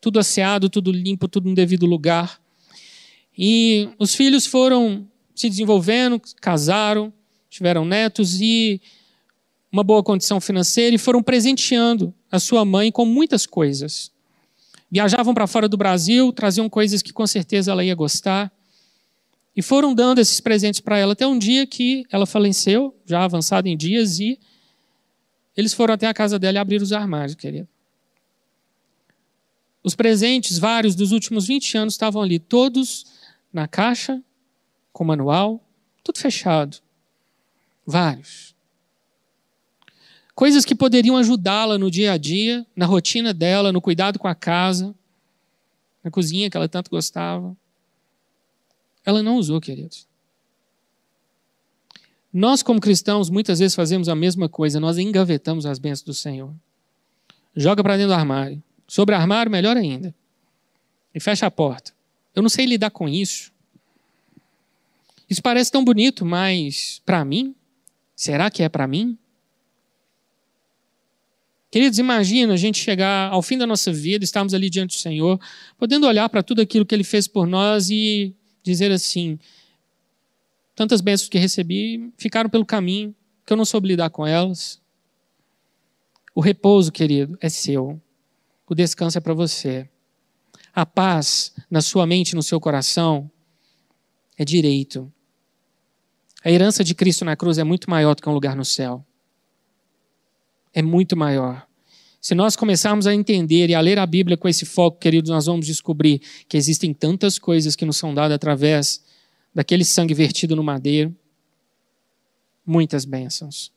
Tudo 0.00 0.18
asseado, 0.18 0.70
tudo 0.70 0.92
limpo, 0.92 1.28
tudo 1.28 1.48
no 1.48 1.54
devido 1.54 1.84
lugar. 1.84 2.40
E 3.36 3.88
os 3.98 4.14
filhos 4.14 4.46
foram 4.46 5.06
se 5.34 5.48
desenvolvendo, 5.48 6.20
casaram, 6.40 7.12
tiveram 7.48 7.84
netos 7.84 8.40
e 8.40 8.80
uma 9.72 9.82
boa 9.82 10.02
condição 10.02 10.40
financeira 10.40 10.94
e 10.94 10.98
foram 10.98 11.22
presenteando 11.22 12.14
a 12.30 12.38
sua 12.38 12.64
mãe 12.64 12.90
com 12.90 13.04
muitas 13.04 13.46
coisas. 13.46 14.10
Viajavam 14.90 15.32
para 15.32 15.46
fora 15.46 15.68
do 15.68 15.76
Brasil, 15.76 16.32
traziam 16.32 16.68
coisas 16.68 17.00
que 17.00 17.12
com 17.12 17.26
certeza 17.26 17.70
ela 17.70 17.84
ia 17.84 17.94
gostar. 17.94 18.52
E 19.56 19.62
foram 19.62 19.94
dando 19.94 20.20
esses 20.20 20.40
presentes 20.40 20.80
para 20.80 20.98
ela 20.98 21.12
até 21.12 21.26
um 21.26 21.38
dia 21.38 21.66
que 21.66 22.04
ela 22.10 22.26
faleceu, 22.26 22.94
já 23.04 23.24
avançada 23.24 23.68
em 23.68 23.76
dias, 23.76 24.20
e 24.20 24.38
eles 25.56 25.74
foram 25.74 25.94
até 25.94 26.06
a 26.06 26.14
casa 26.14 26.38
dela 26.38 26.58
e 26.58 26.60
abriram 26.60 26.84
os 26.84 26.92
armários, 26.92 27.34
querido. 27.34 27.68
Os 29.82 29.94
presentes, 29.94 30.58
vários 30.58 30.94
dos 30.94 31.10
últimos 31.10 31.46
20 31.46 31.78
anos, 31.78 31.94
estavam 31.94 32.22
ali, 32.22 32.38
todos 32.38 33.06
na 33.52 33.66
caixa, 33.66 34.22
com 34.92 35.04
manual, 35.04 35.62
tudo 36.04 36.18
fechado. 36.18 36.78
Vários. 37.86 38.54
Coisas 40.34 40.64
que 40.64 40.74
poderiam 40.74 41.16
ajudá-la 41.16 41.76
no 41.76 41.90
dia 41.90 42.12
a 42.12 42.16
dia, 42.16 42.66
na 42.74 42.86
rotina 42.86 43.34
dela, 43.34 43.72
no 43.72 43.80
cuidado 43.80 44.18
com 44.18 44.28
a 44.28 44.34
casa, 44.34 44.94
na 46.02 46.10
cozinha 46.10 46.48
que 46.48 46.56
ela 46.56 46.68
tanto 46.68 46.90
gostava. 46.90 47.56
Ela 49.04 49.22
não 49.22 49.36
usou, 49.36 49.60
queridos. 49.60 50.06
Nós, 52.32 52.62
como 52.62 52.80
cristãos, 52.80 53.28
muitas 53.28 53.58
vezes 53.58 53.74
fazemos 53.74 54.08
a 54.08 54.14
mesma 54.14 54.48
coisa, 54.48 54.78
nós 54.78 54.98
engavetamos 54.98 55.66
as 55.66 55.78
bênçãos 55.78 56.04
do 56.04 56.14
Senhor. 56.14 56.54
Joga 57.56 57.82
para 57.82 57.96
dentro 57.96 58.10
do 58.10 58.14
armário. 58.14 58.62
Sobre 58.86 59.14
o 59.14 59.18
armário, 59.18 59.50
melhor 59.50 59.76
ainda. 59.76 60.14
E 61.14 61.18
fecha 61.18 61.46
a 61.46 61.50
porta. 61.50 61.92
Eu 62.34 62.42
não 62.42 62.48
sei 62.48 62.66
lidar 62.66 62.90
com 62.90 63.08
isso. 63.08 63.52
Isso 65.28 65.42
parece 65.42 65.70
tão 65.70 65.84
bonito, 65.84 66.24
mas 66.24 67.02
para 67.04 67.24
mim? 67.24 67.54
Será 68.14 68.50
que 68.50 68.62
é 68.62 68.68
para 68.68 68.86
mim? 68.86 69.18
Queridos, 71.70 71.98
imagina 71.98 72.54
a 72.54 72.56
gente 72.56 72.80
chegar 72.80 73.30
ao 73.32 73.42
fim 73.42 73.56
da 73.56 73.66
nossa 73.66 73.92
vida, 73.92 74.24
estarmos 74.24 74.52
ali 74.52 74.68
diante 74.68 74.96
do 74.96 75.00
Senhor, 75.00 75.40
podendo 75.78 76.06
olhar 76.06 76.28
para 76.28 76.42
tudo 76.42 76.60
aquilo 76.60 76.84
que 76.84 76.94
Ele 76.94 77.04
fez 77.04 77.28
por 77.28 77.46
nós 77.46 77.90
e 77.90 78.34
dizer 78.62 78.90
assim: 78.90 79.38
tantas 80.74 81.00
bênçãos 81.00 81.28
que 81.28 81.38
recebi 81.38 82.12
ficaram 82.16 82.48
pelo 82.50 82.64
caminho, 82.64 83.14
que 83.46 83.52
eu 83.52 83.56
não 83.56 83.64
soube 83.64 83.88
lidar 83.88 84.10
com 84.10 84.26
elas. 84.26 84.80
O 86.34 86.40
repouso, 86.40 86.92
querido, 86.92 87.36
é 87.40 87.48
seu. 87.48 88.00
O 88.66 88.74
descanso 88.74 89.18
é 89.18 89.20
para 89.20 89.34
você. 89.34 89.88
A 90.72 90.86
paz 90.86 91.52
na 91.68 91.80
sua 91.80 92.06
mente, 92.06 92.36
no 92.36 92.42
seu 92.42 92.60
coração, 92.60 93.30
é 94.38 94.44
direito. 94.44 95.12
A 96.42 96.50
herança 96.50 96.82
de 96.82 96.94
Cristo 96.94 97.24
na 97.24 97.36
cruz 97.36 97.58
é 97.58 97.64
muito 97.64 97.90
maior 97.90 98.14
do 98.14 98.22
que 98.22 98.28
um 98.28 98.32
lugar 98.32 98.56
no 98.56 98.64
céu. 98.64 99.04
É 100.72 100.80
muito 100.80 101.16
maior. 101.16 101.66
Se 102.20 102.34
nós 102.34 102.54
começarmos 102.54 103.06
a 103.06 103.14
entender 103.14 103.70
e 103.70 103.74
a 103.74 103.80
ler 103.80 103.98
a 103.98 104.04
Bíblia 104.04 104.36
com 104.36 104.46
esse 104.46 104.66
foco, 104.66 104.98
queridos, 104.98 105.30
nós 105.30 105.46
vamos 105.46 105.66
descobrir 105.66 106.20
que 106.46 106.56
existem 106.56 106.92
tantas 106.92 107.38
coisas 107.38 107.74
que 107.74 107.86
nos 107.86 107.96
são 107.96 108.12
dadas 108.12 108.34
através 108.34 109.02
daquele 109.54 109.84
sangue 109.84 110.12
vertido 110.12 110.54
no 110.54 110.62
madeiro. 110.62 111.14
Muitas 112.66 113.06
bênçãos. 113.06 113.72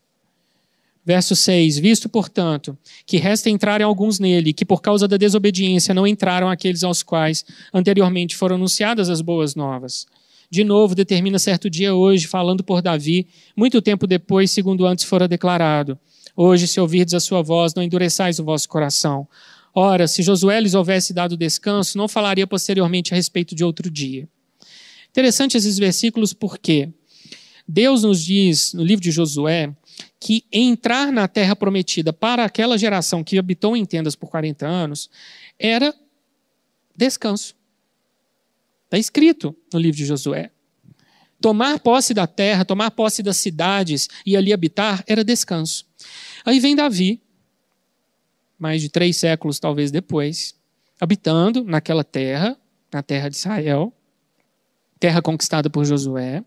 Verso 1.05 1.35
6: 1.35 1.79
Visto, 1.79 2.09
portanto, 2.09 2.77
que 3.05 3.17
resta 3.17 3.49
entrarem 3.49 3.85
alguns 3.85 4.19
nele, 4.19 4.53
que 4.53 4.65
por 4.65 4.81
causa 4.81 5.07
da 5.07 5.15
desobediência 5.15 5.93
não 5.93 6.05
entraram 6.05 6.49
aqueles 6.49 6.83
aos 6.83 7.01
quais 7.01 7.45
anteriormente 7.73 8.35
foram 8.35 8.57
anunciadas 8.57 9.09
as 9.09 9.21
boas 9.21 9.55
novas. 9.55 10.05
De 10.53 10.63
novo, 10.63 10.93
determina 10.93 11.39
certo 11.39 11.67
dia 11.67 11.95
hoje, 11.95 12.27
falando 12.27 12.63
por 12.63 12.79
Davi, 12.79 13.27
muito 13.57 13.81
tempo 13.81 14.05
depois, 14.05 14.51
segundo 14.51 14.85
antes 14.85 15.03
fora 15.03 15.27
declarado 15.27 15.97
Hoje, 16.35 16.67
se 16.67 16.79
ouvirdes 16.79 17.15
a 17.15 17.19
sua 17.19 17.41
voz, 17.41 17.73
não 17.73 17.81
endureçais 17.81 18.37
o 18.37 18.43
vosso 18.43 18.69
coração. 18.69 19.27
Ora, 19.73 20.07
se 20.07 20.21
Josué 20.21 20.61
lhes 20.61 20.75
houvesse 20.75 21.11
dado 21.11 21.35
descanso, 21.35 21.97
não 21.97 22.07
falaria 22.07 22.45
posteriormente 22.45 23.11
a 23.11 23.15
respeito 23.15 23.55
de 23.55 23.63
outro 23.63 23.89
dia. 23.89 24.29
Interessante 25.09 25.57
esses 25.57 25.79
versículos 25.79 26.33
porque 26.33 26.87
Deus 27.67 28.03
nos 28.03 28.23
diz 28.23 28.73
no 28.75 28.83
livro 28.83 29.01
de 29.01 29.09
Josué 29.09 29.75
que 30.19 30.45
entrar 30.51 31.11
na 31.11 31.27
terra 31.27 31.55
prometida 31.55 32.13
para 32.13 32.45
aquela 32.45 32.77
geração 32.77 33.23
que 33.23 33.39
habitou 33.39 33.75
em 33.75 33.85
tendas 33.85 34.15
por 34.15 34.29
40 34.29 34.67
anos 34.67 35.09
era 35.57 35.91
descanso. 36.95 37.55
Está 38.93 38.99
escrito 38.99 39.55
no 39.73 39.79
livro 39.79 39.97
de 39.97 40.05
Josué. 40.05 40.51
Tomar 41.41 41.79
posse 41.79 42.13
da 42.13 42.27
terra, 42.27 42.63
tomar 42.63 42.91
posse 42.91 43.23
das 43.23 43.37
cidades 43.37 44.07
e 44.23 44.37
ali 44.37 44.53
habitar 44.53 45.03
era 45.07 45.23
descanso. 45.23 45.87
Aí 46.45 46.59
vem 46.59 46.75
Davi, 46.75 47.19
mais 48.55 48.83
de 48.83 48.89
três 48.89 49.17
séculos 49.17 49.59
talvez 49.59 49.89
depois, 49.89 50.53
habitando 51.01 51.63
naquela 51.63 52.03
terra, 52.03 52.55
na 52.91 53.01
terra 53.01 53.29
de 53.29 53.35
Israel, 53.35 53.91
terra 54.99 55.23
conquistada 55.23 55.71
por 55.71 55.83
Josué. 55.85 56.45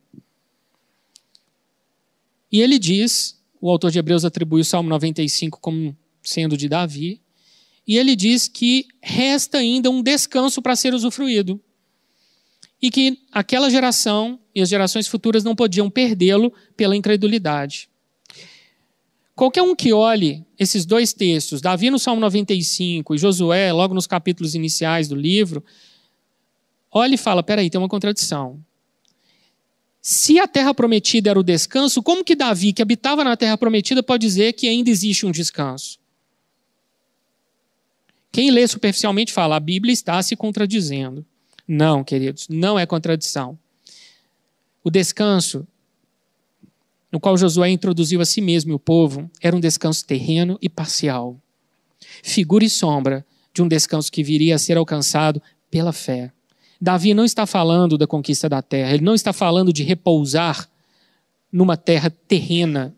E 2.53 2.61
ele 2.61 2.79
diz, 2.79 3.43
o 3.61 3.69
autor 3.69 3.91
de 3.91 3.99
Hebreus 3.99 4.25
atribui 4.25 4.61
o 4.61 4.65
Salmo 4.65 4.89
95 4.89 5.59
como 5.61 5.97
sendo 6.23 6.57
de 6.57 6.69
Davi, 6.69 7.21
e 7.85 7.99
ele 7.99 8.15
diz 8.15 8.47
que 8.47 8.87
resta 9.03 9.59
ainda 9.59 9.91
um 9.91 10.01
descanso 10.01 10.63
para 10.63 10.77
ser 10.77 10.95
usufruído. 10.95 11.61
E 12.81 12.91
que 12.91 13.19
aquela 13.33 13.71
geração 13.71 14.39
e 14.55 14.61
as 14.61 14.69
gerações 14.69 15.07
futuras 15.07 15.43
não 15.43 15.57
podiam 15.57 15.91
perdê-lo 15.91 16.53
pela 16.77 16.97
incredulidade. 16.97 17.89
Qualquer 19.35 19.63
um 19.63 19.77
que 19.77 19.93
olhe 19.93 20.45
esses 20.59 20.87
dois 20.87 21.13
textos, 21.13 21.61
Davi 21.61 21.91
no 21.91 21.99
Salmo 21.99 22.21
95 22.23 23.15
e 23.15 23.19
Josué, 23.19 23.71
logo 23.71 23.93
nos 23.93 24.07
capítulos 24.07 24.55
iniciais 24.55 25.09
do 25.09 25.15
livro, 25.15 25.63
olha 26.91 27.15
e 27.15 27.19
fala: 27.19 27.43
peraí, 27.43 27.69
tem 27.69 27.79
uma 27.79 27.89
contradição. 27.89 28.59
Se 30.01 30.39
a 30.39 30.47
terra 30.47 30.73
prometida 30.73 31.31
era 31.31 31.39
o 31.39 31.43
descanso, 31.43 32.03
como 32.03 32.25
que 32.25 32.37
Davi, 32.37 32.73
que 32.73 32.81
habitava 32.81 33.25
na 33.25 33.37
terra 33.37 33.59
prometida, 33.59 34.03
pode 34.03 34.25
dizer 34.25 34.53
que 34.55 34.69
ainda 34.69 34.89
existe 34.89 35.27
um 35.27 35.33
descanso? 35.33 35.99
Quem 38.33 38.51
lê 38.51 38.67
superficialmente 38.69 39.33
fala, 39.33 39.57
a 39.57 39.61
Bíblia 39.61 39.93
está 39.93 40.23
se 40.23 40.37
contradizendo. 40.37 41.27
Não, 41.67 42.05
queridos, 42.05 42.47
não 42.49 42.79
é 42.79 42.87
contradição. 42.87 43.59
O 44.85 44.91
descanso 44.91 45.67
no 47.11 47.21
qual 47.21 47.37
Josué 47.37 47.71
introduziu 47.71 48.21
a 48.21 48.27
si 48.27 48.43
mesmo 48.43 48.73
e 48.73 48.75
o 48.75 48.79
povo, 48.79 49.31
era 49.41 49.57
um 49.57 49.61
descanso 49.61 50.05
terreno 50.05 50.59
e 50.61 50.69
parcial. 50.69 51.41
Figura 52.23 52.65
e 52.65 52.69
sombra 52.71 53.25
de 53.55 53.63
um 53.63 53.69
descanso 53.69 54.13
que 54.13 54.23
viria 54.23 54.55
a 54.55 54.59
ser 54.59 54.77
alcançado 54.77 55.41
pela 55.71 55.93
fé. 55.93 56.31
Davi 56.79 57.15
não 57.15 57.25
está 57.25 57.47
falando 57.47 57.97
da 57.97 58.07
conquista 58.07 58.51
da 58.51 58.61
terra, 58.61 58.93
ele 58.93 59.03
não 59.03 59.15
está 59.15 59.33
falando 59.33 59.73
de 59.73 59.83
repousar 59.83 60.69
numa 61.51 61.77
terra 61.77 62.11
terrena, 62.11 62.95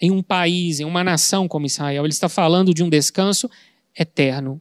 em 0.00 0.10
um 0.10 0.22
país, 0.22 0.80
em 0.80 0.84
uma 0.84 1.04
nação 1.04 1.48
como 1.48 1.66
Israel. 1.66 2.04
Ele 2.04 2.12
está 2.12 2.28
falando 2.28 2.72
de 2.72 2.82
um 2.82 2.88
descanso 2.88 3.50
eterno. 3.98 4.60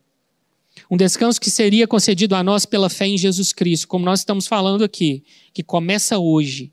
Um 0.89 0.97
descanso 0.97 1.41
que 1.41 1.49
seria 1.49 1.87
concedido 1.87 2.35
a 2.35 2.43
nós 2.43 2.65
pela 2.65 2.89
fé 2.89 3.07
em 3.07 3.17
Jesus 3.17 3.51
Cristo, 3.51 3.87
como 3.87 4.05
nós 4.05 4.19
estamos 4.19 4.47
falando 4.47 4.83
aqui, 4.83 5.23
que 5.53 5.63
começa 5.63 6.17
hoje, 6.17 6.71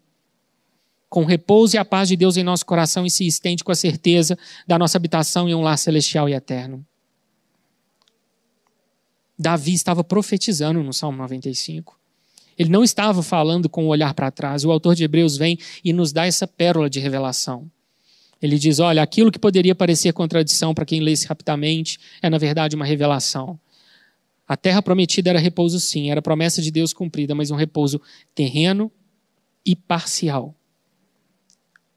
com 1.08 1.24
repouso 1.24 1.76
e 1.76 1.78
a 1.78 1.84
paz 1.84 2.08
de 2.08 2.16
Deus 2.16 2.36
em 2.36 2.42
nosso 2.42 2.64
coração 2.64 3.04
e 3.04 3.10
se 3.10 3.26
estende 3.26 3.62
com 3.62 3.72
a 3.72 3.74
certeza 3.74 4.38
da 4.66 4.78
nossa 4.78 4.96
habitação 4.96 5.48
em 5.48 5.54
um 5.54 5.62
lar 5.62 5.78
celestial 5.78 6.28
e 6.28 6.34
eterno. 6.34 6.84
Davi 9.38 9.74
estava 9.74 10.04
profetizando 10.04 10.82
no 10.82 10.92
Salmo 10.92 11.18
95. 11.18 11.98
Ele 12.58 12.70
não 12.70 12.84
estava 12.84 13.22
falando 13.22 13.68
com 13.68 13.84
o 13.84 13.88
olhar 13.88 14.14
para 14.14 14.30
trás. 14.30 14.64
O 14.64 14.70
autor 14.70 14.94
de 14.94 15.04
Hebreus 15.04 15.36
vem 15.36 15.58
e 15.84 15.92
nos 15.92 16.12
dá 16.12 16.26
essa 16.26 16.46
pérola 16.46 16.88
de 16.88 17.00
revelação. 17.00 17.70
Ele 18.40 18.58
diz: 18.58 18.78
olha, 18.78 19.02
aquilo 19.02 19.30
que 19.30 19.38
poderia 19.38 19.74
parecer 19.74 20.12
contradição 20.12 20.74
para 20.74 20.84
quem 20.84 21.00
lesse 21.00 21.26
rapidamente 21.26 21.98
é, 22.20 22.28
na 22.28 22.38
verdade, 22.38 22.76
uma 22.76 22.84
revelação. 22.84 23.58
A 24.53 24.57
terra 24.59 24.82
prometida 24.82 25.30
era 25.30 25.38
repouso, 25.38 25.80
sim, 25.80 26.11
era 26.11 26.20
promessa 26.20 26.61
de 26.61 26.70
Deus 26.70 26.92
cumprida, 26.92 27.34
mas 27.34 27.50
um 27.50 27.57
repouso 27.57 27.98
terreno 28.34 28.92
e 29.64 29.74
parcial. 29.74 30.55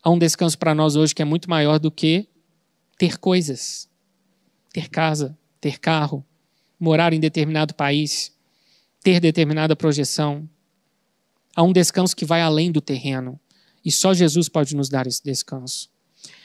Há 0.02 0.10
um 0.10 0.18
descanso 0.18 0.58
para 0.58 0.74
nós 0.74 0.96
hoje 0.96 1.14
que 1.14 1.22
é 1.22 1.26
muito 1.26 1.50
maior 1.50 1.80
do 1.80 1.92
que 1.92 2.30
ter 2.98 3.18
coisas, 3.18 3.90
ter 4.72 4.88
casa, 4.88 5.38
ter 5.60 5.80
carro, 5.80 6.26
morar 6.80 7.12
em 7.12 7.20
determinado 7.20 7.74
país, 7.74 8.32
ter 9.04 9.20
determinada 9.20 9.76
projeção. 9.76 10.50
Há 11.54 11.62
um 11.62 11.74
descanso 11.74 12.16
que 12.16 12.24
vai 12.24 12.42
além 12.42 12.72
do 12.72 12.80
terreno. 12.80 13.38
E 13.84 13.92
só 13.92 14.14
Jesus 14.14 14.48
pode 14.48 14.78
nos 14.78 14.88
dar 14.88 15.06
esse 15.08 15.22
descanso. 15.22 15.90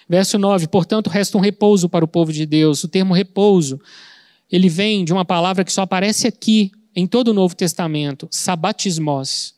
Verso 0.08 0.40
9: 0.40 0.66
Portanto, 0.66 1.08
resta 1.08 1.38
um 1.38 1.40
repouso 1.40 1.88
para 1.88 2.04
o 2.04 2.08
povo 2.08 2.32
de 2.32 2.44
Deus. 2.46 2.82
O 2.82 2.88
termo 2.88 3.14
repouso, 3.14 3.80
ele 4.50 4.68
vem 4.68 5.04
de 5.04 5.12
uma 5.12 5.24
palavra 5.24 5.64
que 5.64 5.72
só 5.72 5.82
aparece 5.82 6.26
aqui, 6.26 6.72
em 6.94 7.06
todo 7.06 7.28
o 7.28 7.34
Novo 7.34 7.54
Testamento: 7.54 8.28
sabatismos. 8.30 9.54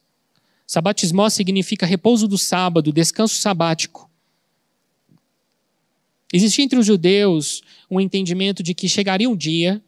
Sabatismos 0.66 1.34
significa 1.34 1.86
repouso 1.86 2.26
do 2.28 2.38
sábado, 2.38 2.93
descanso 2.93 3.36
sabático. 3.36 4.11
Existia 6.32 6.64
entre 6.64 6.78
os 6.78 6.86
judeus 6.86 7.62
um 7.90 8.01
entendimento 8.01 8.62
de 8.62 8.72
que 8.72 8.88
chegaria 8.88 9.28
um 9.28 9.36
dia 9.36 9.82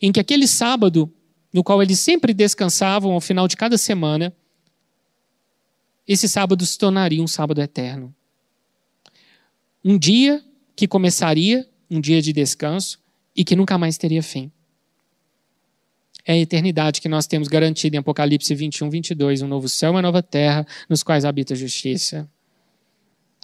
em 0.00 0.12
que 0.12 0.20
aquele 0.20 0.46
sábado, 0.46 1.12
no 1.52 1.64
qual 1.64 1.82
eles 1.82 1.98
sempre 1.98 2.32
descansavam 2.32 3.12
ao 3.12 3.20
final 3.20 3.48
de 3.48 3.56
cada 3.56 3.76
semana, 3.76 4.32
esse 6.06 6.28
sábado 6.28 6.64
se 6.64 6.78
tornaria 6.78 7.22
um 7.22 7.26
sábado 7.26 7.60
eterno. 7.60 8.14
Um 9.84 9.98
dia 9.98 10.44
que 10.76 10.86
começaria, 10.86 11.68
um 11.90 12.00
dia 12.00 12.22
de 12.22 12.32
descanso, 12.32 12.99
e 13.36 13.44
que 13.44 13.56
nunca 13.56 13.78
mais 13.78 13.96
teria 13.96 14.22
fim. 14.22 14.50
É 16.24 16.34
a 16.34 16.38
eternidade 16.38 17.00
que 17.00 17.08
nós 17.08 17.26
temos 17.26 17.48
garantida 17.48 17.96
em 17.96 17.98
Apocalipse 17.98 18.54
21, 18.54 18.90
22, 18.90 19.42
um 19.42 19.48
novo 19.48 19.68
céu 19.68 19.90
e 19.90 19.92
uma 19.92 20.02
nova 20.02 20.22
terra, 20.22 20.66
nos 20.88 21.02
quais 21.02 21.24
habita 21.24 21.54
a 21.54 21.56
justiça. 21.56 22.28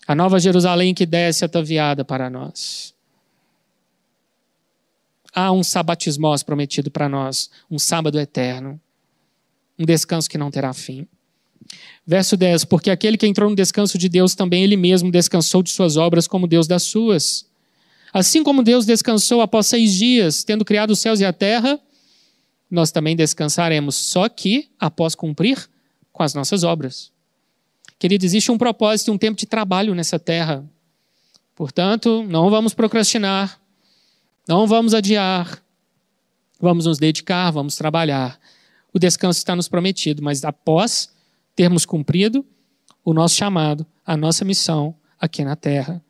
A 0.07 0.14
nova 0.14 0.39
Jerusalém 0.39 0.95
que 0.95 1.07
desce 1.07 1.45
ataviada 1.45 2.05
para 2.05 2.28
nós 2.30 2.95
há 5.37 5.53
um 5.53 5.62
sabatismos 5.62 6.43
prometido 6.43 6.91
para 6.91 7.11
nós, 7.11 7.51
um 7.70 7.78
sábado 7.78 8.18
eterno, 8.18 8.80
um 9.78 9.84
descanso 9.84 10.30
que 10.30 10.39
não 10.39 10.51
terá 10.51 10.72
fim. 10.72 11.07
Verso 12.07 12.39
10: 12.39 12.64
Porque 12.64 12.91
aquele 12.91 13.18
que 13.18 13.26
entrou 13.26 13.51
no 13.51 13.55
descanso 13.55 13.99
de 13.99 14.09
Deus 14.09 14.34
também 14.34 14.64
ele 14.64 14.76
mesmo 14.78 15.11
descansou 15.11 15.62
de 15.62 15.70
suas 15.70 15.99
obras 15.99 16.26
como 16.26 16.47
Deus 16.47 16.66
das 16.66 16.84
suas. 16.84 17.46
Assim 18.17 18.43
como 18.43 18.62
Deus 18.62 18.87
descansou 18.87 19.43
após 19.43 19.67
seis 19.67 19.93
dias, 19.93 20.43
tendo 20.43 20.64
criado 20.64 20.93
os 20.93 20.99
céus 21.01 21.21
e 21.21 21.25
a 21.27 21.35
terra, 21.35 21.79
nós 22.71 22.91
também 22.91 23.14
descansaremos, 23.14 23.95
só 23.95 24.27
que 24.27 24.71
após 24.81 25.14
cumprir 25.14 25.69
com 26.14 26.23
as 26.23 26.33
nossas 26.33 26.64
obras. 26.64 27.12
Querido, 27.99 28.25
existe 28.25 28.51
um 28.51 28.57
propósito, 28.57 29.12
um 29.12 29.19
tempo 29.19 29.39
de 29.39 29.45
trabalho 29.45 29.95
nessa 29.95 30.19
terra. 30.19 30.64
Portanto, 31.55 32.25
não 32.27 32.49
vamos 32.49 32.73
procrastinar, 32.73 33.61
não 34.49 34.67
vamos 34.67 34.95
adiar. 34.95 35.62
Vamos 36.59 36.87
nos 36.87 36.97
dedicar, 36.97 37.51
vamos 37.51 37.77
trabalhar. 37.77 38.41
O 38.95 38.99
descanso 38.99 39.41
está 39.41 39.55
nos 39.55 39.69
prometido, 39.69 40.23
mas 40.23 40.43
após 40.43 41.11
termos 41.55 41.85
cumprido 41.85 42.47
o 43.05 43.12
nosso 43.12 43.35
chamado, 43.35 43.87
a 44.07 44.17
nossa 44.17 44.43
missão 44.43 44.95
aqui 45.21 45.45
na 45.45 45.55
terra. 45.55 46.03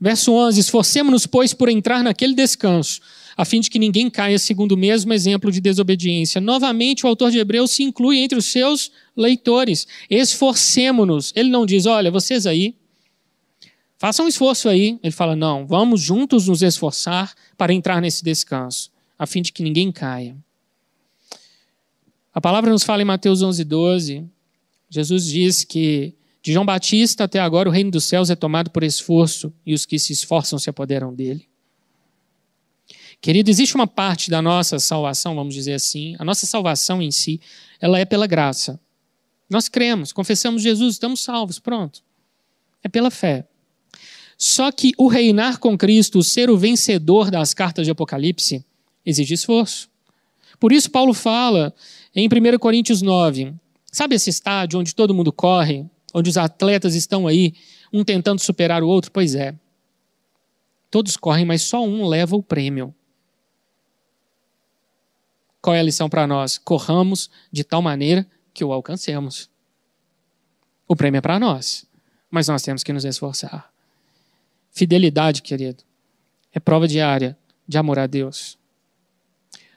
Verso 0.00 0.32
11: 0.32 0.60
Esforcemos-nos, 0.60 1.26
pois, 1.26 1.52
por 1.52 1.68
entrar 1.68 2.02
naquele 2.02 2.34
descanso, 2.34 3.00
a 3.36 3.44
fim 3.44 3.60
de 3.60 3.70
que 3.70 3.78
ninguém 3.78 4.08
caia 4.08 4.38
segundo 4.38 4.72
o 4.72 4.76
mesmo 4.76 5.12
exemplo 5.12 5.50
de 5.50 5.60
desobediência. 5.60 6.40
Novamente, 6.40 7.04
o 7.04 7.08
autor 7.08 7.30
de 7.30 7.38
Hebreus 7.38 7.72
se 7.72 7.82
inclui 7.82 8.18
entre 8.18 8.38
os 8.38 8.46
seus 8.46 8.90
leitores. 9.16 9.86
Esforcemos-nos. 10.08 11.32
Ele 11.34 11.50
não 11.50 11.66
diz, 11.66 11.86
olha, 11.86 12.10
vocês 12.10 12.46
aí, 12.46 12.74
Faça 13.98 14.22
um 14.22 14.28
esforço 14.28 14.68
aí. 14.68 14.98
Ele 15.02 15.12
fala: 15.12 15.34
não, 15.34 15.66
vamos 15.66 16.00
juntos 16.00 16.46
nos 16.46 16.62
esforçar 16.62 17.34
para 17.56 17.74
entrar 17.74 18.00
nesse 18.00 18.22
descanso, 18.22 18.90
a 19.18 19.26
fim 19.26 19.42
de 19.42 19.52
que 19.52 19.62
ninguém 19.62 19.90
caia. 19.90 20.36
A 22.32 22.40
palavra 22.40 22.70
nos 22.70 22.84
fala 22.84 23.02
em 23.02 23.04
Mateus 23.04 23.42
11, 23.42 23.64
12. 23.64 24.24
Jesus 24.88 25.26
diz 25.26 25.64
que 25.64 26.14
de 26.42 26.52
João 26.52 26.64
Batista 26.64 27.24
até 27.24 27.40
agora 27.40 27.68
o 27.68 27.72
reino 27.72 27.90
dos 27.90 28.04
céus 28.04 28.30
é 28.30 28.36
tomado 28.36 28.70
por 28.70 28.82
esforço 28.82 29.52
e 29.66 29.74
os 29.74 29.84
que 29.84 29.98
se 29.98 30.12
esforçam 30.12 30.58
se 30.58 30.70
apoderam 30.70 31.14
dele. 31.14 31.48
Querido, 33.20 33.50
existe 33.50 33.74
uma 33.74 33.86
parte 33.86 34.30
da 34.30 34.40
nossa 34.40 34.78
salvação, 34.78 35.34
vamos 35.34 35.52
dizer 35.52 35.74
assim, 35.74 36.14
a 36.18 36.24
nossa 36.24 36.46
salvação 36.46 37.02
em 37.02 37.10
si, 37.10 37.40
ela 37.80 37.98
é 37.98 38.04
pela 38.04 38.26
graça. 38.26 38.80
Nós 39.50 39.68
cremos, 39.68 40.12
confessamos 40.12 40.62
Jesus, 40.62 40.94
estamos 40.94 41.20
salvos, 41.20 41.58
pronto. 41.58 42.02
É 42.82 42.88
pela 42.88 43.10
fé. 43.10 43.46
Só 44.36 44.70
que 44.70 44.92
o 44.96 45.08
reinar 45.08 45.58
com 45.58 45.76
Cristo, 45.76 46.22
ser 46.22 46.48
o 46.48 46.56
vencedor 46.56 47.28
das 47.28 47.52
cartas 47.52 47.84
de 47.84 47.90
Apocalipse, 47.90 48.64
exige 49.04 49.34
esforço. 49.34 49.90
Por 50.60 50.72
isso, 50.72 50.90
Paulo 50.90 51.12
fala 51.12 51.74
em 52.14 52.28
1 52.28 52.58
Coríntios 52.58 53.02
9: 53.02 53.52
sabe 53.90 54.14
esse 54.14 54.30
estádio 54.30 54.78
onde 54.78 54.94
todo 54.94 55.14
mundo 55.14 55.32
corre, 55.32 55.84
onde 56.14 56.30
os 56.30 56.36
atletas 56.36 56.94
estão 56.94 57.26
aí, 57.26 57.54
um 57.92 58.04
tentando 58.04 58.40
superar 58.40 58.82
o 58.82 58.88
outro? 58.88 59.10
Pois 59.10 59.34
é. 59.34 59.54
Todos 60.90 61.16
correm, 61.16 61.44
mas 61.44 61.62
só 61.62 61.84
um 61.84 62.06
leva 62.06 62.36
o 62.36 62.42
prêmio. 62.42 62.94
Qual 65.60 65.74
é 65.74 65.80
a 65.80 65.82
lição 65.82 66.08
para 66.08 66.26
nós? 66.26 66.56
Corramos 66.56 67.30
de 67.52 67.64
tal 67.64 67.82
maneira 67.82 68.26
que 68.54 68.64
o 68.64 68.72
alcancemos. 68.72 69.50
O 70.86 70.96
prêmio 70.96 71.18
é 71.18 71.20
para 71.20 71.38
nós, 71.38 71.86
mas 72.30 72.48
nós 72.48 72.62
temos 72.62 72.82
que 72.82 72.92
nos 72.92 73.04
esforçar. 73.04 73.70
Fidelidade, 74.70 75.42
querido, 75.42 75.82
é 76.52 76.58
prova 76.58 76.88
diária 76.88 77.36
de 77.66 77.76
amor 77.76 77.98
a 77.98 78.06
Deus. 78.06 78.56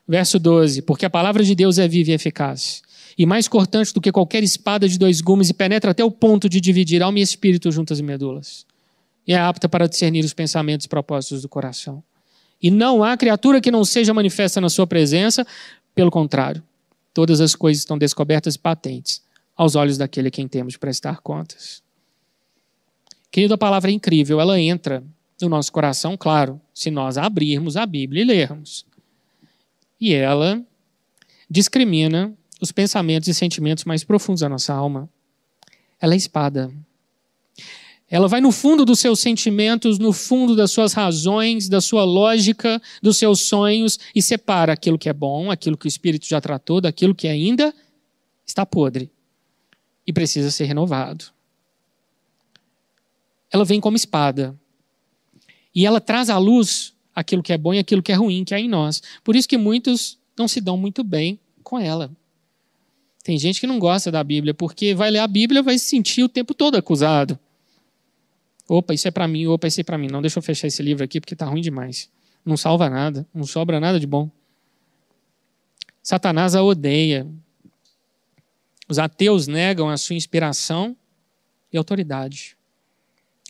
Verso 0.08 0.40
12: 0.40 0.82
Porque 0.84 1.06
a 1.06 1.10
palavra 1.10 1.44
de 1.44 1.54
Deus 1.56 1.78
é 1.78 1.88
viva 1.88 2.12
e 2.12 2.14
eficaz, 2.14 2.82
e 3.18 3.26
mais 3.26 3.48
cortante 3.48 3.94
do 3.94 4.02
que 4.02 4.12
qualquer 4.12 4.44
espada 4.44 4.88
de 4.88 4.98
dois 4.98 5.22
gumes, 5.22 5.50
e 5.50 5.54
penetra 5.54 5.92
até 5.92 6.04
o 6.04 6.12
ponto 6.12 6.50
de 6.50 6.62
dividir 6.62 7.02
alma 7.02 7.20
e 7.20 7.22
espírito 7.22 7.72
juntas 7.72 8.00
e 8.00 8.04
medulas, 8.04 8.66
e 9.28 9.34
é 9.34 9.38
apta 9.38 9.68
para 9.70 9.88
discernir 9.88 10.24
os 10.24 10.34
pensamentos 10.34 10.86
e 10.86 10.90
propósitos 10.90 11.42
do 11.42 11.50
coração. 11.50 12.04
E 12.62 12.70
não 12.70 13.04
há 13.04 13.18
criatura 13.18 13.60
que 13.60 13.72
não 13.72 13.84
seja 13.84 14.14
manifesta 14.14 14.62
na 14.62 14.70
sua 14.70 14.86
presença, 14.86 15.46
pelo 15.96 16.12
contrário, 16.12 16.64
todas 17.14 17.42
as 17.42 17.56
coisas 17.56 17.82
estão 17.82 17.98
descobertas 17.98 18.56
e 18.56 18.60
patentes 18.60 19.22
aos 19.56 19.76
olhos 19.76 19.98
daquele 19.98 20.30
a 20.30 20.32
quem 20.32 20.48
temos 20.48 20.74
de 20.74 20.80
prestar 20.80 21.22
contas. 21.22 21.82
Querido, 23.32 23.54
a 23.54 23.58
palavra 23.58 23.90
é 23.90 23.94
incrível, 23.94 24.40
ela 24.42 24.60
entra 24.60 25.04
no 25.42 25.50
nosso 25.50 25.72
coração, 25.72 26.16
claro, 26.18 26.62
se 26.74 26.92
nós 26.92 27.18
abrirmos 27.18 27.78
a 27.78 27.86
Bíblia 27.86 28.22
e 28.22 28.26
lermos. 28.26 28.86
E 30.00 30.14
ela 30.14 30.62
discrimina 31.50 32.34
os 32.62 32.72
pensamentos 32.72 33.28
e 33.28 33.34
sentimentos 33.34 33.84
mais 33.84 34.04
profundos 34.04 34.42
da 34.42 34.48
nossa 34.48 34.74
alma. 34.74 35.10
Ela 36.00 36.14
é 36.14 36.18
espada. 36.18 36.72
Ela 38.10 38.28
vai 38.28 38.40
no 38.40 38.52
fundo 38.52 38.86
dos 38.86 39.00
seus 39.00 39.20
sentimentos, 39.20 39.98
no 39.98 40.14
fundo 40.14 40.56
das 40.56 40.72
suas 40.72 40.94
razões, 40.94 41.68
da 41.68 41.82
sua 41.82 42.04
lógica, 42.04 42.82
dos 43.02 43.18
seus 43.18 43.42
sonhos 43.42 43.98
e 44.14 44.22
separa 44.22 44.74
aquilo 44.74 44.98
que 44.98 45.10
é 45.10 45.14
bom, 45.14 45.50
aquilo 45.50 45.78
que 45.78 45.86
o 45.86 45.90
Espírito 45.90 46.28
já 46.28 46.40
tratou, 46.40 46.80
daquilo 46.80 47.16
que 47.16 47.28
ainda 47.28 47.74
está 48.46 48.66
podre 48.66 49.10
e 50.06 50.14
precisa 50.14 50.52
ser 50.52 50.66
renovado 50.66 51.32
ela 53.52 53.66
vem 53.66 53.82
como 53.82 53.98
espada. 53.98 54.58
E 55.76 55.86
ela 55.86 56.00
traz 56.00 56.30
à 56.30 56.38
luz 56.38 56.94
aquilo 57.14 57.44
que 57.44 57.52
é 57.52 57.58
bom 57.58 57.74
e 57.74 57.80
aquilo 57.80 58.02
que 58.02 58.12
é 58.12 58.16
ruim 58.16 58.46
que 58.46 58.56
há 58.56 58.60
em 58.60 58.70
nós. 58.70 59.04
Por 59.24 59.36
isso 59.36 59.48
que 59.48 59.58
muitos 59.58 60.18
não 60.38 60.48
se 60.48 60.62
dão 60.62 60.78
muito 60.78 61.04
bem 61.04 61.38
com 61.62 61.78
ela. 61.78 62.10
Tem 63.24 63.38
gente 63.38 63.60
que 63.60 63.68
não 63.68 63.78
gosta 63.78 64.12
da 64.12 64.24
Bíblia, 64.24 64.54
porque 64.54 64.96
vai 64.96 65.12
ler 65.12 65.20
a 65.20 65.28
Bíblia 65.28 65.62
vai 65.62 65.78
se 65.78 65.86
sentir 65.86 66.24
o 66.24 66.30
tempo 66.30 66.54
todo 66.54 66.76
acusado. 66.76 67.38
Opa, 68.68 68.94
isso 68.94 69.08
é 69.08 69.12
para 69.12 69.28
mim, 69.28 69.46
opa, 69.48 69.68
isso 69.68 69.82
é 69.82 69.84
para 69.84 69.98
mim. 69.98 70.08
Não, 70.08 70.22
deixa 70.22 70.40
eu 70.40 70.44
fechar 70.44 70.68
esse 70.68 70.82
livro 70.82 71.04
aqui 71.04 71.20
porque 71.20 71.36
está 71.36 71.46
ruim 71.46 71.62
demais. 71.62 72.10
Não 72.44 72.58
salva 72.58 72.90
nada, 72.90 73.28
não 73.34 73.44
sobra 73.44 73.80
nada 73.80 74.00
de 74.00 74.08
bom. 74.08 74.30
Satanás 76.02 76.56
a 76.56 76.64
odeia. 76.64 77.28
Os 78.88 78.98
ateus 78.98 79.48
negam 79.48 79.90
a 79.90 79.98
sua 79.98 80.16
inspiração 80.16 80.98
e 81.72 81.78
autoridade. 81.78 82.58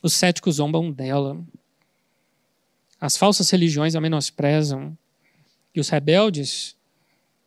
Os 0.03 0.13
céticos 0.13 0.55
zombam 0.55 0.91
dela. 0.91 1.39
As 2.99 3.15
falsas 3.15 3.49
religiões 3.49 3.95
a 3.95 4.01
menosprezam. 4.01 4.97
E 5.73 5.79
os 5.79 5.87
rebeldes 5.87 6.75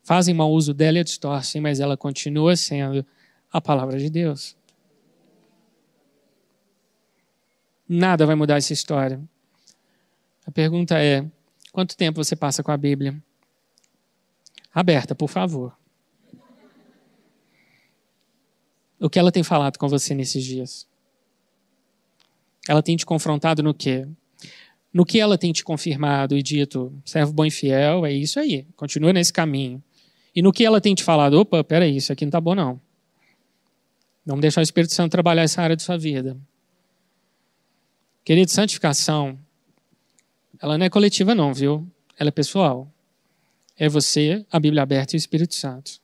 fazem 0.05 0.35
mau 0.35 0.53
uso 0.53 0.73
dela 0.73 0.99
e 0.99 1.01
a 1.01 1.05
distorcem, 1.05 1.61
mas 1.61 1.81
ela 1.81 1.97
continua 1.97 2.55
sendo 2.55 3.05
a 3.51 3.61
palavra 3.61 3.99
de 3.99 4.09
Deus. 4.11 4.57
Nada 7.89 8.25
vai 8.25 8.35
mudar 8.35 8.57
essa 8.57 8.73
história. 8.73 9.21
A 10.47 10.51
pergunta 10.51 11.03
é: 11.03 11.29
quanto 11.73 11.97
tempo 11.97 12.23
você 12.23 12.37
passa 12.37 12.63
com 12.63 12.71
a 12.71 12.77
Bíblia? 12.77 13.21
Aberta, 14.73 15.15
por 15.15 15.29
favor. 15.29 15.77
O 19.01 19.11
que 19.11 19.19
ela 19.19 19.33
tem 19.33 19.43
falado 19.43 19.79
com 19.79 19.89
você 19.89 20.15
nesses 20.15 20.45
dias? 20.45 20.87
Ela 22.67 22.83
tem 22.83 22.97
te 22.97 23.05
confrontado 23.05 23.63
no 23.63 23.75
quê? 23.75 24.09
No 24.93 25.05
que 25.05 25.19
ela 25.19 25.37
tem 25.37 25.53
te 25.53 25.63
confirmado 25.63 26.37
e 26.37 26.43
dito, 26.43 26.93
servo 27.05 27.33
bom 27.33 27.45
e 27.45 27.51
fiel, 27.51 28.07
é 28.07 28.13
isso 28.13 28.39
aí, 28.39 28.65
continua 28.77 29.13
nesse 29.13 29.33
caminho. 29.33 29.83
E 30.35 30.43
no 30.43 30.53
que 30.53 30.64
ela 30.64 30.80
tem 30.80 30.95
te 30.95 31.05
falado, 31.05 31.35
opa, 31.35 31.62
peraí, 31.62 31.97
isso 31.97 32.12
aqui 32.12 32.24
não 32.24 32.30
está 32.30 32.41
bom 32.41 32.55
não. 32.55 32.80
Vamos 34.26 34.41
deixar 34.41 34.61
o 34.61 34.64
Espírito 34.64 34.93
Santo 34.93 35.12
trabalhar 35.12 35.43
essa 35.43 35.62
área 35.62 35.76
de 35.76 35.82
sua 35.82 35.97
vida. 35.97 36.37
Querido, 38.24 38.51
santificação, 38.51 39.39
ela 40.61 40.78
não 40.78 40.87
é 40.87 40.91
coletiva 40.91 41.35
não, 41.35 41.53
viu? 41.53 41.87
Ela 42.18 42.28
é 42.28 42.32
pessoal. 42.32 42.91
É 43.76 43.89
você, 43.89 44.45
a 44.51 44.59
Bíblia 44.59 44.82
aberta 44.82 45.14
e 45.14 45.16
o 45.16 45.18
Espírito 45.18 45.55
Santo. 45.55 46.01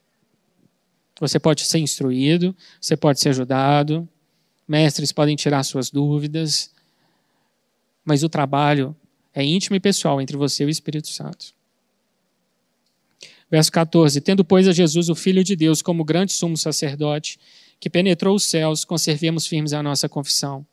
Você 1.18 1.39
pode 1.39 1.64
ser 1.64 1.78
instruído, 1.78 2.55
você 2.81 2.97
pode 2.97 3.20
ser 3.20 3.31
ajudado, 3.31 4.09
mestres 4.66 5.12
podem 5.12 5.37
tirar 5.37 5.62
suas 5.64 5.91
dúvidas, 5.91 6.70
mas 8.05 8.22
o 8.22 8.28
trabalho 8.28 8.97
é 9.35 9.45
íntimo 9.45 9.76
e 9.76 9.81
pessoal 9.81 10.20
entre 10.20 10.37
você 10.37 10.64
e 10.64 10.66
o 10.66 10.70
Espírito 10.70 11.09
Santo. 11.09 11.55
Verso 13.51 13.73
14: 13.73 14.21
Tendo, 14.21 14.45
pois, 14.45 14.69
a 14.69 14.73
Jesus, 14.73 15.09
o 15.09 15.15
Filho 15.15 15.43
de 15.43 15.57
Deus, 15.57 15.83
como 15.83 16.05
grande 16.05 16.33
sumo 16.33 16.57
sacerdote, 16.57 17.39
que 17.81 17.91
penetrou 17.91 18.37
os 18.37 18.45
céus, 18.45 18.85
conservemos 18.85 19.47
firmes 19.47 19.73
a 19.73 19.83
nossa 19.83 20.09
confissão. 20.09 20.65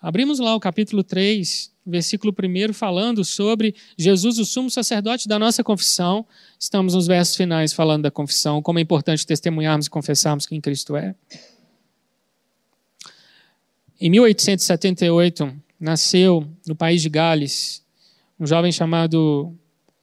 Abrimos 0.00 0.38
lá 0.38 0.54
o 0.54 0.60
capítulo 0.60 1.02
3, 1.02 1.70
versículo 1.84 2.32
1, 2.32 2.72
falando 2.72 3.24
sobre 3.24 3.74
Jesus, 3.98 4.38
o 4.38 4.46
sumo 4.46 4.70
sacerdote 4.70 5.28
da 5.28 5.38
nossa 5.38 5.62
confissão. 5.62 6.24
Estamos 6.58 6.94
nos 6.94 7.06
versos 7.06 7.36
finais 7.36 7.72
falando 7.72 8.04
da 8.04 8.10
confissão, 8.10 8.62
como 8.62 8.78
é 8.78 8.82
importante 8.82 9.26
testemunharmos 9.26 9.86
e 9.86 9.90
confessarmos 9.90 10.46
quem 10.46 10.60
Cristo 10.60 10.96
é. 10.96 11.14
Em 14.00 14.08
1878, 14.08 15.52
nasceu 15.78 16.48
no 16.66 16.74
país 16.74 17.02
de 17.02 17.10
Gales 17.10 17.82
um 18.38 18.46
jovem 18.46 18.72
chamado 18.72 19.54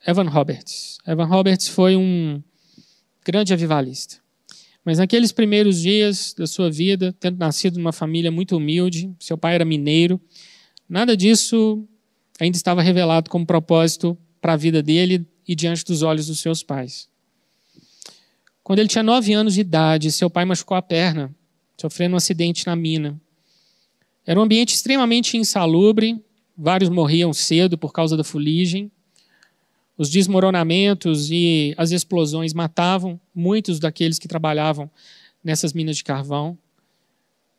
Evan 0.08 0.30
Roberts. 0.30 1.00
Evan 1.06 1.26
Roberts 1.26 1.68
foi 1.68 1.98
um 1.98 2.42
grande 3.26 3.54
avivalista. 3.54 4.16
Mas 4.86 5.00
naqueles 5.00 5.34
primeiros 5.34 5.82
dias 5.82 6.34
da 6.34 6.48
sua 6.48 6.72
vida, 6.72 7.14
tendo 7.20 7.38
nascido 7.38 7.78
numa 7.78 7.92
família 7.92 8.32
muito 8.32 8.56
humilde, 8.56 9.14
seu 9.20 9.38
pai 9.38 9.56
era 9.56 9.66
mineiro, 9.66 10.20
nada 10.88 11.18
disso 11.18 11.86
ainda 12.40 12.56
estava 12.56 12.82
revelado 12.82 13.30
como 13.30 13.46
propósito 13.46 14.18
para 14.40 14.54
a 14.54 14.56
vida 14.56 14.82
dele 14.82 15.28
e 15.46 15.54
diante 15.54 15.84
dos 15.84 16.02
olhos 16.04 16.28
dos 16.28 16.40
seus 16.40 16.64
pais. 16.64 17.10
Quando 18.64 18.80
ele 18.80 18.88
tinha 18.88 19.04
nove 19.04 19.34
anos 19.34 19.56
de 19.56 19.62
idade, 19.62 20.10
seu 20.10 20.30
pai 20.30 20.46
machucou 20.46 20.78
a 20.78 20.82
perna, 20.82 21.36
sofrendo 21.76 22.14
um 22.14 22.18
acidente 22.18 22.66
na 22.66 22.78
mina. 22.78 23.20
Era 24.26 24.40
um 24.40 24.44
ambiente 24.44 24.74
extremamente 24.74 25.36
insalubre, 25.36 26.18
vários 26.58 26.90
morriam 26.90 27.34
cedo 27.34 27.78
por 27.78 27.92
causa 27.92 28.16
da 28.16 28.24
fuligem. 28.24 28.90
Os 29.98 30.10
desmoronamentos 30.10 31.32
e 31.32 31.74
as 31.78 31.92
explosões 31.92 32.54
matavam 32.54 33.20
muitos 33.34 33.80
daqueles 33.80 34.20
que 34.20 34.28
trabalhavam 34.28 34.90
nessas 35.44 35.74
minas 35.74 35.98
de 35.98 36.04
carvão. 36.04 36.58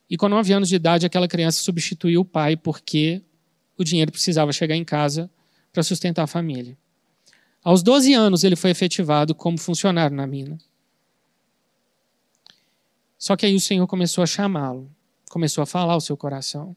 E 0.09 0.17
com 0.17 0.29
nove 0.29 0.53
anos 0.53 0.69
de 0.69 0.77
idade, 0.77 1.05
aquela 1.05 1.27
criança 1.27 1.63
substituiu 1.63 2.21
o 2.21 2.25
pai 2.25 2.57
porque 2.57 3.21
o 3.77 3.85
dinheiro 3.85 4.13
precisava 4.13 4.53
chegar 4.53 4.77
em 4.77 4.85
casa 4.85 5.31
para 5.73 5.83
sustentar 5.83 6.23
a 6.23 6.27
família. 6.27 6.77
Aos 7.63 7.83
12 7.83 8.15
anos, 8.15 8.45
ele 8.45 8.57
foi 8.57 8.71
efetivado 8.71 9.35
como 9.35 9.59
funcionário 9.59 10.17
na 10.17 10.27
mina. 10.27 10.57
Só 13.19 13.37
que 13.37 13.45
aí 13.45 13.55
o 13.55 13.61
Senhor 13.61 13.87
começou 13.87 14.23
a 14.23 14.27
chamá-lo 14.27 14.89
começou 15.29 15.63
a 15.63 15.67
falar 15.67 15.97
o 15.97 16.01
seu 16.01 16.17
coração. 16.17 16.75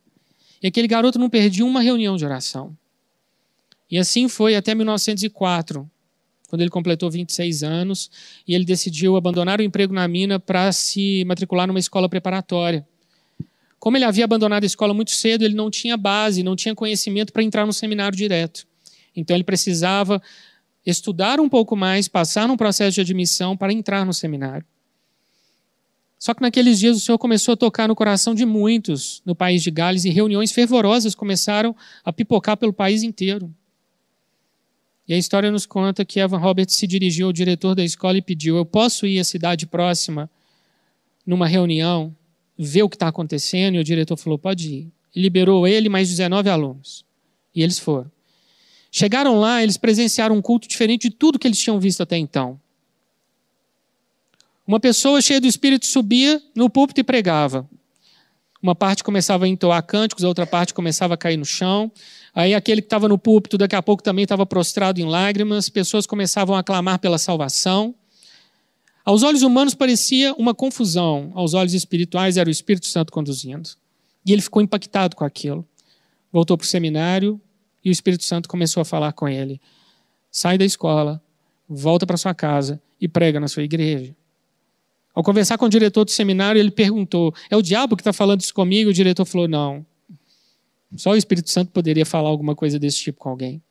E 0.62 0.68
aquele 0.68 0.88
garoto 0.88 1.18
não 1.18 1.30
perdia 1.30 1.66
uma 1.66 1.82
reunião 1.82 2.16
de 2.16 2.26
oração. 2.26 2.78
E 3.92 3.98
assim 3.98 4.30
foi 4.30 4.56
até 4.56 4.74
1904, 4.74 5.88
quando 6.48 6.62
ele 6.62 6.70
completou 6.70 7.12
26 7.12 7.62
anos 7.62 8.10
e 8.48 8.56
ele 8.56 8.64
decidiu 8.64 9.18
abandonar 9.18 9.60
o 9.60 9.64
emprego 9.64 9.94
na 9.94 10.08
mina 10.08 10.40
para 10.40 10.72
se 10.72 11.26
matricular 11.26 11.68
numa 11.68 11.80
escola 11.80 12.08
preparatória. 12.08 12.88
Como 13.78 13.98
ele 13.98 14.06
havia 14.06 14.24
abandonado 14.24 14.64
a 14.64 14.66
escola 14.66 14.94
muito 14.94 15.12
cedo, 15.12 15.44
ele 15.44 15.56
não 15.56 15.70
tinha 15.70 15.98
base, 15.98 16.42
não 16.42 16.56
tinha 16.56 16.74
conhecimento 16.74 17.34
para 17.34 17.44
entrar 17.44 17.66
no 17.66 17.74
seminário 17.74 18.18
direto. 18.18 18.66
Então 19.14 19.36
ele 19.36 19.44
precisava 19.44 20.22
estudar 20.86 21.40
um 21.40 21.50
pouco 21.50 21.76
mais, 21.76 22.08
passar 22.08 22.48
num 22.48 22.56
processo 22.56 22.96
de 22.96 23.02
admissão 23.02 23.58
para 23.58 23.74
entrar 23.74 24.06
no 24.06 24.14
seminário. 24.14 24.66
Só 26.18 26.34
que 26.34 26.42
naqueles 26.42 26.80
dias 26.80 26.96
o 26.96 27.00
Senhor 27.00 27.18
começou 27.18 27.56
a 27.56 27.58
tocar 27.58 27.88
no 27.88 27.96
coração 27.96 28.36
de 28.36 28.46
muitos 28.46 29.22
no 29.26 29.36
país 29.36 29.64
de 29.64 29.72
Gales 29.72 30.06
e 30.06 30.10
reuniões 30.10 30.52
fervorosas 30.52 31.16
começaram 31.16 31.76
a 32.06 32.14
pipocar 32.14 32.56
pelo 32.56 32.72
país 32.72 33.04
inteiro. 33.04 33.54
E 35.12 35.14
a 35.14 35.18
história 35.18 35.52
nos 35.52 35.66
conta 35.66 36.06
que 36.06 36.22
Evan 36.22 36.38
Roberts 36.38 36.74
se 36.74 36.88
dirigiu 36.88 37.28
ao 37.28 37.34
diretor 37.34 37.76
da 37.76 37.84
escola 37.84 38.18
e 38.18 38.22
pediu: 38.22 38.56
Eu 38.56 38.66
posso 38.66 39.06
ir 39.06 39.20
à 39.20 39.26
cidade 39.26 39.68
próxima 39.68 40.30
numa 41.26 41.46
reunião, 41.46 42.16
ver 42.58 42.84
o 42.84 42.88
que 42.88 42.96
está 42.96 43.10
acontecendo? 43.10 43.76
E 43.76 43.80
o 43.80 43.84
diretor 43.84 44.16
falou: 44.16 44.40
Pode 44.40 44.74
ir. 44.74 44.88
E 45.14 45.22
liberou 45.22 45.68
ele 45.68 45.90
mais 45.90 46.08
19 46.08 46.50
alunos. 46.50 47.04
E 47.54 47.62
eles 47.62 47.78
foram. 47.78 48.10
Chegaram 48.90 49.38
lá, 49.38 49.62
eles 49.62 49.76
presenciaram 49.76 50.34
um 50.34 50.42
culto 50.42 50.66
diferente 50.66 51.10
de 51.10 51.14
tudo 51.14 51.38
que 51.38 51.46
eles 51.46 51.60
tinham 51.60 51.78
visto 51.78 52.02
até 52.02 52.16
então. 52.16 52.58
Uma 54.66 54.80
pessoa 54.80 55.22
cheia 55.22 55.42
do 55.42 55.48
Espírito 55.48 55.88
subia 55.88 56.42
no 56.56 56.70
púlpito 56.70 57.02
e 57.02 57.04
pregava. 57.04 57.70
Uma 58.64 58.76
parte 58.76 59.04
começava 59.04 59.44
a 59.44 59.48
entoar 59.50 59.84
cânticos, 59.84 60.24
a 60.24 60.28
outra 60.30 60.48
parte 60.48 60.74
começava 60.74 61.16
a 61.16 61.18
cair 61.18 61.36
no 61.36 61.44
chão. 61.44 61.92
Aí 62.34 62.54
aquele 62.56 62.82
que 62.82 62.86
estava 62.86 63.08
no 63.08 63.18
púlpito, 63.18 63.58
daqui 63.58 63.76
a 63.76 63.82
pouco 63.82 64.02
também 64.02 64.24
estava 64.24 64.46
prostrado 64.46 65.02
em 65.02 65.06
lágrimas. 65.06 65.70
Pessoas 65.70 66.06
começavam 66.06 66.56
a 66.56 66.64
clamar 66.64 67.00
pela 67.00 67.18
salvação. 67.18 67.94
Aos 69.04 69.24
olhos 69.24 69.42
humanos 69.42 69.74
parecia 69.74 70.34
uma 70.36 70.54
confusão, 70.54 71.32
aos 71.34 71.54
olhos 71.54 71.74
espirituais 71.74 72.38
era 72.38 72.48
o 72.48 72.52
Espírito 72.52 72.86
Santo 72.86 73.12
conduzindo. 73.12 73.70
E 74.26 74.32
ele 74.32 74.42
ficou 74.42 74.62
impactado 74.62 75.16
com 75.16 75.26
aquilo. 75.26 75.68
Voltou 76.32 76.58
para 76.58 76.66
o 76.66 76.68
seminário 76.68 77.42
e 77.84 77.90
o 77.90 77.92
Espírito 77.92 78.24
Santo 78.24 78.48
começou 78.48 78.80
a 78.80 78.86
falar 78.86 79.12
com 79.14 79.28
ele: 79.28 79.60
sai 80.30 80.58
da 80.58 80.64
escola, 80.64 81.22
volta 81.68 82.06
para 82.06 82.16
sua 82.16 82.34
casa 82.34 82.82
e 83.00 83.08
prega 83.08 83.40
na 83.40 83.48
sua 83.48 83.64
igreja. 83.64 84.16
Ao 85.14 85.24
conversar 85.24 85.58
com 85.58 85.66
o 85.66 85.70
diretor 85.70 86.06
do 86.06 86.12
seminário, 86.12 86.60
ele 86.60 86.72
perguntou: 86.72 87.34
É 87.50 87.58
o 87.58 87.62
diabo 87.62 87.98
que 87.98 88.02
está 88.02 88.14
falando 88.14 88.42
isso 88.42 88.54
comigo? 88.54 88.92
O 88.92 88.94
diretor 88.94 89.26
falou: 89.26 89.48
Não. 89.48 89.86
Só 90.96 91.12
o 91.12 91.16
Espírito 91.16 91.50
Santo 91.50 91.72
poderia 91.72 92.06
falar 92.06 92.30
alguma 92.30 92.56
coisa 92.56 92.78
desse 92.78 92.98
tipo 92.98 93.20
com 93.20 93.30
alguém. 93.30 93.62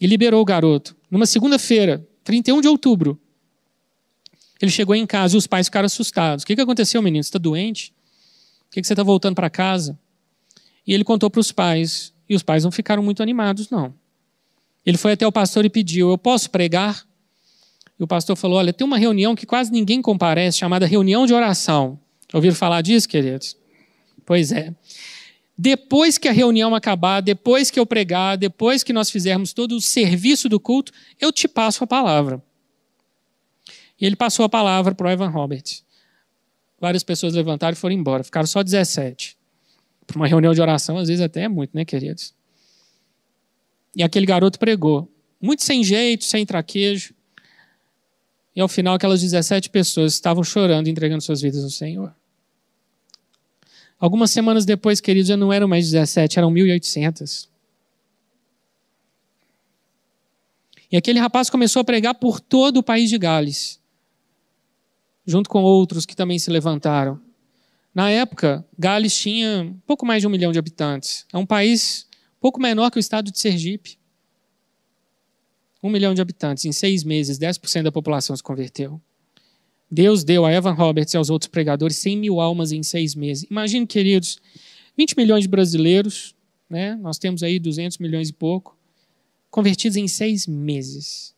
E 0.00 0.06
liberou 0.06 0.40
o 0.40 0.44
garoto. 0.44 0.96
Numa 1.10 1.26
segunda-feira, 1.26 2.06
31 2.24 2.60
de 2.60 2.68
outubro, 2.68 3.20
ele 4.60 4.70
chegou 4.70 4.94
em 4.94 5.06
casa 5.06 5.36
e 5.36 5.38
os 5.38 5.46
pais 5.46 5.66
ficaram 5.66 5.86
assustados. 5.86 6.42
O 6.42 6.46
que, 6.46 6.56
que 6.56 6.60
aconteceu, 6.60 7.00
menino? 7.00 7.22
Você 7.22 7.28
está 7.28 7.38
doente? 7.38 7.92
Por 8.68 8.74
que, 8.74 8.80
que 8.80 8.86
você 8.86 8.92
está 8.92 9.02
voltando 9.02 9.34
para 9.34 9.48
casa? 9.48 9.98
E 10.86 10.92
ele 10.92 11.04
contou 11.04 11.30
para 11.30 11.40
os 11.40 11.52
pais. 11.52 12.12
E 12.28 12.34
os 12.34 12.42
pais 12.42 12.64
não 12.64 12.70
ficaram 12.70 13.02
muito 13.02 13.22
animados, 13.22 13.70
não. 13.70 13.94
Ele 14.84 14.98
foi 14.98 15.12
até 15.12 15.26
o 15.26 15.32
pastor 15.32 15.64
e 15.64 15.70
pediu: 15.70 16.10
Eu 16.10 16.18
posso 16.18 16.50
pregar? 16.50 17.06
E 17.98 18.02
o 18.02 18.06
pastor 18.06 18.36
falou: 18.36 18.58
Olha, 18.58 18.72
tem 18.72 18.86
uma 18.86 18.98
reunião 18.98 19.34
que 19.34 19.46
quase 19.46 19.70
ninguém 19.70 20.02
comparece, 20.02 20.58
chamada 20.58 20.86
reunião 20.86 21.26
de 21.26 21.32
oração. 21.32 21.98
Ouviram 22.32 22.54
falar 22.54 22.82
disso, 22.82 23.08
queridos? 23.08 23.56
Pois 24.26 24.52
é. 24.52 24.74
Depois 25.60 26.16
que 26.16 26.28
a 26.28 26.32
reunião 26.32 26.72
acabar, 26.72 27.20
depois 27.20 27.68
que 27.68 27.80
eu 27.80 27.84
pregar, 27.84 28.38
depois 28.38 28.84
que 28.84 28.92
nós 28.92 29.10
fizermos 29.10 29.52
todo 29.52 29.74
o 29.74 29.80
serviço 29.80 30.48
do 30.48 30.60
culto, 30.60 30.92
eu 31.20 31.32
te 31.32 31.48
passo 31.48 31.82
a 31.82 31.86
palavra. 31.86 32.40
E 34.00 34.06
ele 34.06 34.14
passou 34.14 34.44
a 34.44 34.48
palavra 34.48 34.94
para 34.94 35.08
o 35.08 35.10
Evan 35.10 35.30
Roberts. 35.30 35.84
Várias 36.80 37.02
pessoas 37.02 37.34
levantaram 37.34 37.72
e 37.72 37.76
foram 37.76 37.96
embora. 37.96 38.22
Ficaram 38.22 38.46
só 38.46 38.62
17. 38.62 39.36
Para 40.06 40.16
uma 40.16 40.28
reunião 40.28 40.54
de 40.54 40.60
oração, 40.60 40.96
às 40.96 41.08
vezes 41.08 41.24
até 41.24 41.42
é 41.42 41.48
muito, 41.48 41.76
né, 41.76 41.84
queridos? 41.84 42.32
E 43.96 44.02
aquele 44.04 44.26
garoto 44.26 44.60
pregou. 44.60 45.10
Muito 45.40 45.64
sem 45.64 45.82
jeito, 45.82 46.24
sem 46.24 46.46
traquejo. 46.46 47.12
E 48.54 48.60
ao 48.60 48.68
final, 48.68 48.94
aquelas 48.94 49.20
17 49.20 49.70
pessoas 49.70 50.14
estavam 50.14 50.44
chorando, 50.44 50.86
entregando 50.86 51.20
suas 51.20 51.40
vidas 51.40 51.64
ao 51.64 51.70
Senhor. 51.70 52.14
Algumas 53.98 54.30
semanas 54.30 54.64
depois, 54.64 55.00
queridos, 55.00 55.28
já 55.28 55.36
não 55.36 55.52
eram 55.52 55.66
mais 55.66 55.90
17, 55.90 56.38
eram 56.38 56.52
1.800. 56.52 57.48
E 60.90 60.96
aquele 60.96 61.18
rapaz 61.18 61.50
começou 61.50 61.80
a 61.80 61.84
pregar 61.84 62.14
por 62.14 62.40
todo 62.40 62.78
o 62.78 62.82
país 62.82 63.10
de 63.10 63.18
Gales, 63.18 63.80
junto 65.26 65.50
com 65.50 65.62
outros 65.62 66.06
que 66.06 66.16
também 66.16 66.38
se 66.38 66.50
levantaram. 66.50 67.20
Na 67.94 68.10
época, 68.10 68.64
Gales 68.78 69.14
tinha 69.14 69.74
pouco 69.86 70.06
mais 70.06 70.22
de 70.22 70.26
um 70.26 70.30
milhão 70.30 70.52
de 70.52 70.58
habitantes. 70.58 71.26
É 71.32 71.36
um 71.36 71.44
país 71.44 72.06
pouco 72.40 72.60
menor 72.60 72.90
que 72.90 72.98
o 72.98 73.00
estado 73.00 73.30
de 73.30 73.38
Sergipe. 73.38 73.98
Um 75.82 75.90
milhão 75.90 76.14
de 76.14 76.22
habitantes. 76.22 76.64
Em 76.64 76.72
seis 76.72 77.02
meses, 77.04 77.38
10% 77.38 77.82
da 77.82 77.92
população 77.92 78.34
se 78.36 78.42
converteu. 78.42 79.00
Deus 79.90 80.22
deu 80.22 80.44
a 80.44 80.52
Evan 80.52 80.72
Roberts 80.72 81.14
e 81.14 81.16
aos 81.16 81.30
outros 81.30 81.48
pregadores 81.48 81.96
100 81.96 82.16
mil 82.18 82.40
almas 82.40 82.72
em 82.72 82.82
seis 82.82 83.14
meses. 83.14 83.46
Imagine, 83.50 83.86
queridos, 83.86 84.38
20 84.96 85.16
milhões 85.16 85.42
de 85.42 85.48
brasileiros, 85.48 86.34
né? 86.68 86.94
nós 86.96 87.18
temos 87.18 87.42
aí 87.42 87.58
200 87.58 87.98
milhões 87.98 88.28
e 88.28 88.32
pouco, 88.32 88.76
convertidos 89.50 89.96
em 89.96 90.06
seis 90.06 90.46
meses. 90.46 91.34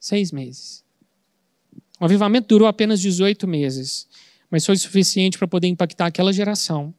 Seis 0.00 0.32
meses. 0.32 0.82
O 2.00 2.04
avivamento 2.04 2.48
durou 2.48 2.66
apenas 2.66 3.00
18 3.00 3.46
meses, 3.46 4.08
mas 4.50 4.66
foi 4.66 4.76
suficiente 4.76 5.38
para 5.38 5.46
poder 5.46 5.68
impactar 5.68 6.06
aquela 6.06 6.32
geração. 6.32 6.92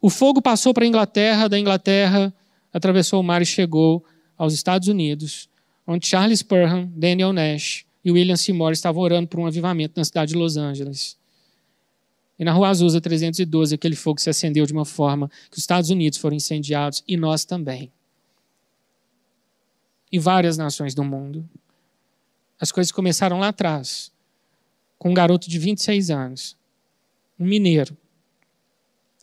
O 0.00 0.10
fogo 0.10 0.40
passou 0.40 0.72
para 0.72 0.84
a 0.84 0.86
Inglaterra, 0.86 1.48
da 1.48 1.58
Inglaterra 1.58 2.32
atravessou 2.72 3.20
o 3.20 3.24
mar 3.24 3.40
e 3.40 3.46
chegou 3.46 4.04
aos 4.36 4.52
Estados 4.52 4.86
Unidos, 4.86 5.48
onde 5.86 6.06
Charles 6.06 6.42
Perham, 6.42 6.92
Daniel 6.94 7.32
Nash 7.32 7.85
e 8.06 8.12
William 8.12 8.36
Seymour 8.36 8.70
estavam 8.70 9.02
orando 9.02 9.26
por 9.26 9.40
um 9.40 9.46
avivamento 9.46 9.94
na 9.96 10.04
cidade 10.04 10.32
de 10.32 10.38
Los 10.38 10.56
Angeles. 10.56 11.18
E 12.38 12.44
na 12.44 12.52
Rua 12.52 12.68
Azusa 12.68 13.00
312, 13.00 13.74
aquele 13.74 13.96
fogo 13.96 14.20
se 14.20 14.30
acendeu 14.30 14.64
de 14.64 14.72
uma 14.72 14.84
forma 14.84 15.28
que 15.50 15.56
os 15.56 15.58
Estados 15.58 15.90
Unidos 15.90 16.16
foram 16.16 16.36
incendiados 16.36 17.02
e 17.08 17.16
nós 17.16 17.44
também. 17.44 17.90
E 20.12 20.20
várias 20.20 20.56
nações 20.56 20.94
do 20.94 21.02
mundo. 21.02 21.50
As 22.60 22.70
coisas 22.70 22.92
começaram 22.92 23.40
lá 23.40 23.48
atrás, 23.48 24.12
com 24.96 25.10
um 25.10 25.14
garoto 25.14 25.50
de 25.50 25.58
26 25.58 26.08
anos, 26.08 26.56
um 27.36 27.44
mineiro, 27.44 27.96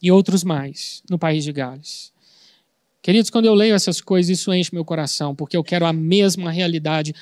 e 0.02 0.12
outros 0.12 0.44
mais 0.44 1.02
no 1.10 1.18
país 1.18 1.46
de 1.46 1.54
Gales. 1.54 2.12
Queridos, 3.02 3.30
quando 3.30 3.46
eu 3.46 3.54
leio 3.54 3.76
essas 3.76 4.02
coisas, 4.02 4.38
isso 4.38 4.54
enche 4.54 4.74
meu 4.74 4.84
coração, 4.84 5.34
porque 5.34 5.56
eu 5.56 5.64
quero 5.64 5.86
a 5.86 5.94
mesma 5.94 6.52
realidade 6.52 7.16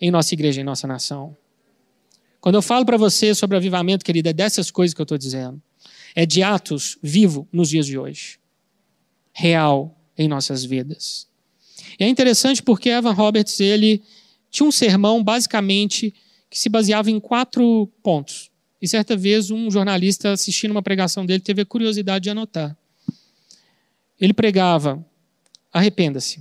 em 0.00 0.10
nossa 0.10 0.34
igreja, 0.34 0.60
em 0.60 0.64
nossa 0.64 0.86
nação. 0.86 1.36
Quando 2.40 2.54
eu 2.54 2.62
falo 2.62 2.84
para 2.84 2.96
você 2.96 3.34
sobre 3.34 3.56
avivamento, 3.56 4.04
querida, 4.04 4.30
é 4.30 4.32
dessas 4.32 4.70
coisas 4.70 4.94
que 4.94 5.00
eu 5.00 5.04
estou 5.04 5.18
dizendo. 5.18 5.60
É 6.14 6.24
de 6.24 6.42
Atos 6.42 6.98
vivo 7.02 7.48
nos 7.52 7.68
dias 7.68 7.86
de 7.86 7.98
hoje. 7.98 8.38
Real 9.32 9.98
em 10.16 10.28
nossas 10.28 10.64
vidas. 10.64 11.28
E 11.98 12.04
é 12.04 12.08
interessante 12.08 12.62
porque 12.62 12.88
Evan 12.88 13.12
Roberts, 13.12 13.60
ele 13.60 14.02
tinha 14.50 14.66
um 14.66 14.72
sermão 14.72 15.22
basicamente 15.22 16.14
que 16.48 16.58
se 16.58 16.68
baseava 16.68 17.10
em 17.10 17.20
quatro 17.20 17.90
pontos. 18.02 18.50
E 18.80 18.88
certa 18.88 19.16
vez 19.16 19.50
um 19.50 19.70
jornalista 19.70 20.32
assistindo 20.32 20.70
uma 20.70 20.82
pregação 20.82 21.26
dele 21.26 21.40
teve 21.40 21.62
a 21.62 21.66
curiosidade 21.66 22.24
de 22.24 22.30
anotar. 22.30 22.76
Ele 24.20 24.32
pregava: 24.32 25.04
arrependa-se. 25.72 26.40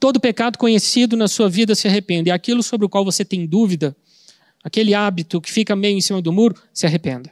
Todo 0.00 0.18
pecado 0.18 0.56
conhecido 0.56 1.14
na 1.14 1.28
sua 1.28 1.50
vida 1.50 1.74
se 1.74 1.86
arrependa. 1.86 2.30
E 2.30 2.32
aquilo 2.32 2.62
sobre 2.62 2.86
o 2.86 2.88
qual 2.88 3.04
você 3.04 3.22
tem 3.22 3.46
dúvida, 3.46 3.94
aquele 4.64 4.94
hábito 4.94 5.42
que 5.42 5.52
fica 5.52 5.76
meio 5.76 5.98
em 5.98 6.00
cima 6.00 6.22
do 6.22 6.32
muro, 6.32 6.54
se 6.72 6.86
arrependa. 6.86 7.30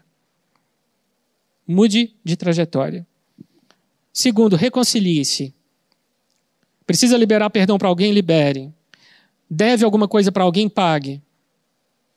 Mude 1.66 2.14
de 2.22 2.36
trajetória. 2.36 3.06
Segundo, 4.12 4.54
reconcilie-se. 4.54 5.54
Precisa 6.86 7.16
liberar 7.16 7.48
perdão 7.48 7.78
para 7.78 7.88
alguém, 7.88 8.12
libere. 8.12 8.70
Deve 9.48 9.84
alguma 9.84 10.06
coisa 10.06 10.30
para 10.30 10.44
alguém, 10.44 10.68
pague. 10.68 11.22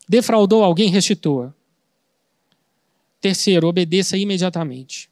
Defraudou 0.07 0.63
alguém, 0.63 0.89
restitua. 0.89 1.55
Terceiro, 3.21 3.67
obedeça 3.67 4.17
imediatamente. 4.17 5.09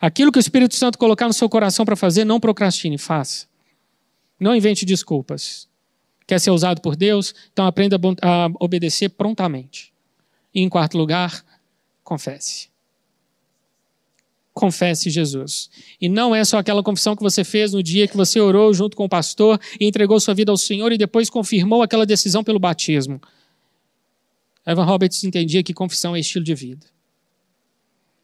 Aquilo 0.00 0.32
que 0.32 0.38
o 0.38 0.40
Espírito 0.40 0.74
Santo 0.74 0.96
colocar 0.96 1.26
no 1.26 1.34
seu 1.34 1.48
coração 1.48 1.84
para 1.84 1.96
fazer, 1.96 2.24
não 2.24 2.40
procrastine, 2.40 2.96
faça. 2.96 3.46
Não 4.38 4.54
invente 4.54 4.84
desculpas. 4.84 5.68
Quer 6.26 6.38
ser 6.38 6.50
usado 6.50 6.80
por 6.80 6.94
Deus? 6.94 7.34
Então 7.52 7.66
aprenda 7.66 7.98
a 8.22 8.48
obedecer 8.60 9.08
prontamente. 9.08 9.92
E 10.54 10.60
em 10.60 10.68
quarto 10.68 10.98
lugar, 10.98 11.44
confesse. 12.04 12.68
Confesse 14.52 15.08
Jesus. 15.08 15.70
E 16.00 16.08
não 16.08 16.34
é 16.34 16.44
só 16.44 16.58
aquela 16.58 16.82
confissão 16.82 17.16
que 17.16 17.22
você 17.22 17.44
fez 17.44 17.72
no 17.72 17.82
dia 17.82 18.08
que 18.08 18.16
você 18.16 18.40
orou 18.40 18.74
junto 18.74 18.96
com 18.96 19.04
o 19.04 19.08
pastor 19.08 19.60
e 19.80 19.86
entregou 19.86 20.18
sua 20.20 20.34
vida 20.34 20.50
ao 20.50 20.56
Senhor 20.56 20.92
e 20.92 20.98
depois 20.98 21.30
confirmou 21.30 21.82
aquela 21.82 22.04
decisão 22.04 22.44
pelo 22.44 22.58
batismo. 22.58 23.20
Evan 24.66 24.84
Roberts 24.84 25.24
entendia 25.24 25.62
que 25.62 25.72
confissão 25.72 26.14
é 26.14 26.20
estilo 26.20 26.44
de 26.44 26.54
vida. 26.54 26.86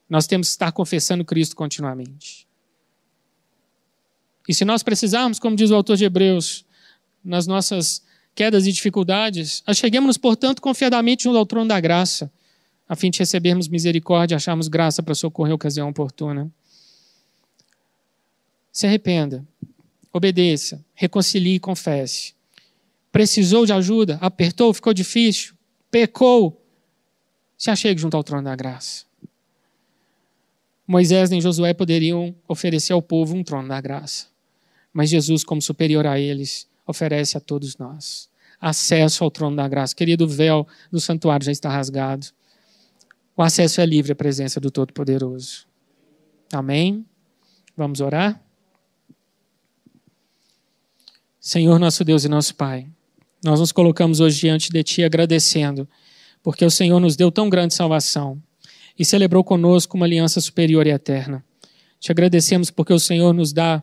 Nós 0.08 0.26
temos 0.26 0.48
que 0.48 0.52
estar 0.52 0.72
confessando 0.72 1.24
Cristo 1.24 1.56
continuamente. 1.56 2.46
E 4.46 4.54
se 4.54 4.64
nós 4.64 4.82
precisarmos, 4.82 5.38
como 5.38 5.56
diz 5.56 5.70
o 5.70 5.74
autor 5.74 5.96
de 5.96 6.04
Hebreus, 6.04 6.64
nas 7.24 7.46
nossas 7.46 8.02
quedas 8.34 8.66
e 8.66 8.72
dificuldades, 8.72 9.62
acheguemos-nos, 9.66 10.18
portanto, 10.18 10.60
confiadamente 10.60 11.24
junto 11.24 11.38
ao 11.38 11.46
trono 11.46 11.68
da 11.68 11.80
graça, 11.80 12.30
a 12.86 12.94
fim 12.94 13.10
de 13.10 13.18
recebermos 13.18 13.68
misericórdia 13.68 14.34
e 14.34 14.36
acharmos 14.36 14.68
graça 14.68 15.02
para 15.02 15.14
socorrer 15.14 15.52
a 15.52 15.54
ocasião 15.54 15.88
oportuna. 15.88 16.50
Se 18.70 18.86
arrependa, 18.86 19.46
obedeça, 20.12 20.84
reconcilie 20.94 21.54
e 21.54 21.60
confesse. 21.60 22.34
Precisou 23.10 23.64
de 23.64 23.72
ajuda? 23.72 24.18
Apertou? 24.20 24.74
Ficou 24.74 24.92
difícil? 24.92 25.54
Pecou? 25.90 26.60
Se 27.56 27.70
achegue 27.70 28.00
junto 28.00 28.16
ao 28.16 28.24
trono 28.24 28.42
da 28.42 28.56
graça. 28.56 29.04
Moisés 30.86 31.30
nem 31.30 31.40
Josué 31.40 31.72
poderiam 31.72 32.34
oferecer 32.46 32.92
ao 32.92 33.00
povo 33.00 33.34
um 33.34 33.42
trono 33.42 33.68
da 33.68 33.80
graça 33.80 34.33
mas 34.94 35.10
Jesus, 35.10 35.44
como 35.44 35.60
superior 35.60 36.06
a 36.06 36.18
eles, 36.18 36.66
oferece 36.86 37.36
a 37.36 37.40
todos 37.40 37.76
nós 37.76 38.32
acesso 38.64 39.22
ao 39.22 39.30
trono 39.30 39.56
da 39.56 39.68
graça. 39.68 39.94
Querido, 39.94 40.24
o 40.24 40.28
véu 40.28 40.66
do 40.90 40.98
santuário 40.98 41.44
já 41.44 41.52
está 41.52 41.68
rasgado. 41.68 42.28
O 43.36 43.42
acesso 43.42 43.80
é 43.80 43.86
livre 43.86 44.12
à 44.12 44.14
presença 44.14 44.58
do 44.58 44.70
Todo-Poderoso. 44.70 45.66
Amém? 46.50 47.04
Vamos 47.76 48.00
orar? 48.00 48.40
Senhor, 51.38 51.78
nosso 51.78 52.02
Deus 52.04 52.24
e 52.24 52.28
nosso 52.28 52.54
Pai, 52.54 52.88
nós 53.44 53.60
nos 53.60 53.70
colocamos 53.70 54.18
hoje 54.18 54.40
diante 54.40 54.70
de 54.70 54.82
Ti 54.82 55.04
agradecendo, 55.04 55.86
porque 56.42 56.64
o 56.64 56.70
Senhor 56.70 56.98
nos 57.00 57.16
deu 57.16 57.30
tão 57.30 57.50
grande 57.50 57.74
salvação 57.74 58.42
e 58.98 59.04
celebrou 59.04 59.44
conosco 59.44 59.94
uma 59.94 60.06
aliança 60.06 60.40
superior 60.40 60.86
e 60.86 60.90
eterna. 60.90 61.44
Te 62.00 62.10
agradecemos 62.10 62.70
porque 62.70 62.94
o 62.94 62.98
Senhor 62.98 63.34
nos 63.34 63.52
dá 63.52 63.82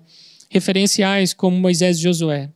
referenciais 0.51 1.33
como 1.33 1.57
Moisés 1.57 1.97
e 1.97 2.01
Josué. 2.01 2.49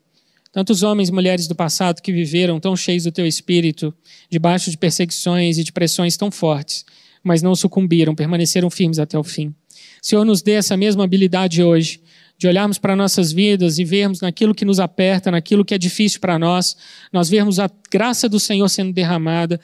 Tantos 0.52 0.84
homens 0.84 1.08
e 1.08 1.14
mulheres 1.14 1.48
do 1.48 1.56
passado 1.56 2.02
que 2.02 2.12
viveram 2.12 2.60
tão 2.60 2.76
cheios 2.76 3.06
do 3.06 3.12
teu 3.12 3.26
espírito, 3.26 3.94
debaixo 4.30 4.70
de 4.70 4.78
perseguições 4.78 5.58
e 5.58 5.64
de 5.64 5.72
pressões 5.72 6.18
tão 6.18 6.30
fortes, 6.30 6.86
mas 7.24 7.42
não 7.42 7.56
sucumbiram, 7.56 8.14
permaneceram 8.14 8.70
firmes 8.70 9.00
até 9.00 9.18
o 9.18 9.24
fim. 9.24 9.56
Senhor, 10.02 10.26
nos 10.26 10.42
dê 10.42 10.52
essa 10.52 10.76
mesma 10.76 11.06
habilidade 11.06 11.64
hoje, 11.64 12.02
de 12.38 12.48
olharmos 12.50 12.78
para 12.78 12.98
nossas 12.98 13.32
vidas 13.32 13.80
e 13.80 13.86
vermos 13.86 14.20
naquilo 14.20 14.54
que 14.54 14.66
nos 14.66 14.82
aperta, 14.82 15.32
naquilo 15.32 15.64
que 15.64 15.74
é 15.74 15.78
difícil 15.78 16.20
para 16.20 16.38
nós, 16.38 16.76
nós 17.14 17.30
vermos 17.30 17.60
a 17.60 17.70
graça 17.90 18.28
do 18.28 18.42
Senhor 18.42 18.68
sendo 18.68 18.92
derramada 18.92 19.58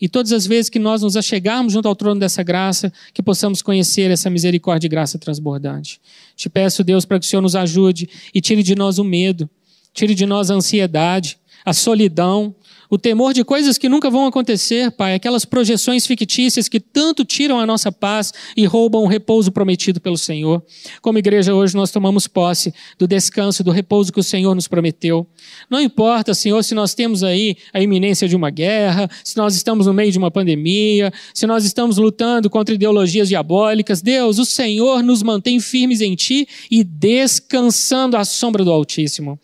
e 0.00 0.08
todas 0.08 0.32
as 0.32 0.46
vezes 0.46 0.68
que 0.68 0.78
nós 0.78 1.02
nos 1.02 1.16
achegarmos 1.16 1.72
junto 1.72 1.88
ao 1.88 1.96
trono 1.96 2.20
dessa 2.20 2.42
graça, 2.42 2.92
que 3.12 3.22
possamos 3.22 3.62
conhecer 3.62 4.10
essa 4.10 4.30
misericórdia 4.30 4.86
e 4.86 4.90
graça 4.90 5.18
transbordante. 5.18 6.00
Te 6.36 6.48
peço, 6.48 6.84
Deus, 6.84 7.04
para 7.04 7.18
que 7.18 7.26
o 7.26 7.28
Senhor 7.28 7.42
nos 7.42 7.56
ajude 7.56 8.08
e 8.32 8.40
tire 8.40 8.62
de 8.62 8.74
nós 8.74 8.98
o 8.98 9.04
medo, 9.04 9.48
tire 9.92 10.14
de 10.14 10.24
nós 10.24 10.50
a 10.50 10.54
ansiedade, 10.54 11.38
a 11.64 11.72
solidão, 11.72 12.54
o 12.90 12.96
temor 12.96 13.34
de 13.34 13.44
coisas 13.44 13.76
que 13.76 13.88
nunca 13.88 14.08
vão 14.08 14.26
acontecer, 14.26 14.90
Pai, 14.90 15.14
aquelas 15.14 15.44
projeções 15.44 16.06
fictícias 16.06 16.68
que 16.68 16.80
tanto 16.80 17.24
tiram 17.24 17.58
a 17.58 17.66
nossa 17.66 17.92
paz 17.92 18.32
e 18.56 18.64
roubam 18.64 19.02
o 19.02 19.06
repouso 19.06 19.52
prometido 19.52 20.00
pelo 20.00 20.16
Senhor. 20.16 20.62
Como 21.02 21.18
igreja, 21.18 21.54
hoje 21.54 21.76
nós 21.76 21.90
tomamos 21.90 22.26
posse 22.26 22.72
do 22.98 23.06
descanso, 23.06 23.62
do 23.62 23.70
repouso 23.70 24.12
que 24.12 24.20
o 24.20 24.22
Senhor 24.22 24.54
nos 24.54 24.68
prometeu. 24.68 25.26
Não 25.68 25.80
importa, 25.80 26.32
Senhor, 26.32 26.62
se 26.62 26.74
nós 26.74 26.94
temos 26.94 27.22
aí 27.22 27.56
a 27.72 27.80
iminência 27.80 28.26
de 28.26 28.34
uma 28.34 28.50
guerra, 28.50 29.08
se 29.22 29.36
nós 29.36 29.54
estamos 29.54 29.86
no 29.86 29.92
meio 29.92 30.10
de 30.10 30.18
uma 30.18 30.30
pandemia, 30.30 31.12
se 31.34 31.46
nós 31.46 31.64
estamos 31.64 31.98
lutando 31.98 32.48
contra 32.48 32.74
ideologias 32.74 33.28
diabólicas, 33.28 34.00
Deus, 34.00 34.38
o 34.38 34.44
Senhor 34.44 35.02
nos 35.02 35.22
mantém 35.22 35.60
firmes 35.60 36.00
em 36.00 36.14
Ti 36.14 36.48
e 36.70 36.82
descansando 36.82 38.16
à 38.16 38.24
sombra 38.24 38.64
do 38.64 38.72
Altíssimo. 38.72 39.38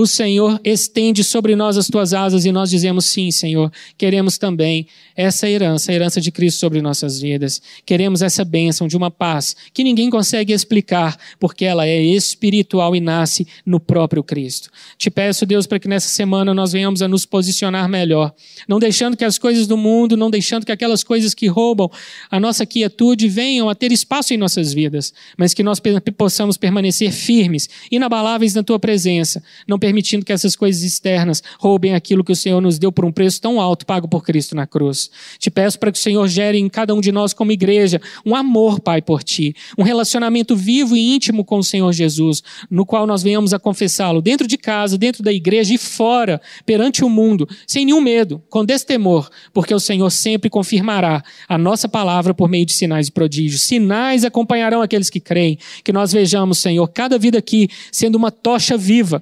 O 0.00 0.06
Senhor 0.06 0.58
estende 0.64 1.22
sobre 1.22 1.54
nós 1.54 1.76
as 1.76 1.86
tuas 1.86 2.14
asas 2.14 2.46
e 2.46 2.52
nós 2.52 2.70
dizemos 2.70 3.04
sim, 3.04 3.30
Senhor. 3.30 3.70
Queremos 3.98 4.38
também 4.38 4.86
essa 5.14 5.46
herança, 5.46 5.92
a 5.92 5.94
herança 5.94 6.22
de 6.22 6.32
Cristo 6.32 6.58
sobre 6.58 6.80
nossas 6.80 7.20
vidas. 7.20 7.60
Queremos 7.84 8.22
essa 8.22 8.42
bênção 8.42 8.88
de 8.88 8.96
uma 8.96 9.10
paz 9.10 9.54
que 9.74 9.84
ninguém 9.84 10.08
consegue 10.08 10.54
explicar, 10.54 11.18
porque 11.38 11.66
ela 11.66 11.86
é 11.86 12.00
espiritual 12.00 12.96
e 12.96 13.00
nasce 13.00 13.46
no 13.66 13.78
próprio 13.78 14.24
Cristo. 14.24 14.70
Te 14.96 15.10
peço, 15.10 15.44
Deus, 15.44 15.66
para 15.66 15.78
que 15.78 15.86
nessa 15.86 16.08
semana 16.08 16.54
nós 16.54 16.72
venhamos 16.72 17.02
a 17.02 17.08
nos 17.08 17.26
posicionar 17.26 17.86
melhor, 17.86 18.32
não 18.66 18.78
deixando 18.78 19.18
que 19.18 19.24
as 19.24 19.36
coisas 19.36 19.66
do 19.66 19.76
mundo, 19.76 20.16
não 20.16 20.30
deixando 20.30 20.64
que 20.64 20.72
aquelas 20.72 21.04
coisas 21.04 21.34
que 21.34 21.46
roubam 21.46 21.90
a 22.30 22.40
nossa 22.40 22.64
quietude 22.64 23.28
venham 23.28 23.68
a 23.68 23.74
ter 23.74 23.92
espaço 23.92 24.32
em 24.32 24.38
nossas 24.38 24.72
vidas, 24.72 25.12
mas 25.36 25.52
que 25.52 25.62
nós 25.62 25.78
possamos 26.16 26.56
permanecer 26.56 27.12
firmes, 27.12 27.68
inabaláveis 27.90 28.54
na 28.54 28.62
tua 28.62 28.78
presença, 28.78 29.42
não 29.68 29.78
permitindo 29.90 30.24
que 30.24 30.32
essas 30.32 30.54
coisas 30.54 30.84
externas 30.84 31.42
roubem 31.58 31.94
aquilo 31.94 32.22
que 32.22 32.30
o 32.30 32.36
Senhor 32.36 32.60
nos 32.60 32.78
deu 32.78 32.92
por 32.92 33.04
um 33.04 33.10
preço 33.10 33.40
tão 33.40 33.60
alto 33.60 33.84
pago 33.84 34.06
por 34.06 34.22
Cristo 34.22 34.54
na 34.54 34.64
cruz. 34.64 35.10
Te 35.36 35.50
peço 35.50 35.80
para 35.80 35.90
que 35.90 35.98
o 35.98 36.00
Senhor 36.00 36.28
gere 36.28 36.58
em 36.58 36.68
cada 36.68 36.94
um 36.94 37.00
de 37.00 37.10
nós 37.10 37.32
como 37.32 37.50
igreja 37.50 38.00
um 38.24 38.36
amor, 38.36 38.78
Pai, 38.78 39.02
por 39.02 39.24
ti, 39.24 39.52
um 39.76 39.82
relacionamento 39.82 40.54
vivo 40.54 40.96
e 40.96 41.12
íntimo 41.12 41.44
com 41.44 41.58
o 41.58 41.64
Senhor 41.64 41.92
Jesus, 41.92 42.40
no 42.70 42.86
qual 42.86 43.04
nós 43.04 43.20
venhamos 43.20 43.52
a 43.52 43.58
confessá-lo 43.58 44.22
dentro 44.22 44.46
de 44.46 44.56
casa, 44.56 44.96
dentro 44.96 45.24
da 45.24 45.32
igreja 45.32 45.74
e 45.74 45.78
fora, 45.78 46.40
perante 46.64 47.04
o 47.04 47.08
mundo, 47.08 47.48
sem 47.66 47.84
nenhum 47.84 48.00
medo, 48.00 48.40
com 48.48 48.64
destemor, 48.64 49.28
porque 49.52 49.74
o 49.74 49.80
Senhor 49.80 50.10
sempre 50.10 50.48
confirmará 50.48 51.20
a 51.48 51.58
nossa 51.58 51.88
palavra 51.88 52.32
por 52.32 52.48
meio 52.48 52.64
de 52.64 52.74
sinais 52.74 53.08
e 53.08 53.12
prodígios. 53.12 53.62
Sinais 53.62 54.24
acompanharão 54.24 54.82
aqueles 54.82 55.10
que 55.10 55.18
creem, 55.18 55.58
que 55.82 55.92
nós 55.92 56.12
vejamos, 56.12 56.58
Senhor, 56.58 56.86
cada 56.88 57.18
vida 57.18 57.38
aqui 57.38 57.68
sendo 57.90 58.14
uma 58.14 58.30
tocha 58.30 58.76
viva, 58.76 59.20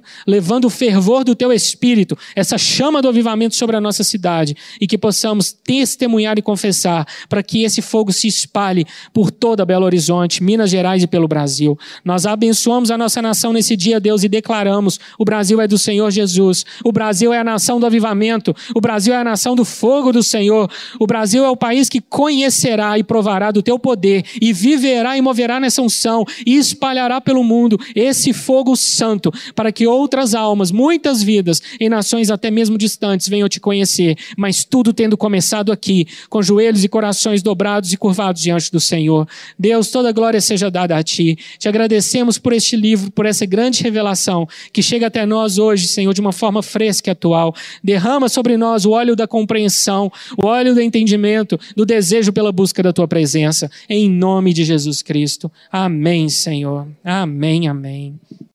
levando 0.49 0.65
o 0.65 0.69
fervor 0.71 1.23
do 1.23 1.35
teu 1.35 1.53
espírito, 1.53 2.17
essa 2.35 2.57
chama 2.57 3.03
do 3.03 3.07
avivamento 3.07 3.55
sobre 3.55 3.75
a 3.75 3.81
nossa 3.81 4.03
cidade 4.03 4.57
e 4.81 4.87
que 4.87 4.97
possamos 4.97 5.51
testemunhar 5.51 6.39
e 6.39 6.41
confessar 6.41 7.05
para 7.29 7.43
que 7.43 7.63
esse 7.63 7.83
fogo 7.83 8.11
se 8.11 8.27
espalhe 8.27 8.83
por 9.13 9.29
toda 9.29 9.63
Belo 9.63 9.85
Horizonte, 9.85 10.41
Minas 10.41 10.71
Gerais 10.71 11.03
e 11.03 11.07
pelo 11.07 11.27
Brasil. 11.27 11.77
Nós 12.03 12.25
abençoamos 12.25 12.89
a 12.89 12.97
nossa 12.97 13.21
nação 13.21 13.53
nesse 13.53 13.77
dia, 13.77 13.99
Deus, 13.99 14.23
e 14.23 14.27
declaramos: 14.27 14.99
o 15.19 15.23
Brasil 15.23 15.61
é 15.61 15.67
do 15.67 15.77
Senhor 15.77 16.09
Jesus, 16.09 16.65
o 16.83 16.91
Brasil 16.91 17.31
é 17.31 17.37
a 17.37 17.43
nação 17.43 17.79
do 17.79 17.85
avivamento, 17.85 18.55
o 18.73 18.81
Brasil 18.81 19.13
é 19.13 19.17
a 19.17 19.23
nação 19.23 19.55
do 19.55 19.63
fogo 19.63 20.11
do 20.11 20.23
Senhor, 20.23 20.67
o 20.99 21.05
Brasil 21.05 21.45
é 21.45 21.49
o 21.49 21.55
país 21.55 21.87
que 21.87 22.01
conhecerá 22.01 22.97
e 22.97 23.03
provará 23.03 23.51
do 23.51 23.61
teu 23.61 23.77
poder 23.77 24.25
e 24.41 24.51
viverá 24.51 25.15
e 25.15 25.21
moverá 25.21 25.59
nessa 25.59 25.83
unção 25.83 26.25
e 26.43 26.57
espalhará 26.57 27.21
pelo 27.21 27.43
mundo 27.43 27.77
esse 27.93 28.33
fogo 28.33 28.75
santo 28.75 29.31
para 29.53 29.71
que 29.71 29.85
outras 29.85 30.33
almas, 30.39 30.71
muitas 30.71 31.21
vidas 31.21 31.61
em 31.79 31.89
nações 31.89 32.31
até 32.31 32.49
mesmo 32.49 32.77
distantes 32.77 33.27
venham 33.27 33.49
te 33.49 33.59
conhecer, 33.59 34.17
mas 34.37 34.63
tudo 34.63 34.93
tendo 34.93 35.17
começado 35.17 35.71
aqui, 35.71 36.07
com 36.29 36.41
joelhos 36.41 36.83
e 36.83 36.89
corações 36.89 37.43
dobrados 37.43 37.93
e 37.93 37.97
curvados 37.97 38.41
diante 38.41 38.71
do 38.71 38.79
Senhor. 38.79 39.27
Deus, 39.57 39.89
toda 39.89 40.11
glória 40.11 40.41
seja 40.41 40.71
dada 40.71 40.97
a 40.97 41.03
ti. 41.03 41.37
Te 41.57 41.67
agradecemos 41.67 42.37
por 42.37 42.53
este 42.53 42.75
livro, 42.75 43.11
por 43.11 43.25
essa 43.25 43.45
grande 43.45 43.83
revelação 43.83 44.47
que 44.71 44.81
chega 44.81 45.07
até 45.07 45.25
nós 45.25 45.57
hoje, 45.57 45.87
Senhor, 45.87 46.13
de 46.13 46.21
uma 46.21 46.31
forma 46.31 46.63
fresca 46.63 47.09
e 47.09 47.11
atual. 47.11 47.53
Derrama 47.83 48.29
sobre 48.29 48.57
nós 48.57 48.85
o 48.85 48.91
óleo 48.91 49.15
da 49.15 49.27
compreensão, 49.27 50.11
o 50.41 50.47
óleo 50.47 50.73
do 50.73 50.81
entendimento, 50.81 51.59
do 51.75 51.85
desejo 51.85 52.31
pela 52.31 52.51
busca 52.51 52.81
da 52.81 52.93
tua 52.93 53.07
presença. 53.07 53.69
Em 53.89 54.09
nome 54.09 54.53
de 54.53 54.63
Jesus 54.63 55.01
Cristo. 55.01 55.51
Amém, 55.71 56.29
Senhor. 56.29 56.87
Amém, 57.03 57.67
amém. 57.67 58.19